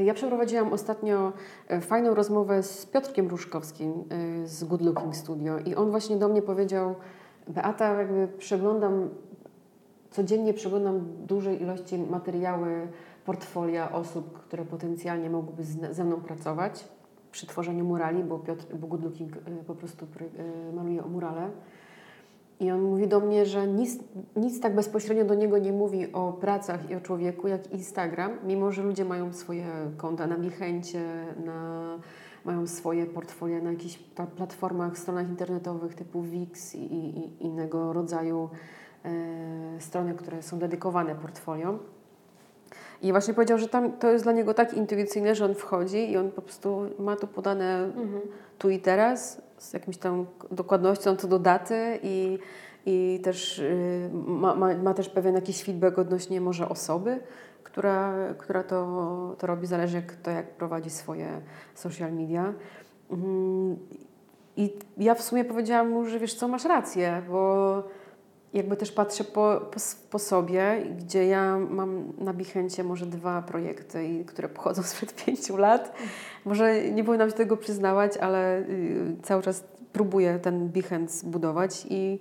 Y, 0.00 0.04
ja 0.04 0.14
przeprowadziłam 0.14 0.72
ostatnio 0.72 1.32
fajną 1.80 2.14
rozmowę 2.14 2.62
z 2.62 2.86
Piotrkiem 2.86 3.28
Różkowskim 3.28 4.04
z 4.44 4.64
Good 4.64 4.80
Looking 4.80 5.16
Studio 5.16 5.58
i 5.58 5.74
on 5.74 5.90
właśnie 5.90 6.16
do 6.16 6.28
mnie 6.28 6.42
powiedział, 6.42 6.94
Beata, 7.48 7.94
jakby 7.94 8.28
przeglądam, 8.38 9.10
codziennie 10.10 10.54
przeglądam 10.54 11.00
dużej 11.26 11.62
ilości 11.62 11.98
materiały, 11.98 12.88
portfolia 13.24 13.92
osób, 13.92 14.38
które 14.38 14.64
potencjalnie 14.64 15.30
mogłyby 15.30 15.62
ze 15.90 16.04
mną 16.04 16.20
pracować 16.20 16.84
przy 17.34 17.46
tworzeniu 17.46 17.84
murali, 17.84 18.24
bo 18.24 18.38
Piotr 18.38 18.76
bo 18.76 18.86
Good 18.86 19.02
Looking 19.02 19.36
y, 19.36 19.64
po 19.66 19.74
prostu 19.74 20.06
y, 20.70 20.72
maluje 20.72 21.04
o 21.04 21.08
murale. 21.08 21.50
I 22.60 22.70
on 22.70 22.82
mówi 22.82 23.08
do 23.08 23.20
mnie, 23.20 23.46
że 23.46 23.66
nic, 23.66 23.98
nic 24.36 24.60
tak 24.60 24.74
bezpośrednio 24.74 25.24
do 25.24 25.34
niego 25.34 25.58
nie 25.58 25.72
mówi 25.72 26.12
o 26.12 26.32
pracach 26.32 26.90
i 26.90 26.94
o 26.94 27.00
człowieku 27.00 27.48
jak 27.48 27.72
Instagram, 27.72 28.32
mimo 28.46 28.72
że 28.72 28.82
ludzie 28.82 29.04
mają 29.04 29.32
swoje 29.32 29.66
konta 29.96 30.26
na 30.26 30.36
Michęcie, 30.36 31.02
na, 31.44 31.98
mają 32.44 32.66
swoje 32.66 33.06
portfolia 33.06 33.60
na 33.60 33.70
jakichś 33.70 33.98
platformach, 34.36 34.98
stronach 34.98 35.28
internetowych 35.28 35.94
typu 35.94 36.22
Wix 36.22 36.74
i, 36.74 36.94
i, 36.94 37.44
innego 37.44 37.92
rodzaju 37.92 38.48
e, 39.04 39.80
strony, 39.80 40.14
które 40.14 40.42
są 40.42 40.58
dedykowane 40.58 41.14
portfoliom. 41.14 41.78
I 43.04 43.12
właśnie 43.12 43.34
powiedział, 43.34 43.58
że 43.58 43.68
tam 43.68 43.92
to 43.92 44.10
jest 44.10 44.24
dla 44.24 44.32
niego 44.32 44.54
tak 44.54 44.74
intuicyjne, 44.74 45.34
że 45.34 45.44
on 45.44 45.54
wchodzi 45.54 46.10
i 46.10 46.16
on 46.16 46.30
po 46.30 46.42
prostu 46.42 46.82
ma 46.98 47.16
to 47.16 47.26
podane 47.26 47.84
mhm. 47.84 48.20
tu 48.58 48.70
i 48.70 48.78
teraz 48.78 49.42
z 49.58 49.72
jakimś 49.72 49.96
tam 49.96 50.26
dokładnością 50.50 51.16
co 51.16 51.28
do 51.28 51.38
daty 51.38 51.98
i, 52.02 52.38
i 52.86 53.20
też 53.24 53.58
y, 53.58 54.10
ma, 54.12 54.54
ma, 54.54 54.74
ma, 54.74 54.94
też 54.94 55.08
pewien 55.08 55.34
jakiś 55.34 55.64
feedback 55.64 55.98
odnośnie 55.98 56.40
może 56.40 56.68
osoby, 56.68 57.20
która, 57.62 58.14
która 58.38 58.62
to, 58.62 59.36
to 59.38 59.46
robi, 59.46 59.66
zależy 59.66 59.96
jak, 59.96 60.12
to 60.12 60.30
jak 60.30 60.50
prowadzi 60.50 60.90
swoje 60.90 61.40
social 61.74 62.12
media. 62.12 62.52
Mm, 63.10 63.76
I 64.56 64.72
ja 64.98 65.14
w 65.14 65.22
sumie 65.22 65.44
powiedziałam 65.44 65.90
mu, 65.90 66.06
że 66.06 66.18
wiesz 66.18 66.34
co, 66.34 66.48
masz 66.48 66.64
rację, 66.64 67.22
bo 67.28 67.82
jakby 68.54 68.76
też 68.76 68.92
patrzę 68.92 69.24
po, 69.24 69.60
po, 69.70 69.80
po, 70.10 70.18
sobie, 70.18 70.86
gdzie 70.98 71.26
ja 71.26 71.58
mam 71.58 72.12
na 72.18 72.32
Behance 72.32 72.84
może 72.84 73.06
dwa 73.06 73.42
projekty, 73.42 74.24
które 74.26 74.48
pochodzą 74.48 74.82
sprzed 74.92 75.24
pięciu 75.24 75.56
lat. 75.56 75.92
Może 76.44 76.90
nie 76.90 77.04
powinnam 77.04 77.30
się 77.30 77.36
tego 77.36 77.56
przyznawać, 77.56 78.16
ale 78.16 78.58
y, 78.60 79.16
cały 79.22 79.42
czas 79.42 79.64
próbuję 79.92 80.38
ten 80.38 80.68
Behance 80.68 81.26
budować 81.26 81.86
i, 81.90 82.18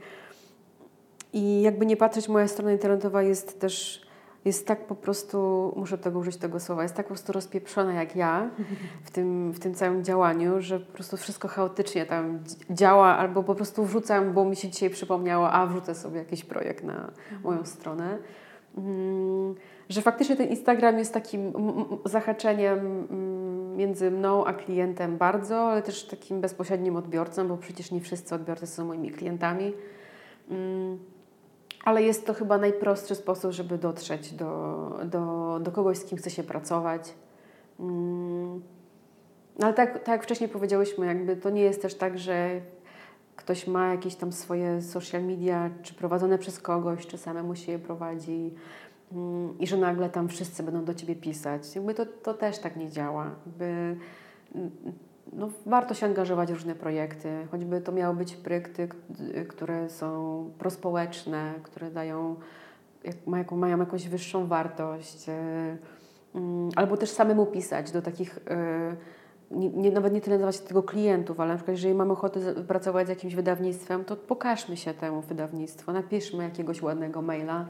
i 1.33 1.61
jakby 1.61 1.85
nie 1.85 1.97
patrzeć, 1.97 2.29
moja 2.29 2.47
strona 2.47 2.71
internetowa 2.71 3.21
jest 3.21 3.59
też 3.59 4.02
jest 4.45 4.67
tak 4.67 4.85
po 4.87 4.95
prostu, 4.95 5.73
muszę 5.75 5.97
tego 5.97 6.19
użyć 6.19 6.37
tego 6.37 6.59
słowa, 6.59 6.83
jest 6.83 6.95
tak 6.95 7.05
po 7.05 7.13
prostu 7.13 7.33
rozpieprzona 7.33 7.93
jak 7.93 8.15
ja 8.15 8.49
w 9.03 9.11
tym, 9.11 9.51
w 9.51 9.59
tym 9.59 9.73
całym 9.73 10.03
działaniu, 10.03 10.61
że 10.61 10.79
po 10.79 10.93
prostu 10.93 11.17
wszystko 11.17 11.47
chaotycznie 11.47 12.05
tam 12.05 12.39
działa 12.69 13.17
albo 13.17 13.43
po 13.43 13.55
prostu 13.55 13.85
wrzucam, 13.85 14.33
bo 14.33 14.45
mi 14.45 14.55
się 14.55 14.69
dzisiaj 14.69 14.89
przypomniało, 14.89 15.51
a 15.51 15.67
wrzucę 15.67 15.95
sobie 15.95 16.17
jakiś 16.17 16.43
projekt 16.43 16.83
na 16.83 17.11
moją 17.43 17.65
stronę. 17.65 18.17
Mm, 18.77 19.55
że 19.89 20.01
faktycznie 20.01 20.35
ten 20.35 20.49
Instagram 20.49 20.97
jest 20.97 21.13
takim 21.13 21.53
zahaczeniem 22.05 22.79
mm, 22.79 23.77
między 23.77 24.11
mną 24.11 24.45
a 24.45 24.53
klientem 24.53 25.17
bardzo, 25.17 25.59
ale 25.59 25.81
też 25.81 26.07
takim 26.07 26.41
bezpośrednim 26.41 26.95
odbiorcą, 26.95 27.47
bo 27.47 27.57
przecież 27.57 27.91
nie 27.91 28.01
wszyscy 28.01 28.35
odbiorcy 28.35 28.67
są 28.67 28.85
moimi 28.85 29.11
klientami. 29.11 29.73
Mm, 31.83 31.93
ale 31.97 32.03
jest 32.03 32.25
to 32.25 32.33
chyba 32.33 32.57
najprostszy 32.57 33.15
sposób, 33.15 33.51
żeby 33.51 33.77
dotrzeć 33.77 34.33
do, 34.33 34.99
do, 35.05 35.59
do 35.61 35.71
kogoś, 35.71 35.97
z 35.97 36.05
kim 36.05 36.17
chce 36.17 36.29
się 36.29 36.43
pracować. 36.43 37.13
Mm. 37.79 38.61
No 39.59 39.65
ale 39.65 39.73
tak, 39.73 39.93
tak 39.93 40.07
jak 40.07 40.23
wcześniej 40.23 40.49
powiedziałyśmy, 40.49 41.05
jakby 41.05 41.35
to 41.35 41.49
nie 41.49 41.61
jest 41.61 41.81
też 41.81 41.95
tak, 41.95 42.19
że 42.19 42.61
ktoś 43.35 43.67
ma 43.67 43.91
jakieś 43.91 44.15
tam 44.15 44.31
swoje 44.31 44.81
social 44.81 45.23
media, 45.23 45.69
czy 45.83 45.93
prowadzone 45.93 46.37
przez 46.37 46.59
kogoś, 46.59 47.07
czy 47.07 47.17
samemu 47.17 47.55
się 47.55 47.71
je 47.71 47.79
prowadzi 47.79 48.53
mm, 49.11 49.59
i 49.59 49.67
że 49.67 49.77
nagle 49.77 50.09
tam 50.09 50.27
wszyscy 50.27 50.63
będą 50.63 50.85
do 50.85 50.93
ciebie 50.93 51.15
pisać. 51.15 51.75
Jakby 51.75 51.93
to, 51.93 52.05
to 52.05 52.33
też 52.33 52.59
tak 52.59 52.75
nie 52.75 52.89
działa. 52.89 53.31
Jakby, 53.45 53.97
no, 55.31 55.49
warto 55.65 55.93
się 55.93 56.05
angażować 56.05 56.49
w 56.49 56.53
różne 56.53 56.75
projekty, 56.75 57.47
choćby 57.51 57.81
to 57.81 57.91
miały 57.91 58.15
być 58.15 58.35
projekty, 58.35 58.89
które 59.47 59.89
są 59.89 60.51
prospołeczne, 60.59 61.53
które 61.63 61.91
dają, 61.91 62.35
mają 63.51 63.79
jakąś 63.79 64.07
wyższą 64.07 64.47
wartość, 64.47 65.29
e, 65.29 65.77
mm, 66.35 66.69
albo 66.75 66.97
też 66.97 67.09
samemu 67.09 67.45
pisać 67.45 67.91
do 67.91 68.01
takich, 68.01 68.39
e, 68.47 68.95
nie, 69.51 69.91
nawet 69.91 70.13
nie 70.13 70.21
tyle 70.21 70.35
nazywać 70.35 70.59
tego 70.59 70.83
klientów, 70.83 71.39
ale 71.39 71.49
na 71.49 71.55
przykład 71.55 71.77
jeżeli 71.77 71.93
mamy 71.93 72.11
ochotę 72.11 72.39
pracować 72.67 73.07
z 73.07 73.09
jakimś 73.09 73.35
wydawnictwem, 73.35 74.05
to 74.05 74.15
pokażmy 74.15 74.77
się 74.77 74.93
temu 74.93 75.21
wydawnictwu, 75.21 75.91
napiszmy 75.91 76.43
jakiegoś 76.43 76.81
ładnego 76.81 77.21
maila, 77.21 77.67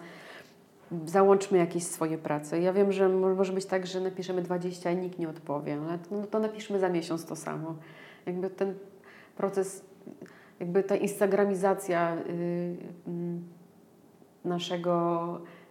załączmy 1.05 1.57
jakieś 1.57 1.83
swoje 1.83 2.17
prace. 2.17 2.61
Ja 2.61 2.73
wiem, 2.73 2.91
że 2.91 3.09
może 3.09 3.53
być 3.53 3.65
tak, 3.65 3.87
że 3.87 4.01
napiszemy 4.01 4.41
20 4.41 4.91
i 4.91 4.97
nikt 4.97 5.19
nie 5.19 5.29
odpowie, 5.29 5.77
ale 5.85 5.99
no 6.11 6.27
to 6.27 6.39
napiszmy 6.39 6.79
za 6.79 6.89
miesiąc 6.89 7.25
to 7.25 7.35
samo. 7.35 7.75
Jakby 8.25 8.49
ten 8.49 8.73
proces, 9.37 9.85
jakby 10.59 10.83
ta 10.83 10.95
instagramizacja 10.95 12.15
yy, 12.15 13.39
naszego 14.45 15.39
E, 15.45 15.62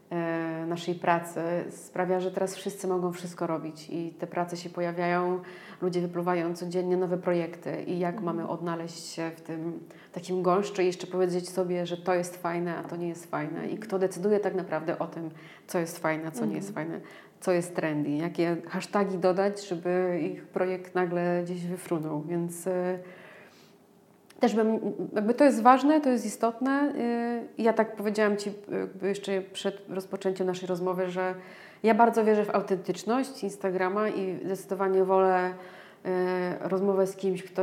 naszej 0.67 0.95
pracy 0.95 1.41
sprawia, 1.71 2.21
że 2.21 2.31
teraz 2.31 2.57
wszyscy 2.57 2.89
mogą 2.89 3.13
wszystko 3.13 3.47
robić 3.47 3.91
i 3.91 4.15
te 4.19 4.27
prace 4.27 4.57
się 4.57 4.71
pojawiają, 4.71 5.41
ludzie 5.83 6.01
wypływają 6.01 6.55
codziennie 6.55 6.97
nowe 6.97 7.19
projekty 7.19 7.83
i 7.83 7.99
jak 7.99 8.15
mhm. 8.15 8.37
mamy 8.37 8.49
odnaleźć 8.49 9.07
się 9.07 9.31
w 9.37 9.41
tym 9.41 9.81
takim 10.13 10.43
gąszczu 10.43 10.83
i 10.83 10.87
jeszcze 10.87 11.07
powiedzieć 11.07 11.49
sobie, 11.49 11.87
że 11.87 11.97
to 11.97 12.15
jest 12.15 12.37
fajne, 12.37 12.77
a 12.77 12.83
to 12.83 12.97
nie 12.97 13.09
jest 13.09 13.31
fajne 13.31 13.69
i 13.69 13.79
kto 13.79 13.99
decyduje 13.99 14.41
tak 14.41 14.55
naprawdę 14.55 14.99
o 14.99 15.07
tym, 15.07 15.31
co 15.67 15.79
jest 15.79 15.99
fajne, 15.99 16.29
a 16.29 16.31
co 16.31 16.47
nie 16.47 16.57
jest 16.57 16.69
mhm. 16.69 16.89
fajne, 16.89 17.05
co 17.41 17.53
jest 17.53 17.77
trendy, 17.77 18.11
jakie 18.11 18.57
hasztagi 18.69 19.19
dodać, 19.19 19.69
żeby 19.69 20.21
ich 20.23 20.47
projekt 20.47 20.95
nagle 20.95 21.43
gdzieś 21.45 21.67
wyfrunął, 21.67 22.23
więc 22.23 22.67
e, 22.67 22.99
też 24.43 24.55
bym, 24.55 24.81
jakby 25.13 25.35
to 25.35 25.45
jest 25.45 25.63
ważne, 25.63 26.01
to 26.01 26.11
jest 26.11 26.27
istotne. 26.27 26.93
Y, 27.59 27.63
ja 27.63 27.73
tak 27.73 27.97
powiedziałam 27.97 28.37
Ci 28.37 28.53
jeszcze 29.03 29.43
przed 29.43 29.83
rozpoczęciem 29.89 30.47
naszej 30.47 30.69
rozmowy, 30.69 31.11
że 31.11 31.35
ja 31.83 31.95
bardzo 31.95 32.25
wierzę 32.25 32.45
w 32.45 32.51
autentyczność 32.51 33.45
Instagrama 33.45 34.09
i 34.09 34.39
zdecydowanie 34.45 35.05
wolę 35.05 35.51
y, 35.51 36.09
rozmowę 36.61 37.07
z 37.07 37.17
kimś, 37.17 37.43
kto 37.43 37.63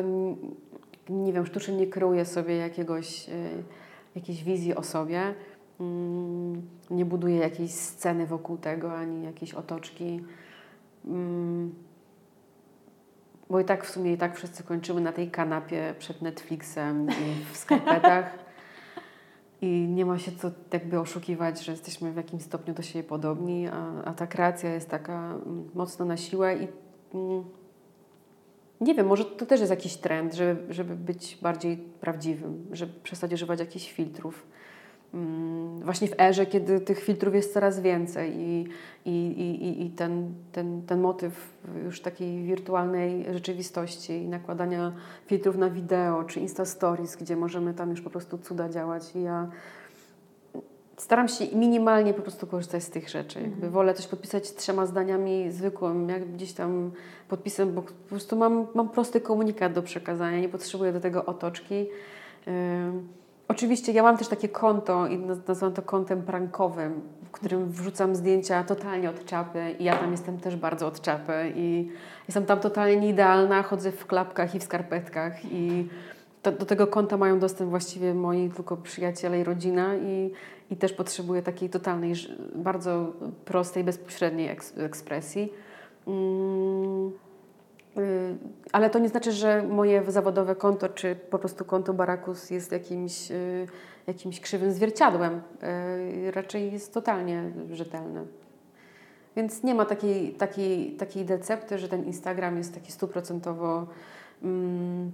nie 1.10 1.34
wiem, 1.34 1.46
sztucznie 1.46 1.76
nie 1.76 1.88
kreuje 1.88 2.26
sobie 2.26 2.58
jakiegoś, 2.58 3.30
y, 3.30 3.32
jakiejś 4.16 4.44
wizji 4.44 4.76
o 4.76 4.84
sobie, 4.84 5.34
mm, 5.80 6.62
nie 6.90 7.06
buduje 7.06 7.38
jakiejś 7.38 7.72
sceny 7.72 8.26
wokół 8.26 8.58
tego, 8.58 8.94
ani 8.94 9.24
jakiejś 9.26 9.54
otoczki. 9.54 10.24
Bo 13.50 13.60
i 13.60 13.66
tak 13.66 13.86
w 13.86 13.90
sumie 13.90 14.14
i 14.14 14.18
tak 14.18 14.36
wszyscy 14.36 14.64
kończymy 14.64 15.02
na 15.02 15.12
tej 15.12 15.32
kanapie 15.32 15.96
przed 16.00 16.22
Netflixem 16.22 17.08
i 17.10 17.54
w 17.54 17.58
skarpetach. 17.58 18.40
I 19.62 19.88
nie 19.90 20.06
ma 20.06 20.18
się 20.18 20.32
co 20.32 20.52
jakby 20.74 21.00
oszukiwać, 21.00 21.66
że 21.66 21.72
jesteśmy 21.72 22.12
w 22.12 22.16
jakimś 22.16 22.44
stopniu 22.44 22.74
do 22.74 22.82
siebie 22.82 23.04
podobni, 23.04 23.68
a, 23.68 24.04
a 24.06 24.14
ta 24.14 24.28
kreacja 24.28 24.74
jest 24.74 24.90
taka 24.90 25.32
mm, 25.32 25.70
mocno 25.74 26.06
na 26.06 26.18
siłę 26.18 26.56
i 26.56 26.68
mm, 27.14 27.44
nie 28.82 28.96
wiem, 28.96 29.08
może 29.08 29.26
to 29.26 29.46
też 29.46 29.60
jest 29.60 29.70
jakiś 29.70 29.98
trend, 29.98 30.34
żeby, 30.34 30.74
żeby 30.74 30.96
być 30.96 31.38
bardziej 31.42 31.78
prawdziwym, 31.78 32.66
żeby 32.72 32.94
przestać 33.04 33.34
używać 33.34 33.60
jakichś 33.60 33.92
filtrów. 33.92 34.48
Mm, 35.14 35.80
właśnie 35.80 36.08
w 36.08 36.20
erze, 36.20 36.46
kiedy 36.46 36.80
tych 36.80 37.00
filtrów 37.04 37.36
jest 37.36 37.54
coraz 37.54 37.80
więcej 37.80 38.34
i, 38.38 38.68
i, 39.06 39.12
i, 39.12 39.86
i 39.86 39.90
ten, 39.90 40.34
ten, 40.52 40.82
ten 40.82 41.02
motyw 41.02 41.58
już 41.86 42.02
takiej 42.02 42.44
wirtualnej 42.44 43.26
rzeczywistości 43.34 44.14
i 44.14 44.28
nakładania 44.28 44.94
filtrów 45.26 45.58
na 45.58 45.70
wideo 45.70 46.24
czy 46.24 46.40
Insta 46.40 46.66
Stories, 46.66 47.16
gdzie 47.16 47.36
możemy 47.36 47.74
tam 47.74 47.90
już 47.90 48.02
po 48.02 48.10
prostu 48.10 48.38
cuda 48.38 48.70
działać. 48.70 49.16
I 49.16 49.22
ja 49.22 49.50
staram 50.98 51.28
się 51.28 51.46
minimalnie 51.56 52.14
po 52.14 52.22
prostu 52.22 52.48
korzystać 52.48 52.84
z 52.84 52.90
tych 52.90 53.10
rzeczy. 53.10 53.40
Jakby 53.40 53.56
Mhm. 53.56 53.74
wolę 53.74 53.94
coś 53.94 54.08
podpisać 54.08 54.54
trzema 54.54 54.86
zdaniami 54.86 55.52
zwykłym, 55.52 56.10
jak 56.10 56.32
gdzieś 56.32 56.54
tam 56.54 56.92
podpisem, 57.30 57.74
bo 57.74 57.82
po 57.82 57.92
prostu 58.10 58.36
mam, 58.36 58.68
mam 58.76 58.90
prosty 58.90 59.22
komunikat 59.22 59.74
do 59.74 59.82
przekazania, 59.84 60.40
nie 60.40 60.50
potrzebuję 60.50 60.94
do 60.94 61.00
tego 61.00 61.26
otoczki. 61.26 61.88
Ym, 62.48 63.08
Oczywiście 63.50 63.92
ja 63.92 64.04
mam 64.04 64.18
też 64.18 64.28
takie 64.28 64.50
konto 64.50 65.08
i 65.08 65.18
naz- 65.18 65.48
nazywam 65.48 65.74
to 65.74 65.82
kontem 65.82 66.22
prankowym, 66.22 67.02
w 67.24 67.32
którym 67.32 67.72
wrzucam 67.72 68.16
zdjęcia 68.16 68.64
totalnie 68.64 69.10
od 69.10 69.26
czapy 69.26 69.76
i 69.80 69.84
ja 69.84 69.98
tam 69.98 70.12
jestem 70.12 70.38
też 70.38 70.56
bardzo 70.56 70.88
od 70.88 71.02
czapy 71.02 71.54
i 71.56 71.92
jestem 72.28 72.46
tam 72.46 72.60
totalnie 72.60 72.98
nieidealna, 72.98 73.64
chodzę 73.64 73.92
w 73.92 74.06
klapkach 74.06 74.56
i 74.56 74.60
w 74.60 74.64
skarpetkach 74.64 75.46
i 75.52 75.88
to, 76.42 76.52
do 76.52 76.66
tego 76.66 76.88
konta 76.88 77.18
mają 77.18 77.40
dostęp 77.40 77.70
właściwie 77.70 78.14
moi 78.14 78.50
tylko 78.50 78.78
przyjaciele 78.78 79.40
i 79.40 79.44
rodzina 79.44 79.96
i, 79.96 80.32
i 80.72 80.76
też 80.76 80.94
potrzebuję 80.94 81.42
takiej 81.42 81.70
totalnej, 81.70 82.14
bardzo 82.56 83.14
prostej, 83.46 83.84
bezpośredniej 83.84 84.50
eks, 84.50 84.78
ekspresji. 84.78 85.54
Mm. 86.08 87.29
Y, 87.98 88.38
Ale 88.72 88.90
to 88.90 89.00
nie 89.00 89.10
znaczy, 89.10 89.32
że 89.32 89.64
moje 89.64 90.12
zawodowe 90.12 90.56
konto, 90.56 90.90
czy 90.90 91.16
po 91.16 91.40
prostu 91.40 91.66
konto 91.66 91.94
Barakus 91.94 92.50
jest 92.50 92.72
jakimś, 92.72 93.32
y, 93.32 93.68
jakimś 94.08 94.40
krzywym 94.40 94.72
zwierciadłem. 94.72 95.42
Y, 96.28 96.32
Raczej 96.32 96.72
jest 96.72 96.94
totalnie 96.94 97.52
rzetelne. 97.72 98.26
Więc 99.36 99.64
nie 99.64 99.76
ma 99.76 99.86
takiej, 99.86 100.34
takiej, 100.34 100.92
takiej 100.92 101.26
recepty, 101.28 101.78
że 101.78 101.90
ten 101.90 102.06
Instagram 102.06 102.58
jest 102.58 102.74
taki 102.74 102.92
stuprocentowo 102.92 103.88
mm, 104.44 105.12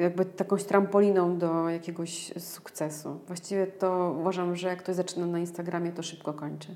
jakby 0.00 0.24
takąś 0.24 0.64
trampoliną 0.64 1.38
do 1.38 1.68
jakiegoś 1.68 2.32
sukcesu. 2.38 3.18
Właściwie 3.26 3.66
to 3.66 4.16
uważam, 4.20 4.56
że 4.56 4.68
jak 4.68 4.78
ktoś 4.78 4.94
zaczyna 4.94 5.26
na 5.26 5.38
Instagramie, 5.38 5.92
to 5.92 6.02
szybko 6.02 6.32
kończy. 6.32 6.74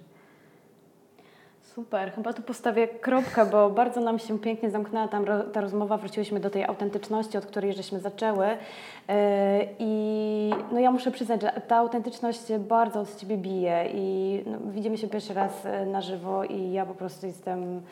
Super, 1.79 2.13
chyba 2.13 2.33
tu 2.33 2.43
postawię 2.43 2.89
kropkę, 2.89 3.47
bo 3.47 3.71
bardzo 3.71 4.01
nam 4.01 4.19
się 4.19 4.39
pięknie 4.39 4.71
zamknęła 4.71 5.09
tam 5.09 5.25
ta 5.53 5.61
rozmowa, 5.61 5.97
wróciłyśmy 5.97 6.41
do 6.41 6.51
tej 6.51 6.65
autentyczności, 6.65 7.39
od 7.39 7.47
której 7.47 7.73
żeśmy 7.73 8.01
zaczęły. 8.01 8.47
Yy, 8.47 9.15
i 9.79 10.51
no 10.73 10.81
ja 10.81 10.91
muszę 10.91 11.11
przyznać, 11.11 11.43
że 11.43 11.63
ta 11.69 11.77
autentyczność 11.77 12.41
bardzo 12.59 13.01
od 13.01 13.17
Ciebie 13.17 13.37
bije 13.37 13.91
i 13.95 14.43
no, 14.47 14.59
widzimy 14.65 14.99
się 14.99 15.09
pierwszy 15.09 15.35
raz 15.35 15.67
e, 15.67 15.87
na 15.87 16.01
żywo 16.01 16.45
i 16.45 16.73
ja 16.73 16.87
po 16.87 16.95
prostu 16.95 17.27
jestem... 17.27 17.83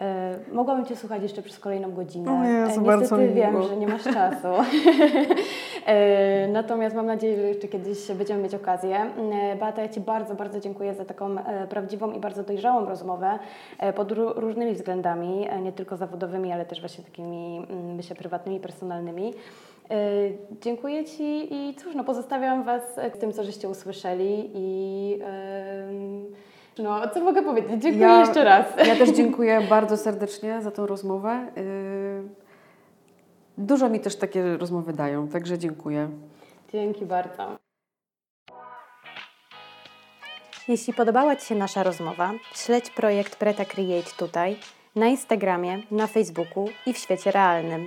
e, 0.00 0.38
Mogłabym 0.52 0.84
Cię 0.86 0.96
słuchać 0.96 1.22
jeszcze 1.22 1.42
przez 1.42 1.58
kolejną 1.58 1.92
godzinę. 1.92 2.40
O 2.40 2.44
Jezu, 2.44 2.80
E, 2.80 2.84
bardzo 2.84 3.16
Niestety 3.16 3.34
wiem, 3.34 3.52
miło. 3.54 3.62
że 3.68 3.76
nie 3.76 3.86
masz 3.88 4.04
czasu. 4.04 4.48
E, 5.86 6.48
Natomiast 6.48 6.96
mam 6.96 7.06
nadzieję, 7.06 7.36
że 7.36 7.42
jeszcze 7.42 7.68
kiedyś 7.68 8.12
będziemy 8.12 8.42
mieć 8.42 8.54
okazję. 8.54 9.10
Beata, 9.60 9.82
ja 9.82 9.88
Ci 9.88 10.00
bardzo, 10.00 10.34
bardzo 10.34 10.60
dziękuję 10.60 10.94
za 10.94 11.04
taką 11.04 11.36
prawdziwą 11.68 12.12
i 12.12 12.18
bardzo 12.20 12.42
dojrzałą 12.42 12.84
rozmowę 12.88 13.38
pod 13.96 14.12
ró- 14.12 14.32
różnymi 14.36 14.72
względami, 14.72 15.46
nie 15.62 15.72
tylko 15.72 15.96
zawodowymi, 15.96 16.52
ale 16.52 16.66
też 16.66 16.80
właśnie 16.80 17.04
takimi, 17.04 17.66
mm, 17.70 17.94
myślę, 17.94 18.16
prywatnymi, 18.16 18.60
personalnymi. 18.60 19.34
Dziękuję 20.60 21.04
Ci 21.04 21.54
i 21.54 21.74
cóż, 21.74 21.94
no 21.94 22.04
pozostawiam 22.04 22.64
Was 22.64 22.82
z 23.14 23.18
tym, 23.18 23.32
co 23.32 23.44
żeście 23.44 23.68
usłyszeli 23.68 24.50
i 24.54 25.18
em, 25.22 26.26
no, 26.78 27.08
co 27.08 27.20
mogę 27.24 27.42
powiedzieć? 27.42 27.82
Dziękuję 27.82 28.06
Ja- 28.06 28.20
jeszcze 28.20 28.44
raz. 28.44 28.66
Ja 28.86 28.96
też 28.96 29.10
dziękuję 29.20 29.60
bardzo 29.70 29.96
serdecznie 29.96 30.62
za 30.62 30.70
tą 30.70 30.86
rozmowę. 30.86 31.46
Yy, 31.56 32.46
Dużo 33.58 33.88
mi 33.88 34.00
też 34.00 34.16
takie 34.16 34.56
rozmowy 34.56 34.92
dają, 34.92 35.28
także 35.28 35.58
dziękuję. 35.58 36.10
Dzięki 36.72 37.06
bardzo. 37.06 37.56
Jeśli 40.68 40.94
podobała 40.94 41.36
Ci 41.36 41.46
się 41.46 41.54
nasza 41.54 41.82
rozmowa, 41.82 42.32
śledź 42.54 42.90
projekt 42.90 43.36
Preta 43.36 43.64
Create 43.64 44.10
tutaj, 44.18 44.56
na 44.96 45.06
Instagramie, 45.06 45.78
na 45.90 46.06
Facebooku 46.06 46.68
i 46.86 46.92
w 46.92 46.98
świecie 46.98 47.30
realnym. 47.30 47.86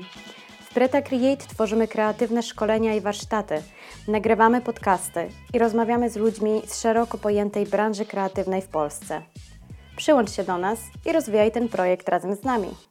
W 0.70 0.74
Preta 0.74 1.02
Create 1.02 1.48
tworzymy 1.48 1.88
kreatywne 1.88 2.44
szkolenia 2.44 2.96
i 2.96 3.02
warsztaty, 3.02 3.62
nagrywamy 4.08 4.62
podcasty 4.62 5.30
i 5.54 5.60
rozmawiamy 5.60 6.10
z 6.10 6.16
ludźmi 6.16 6.62
z 6.66 6.82
szeroko 6.82 7.18
pojętej 7.18 7.66
branży 7.66 8.06
kreatywnej 8.06 8.62
w 8.62 8.68
Polsce. 8.68 9.22
Przyłącz 9.98 10.32
się 10.32 10.44
do 10.44 10.58
nas 10.58 10.80
i 11.06 11.12
rozwijaj 11.12 11.52
ten 11.52 11.70
projekt 11.70 12.10
razem 12.10 12.36
z 12.36 12.44
nami. 12.44 12.89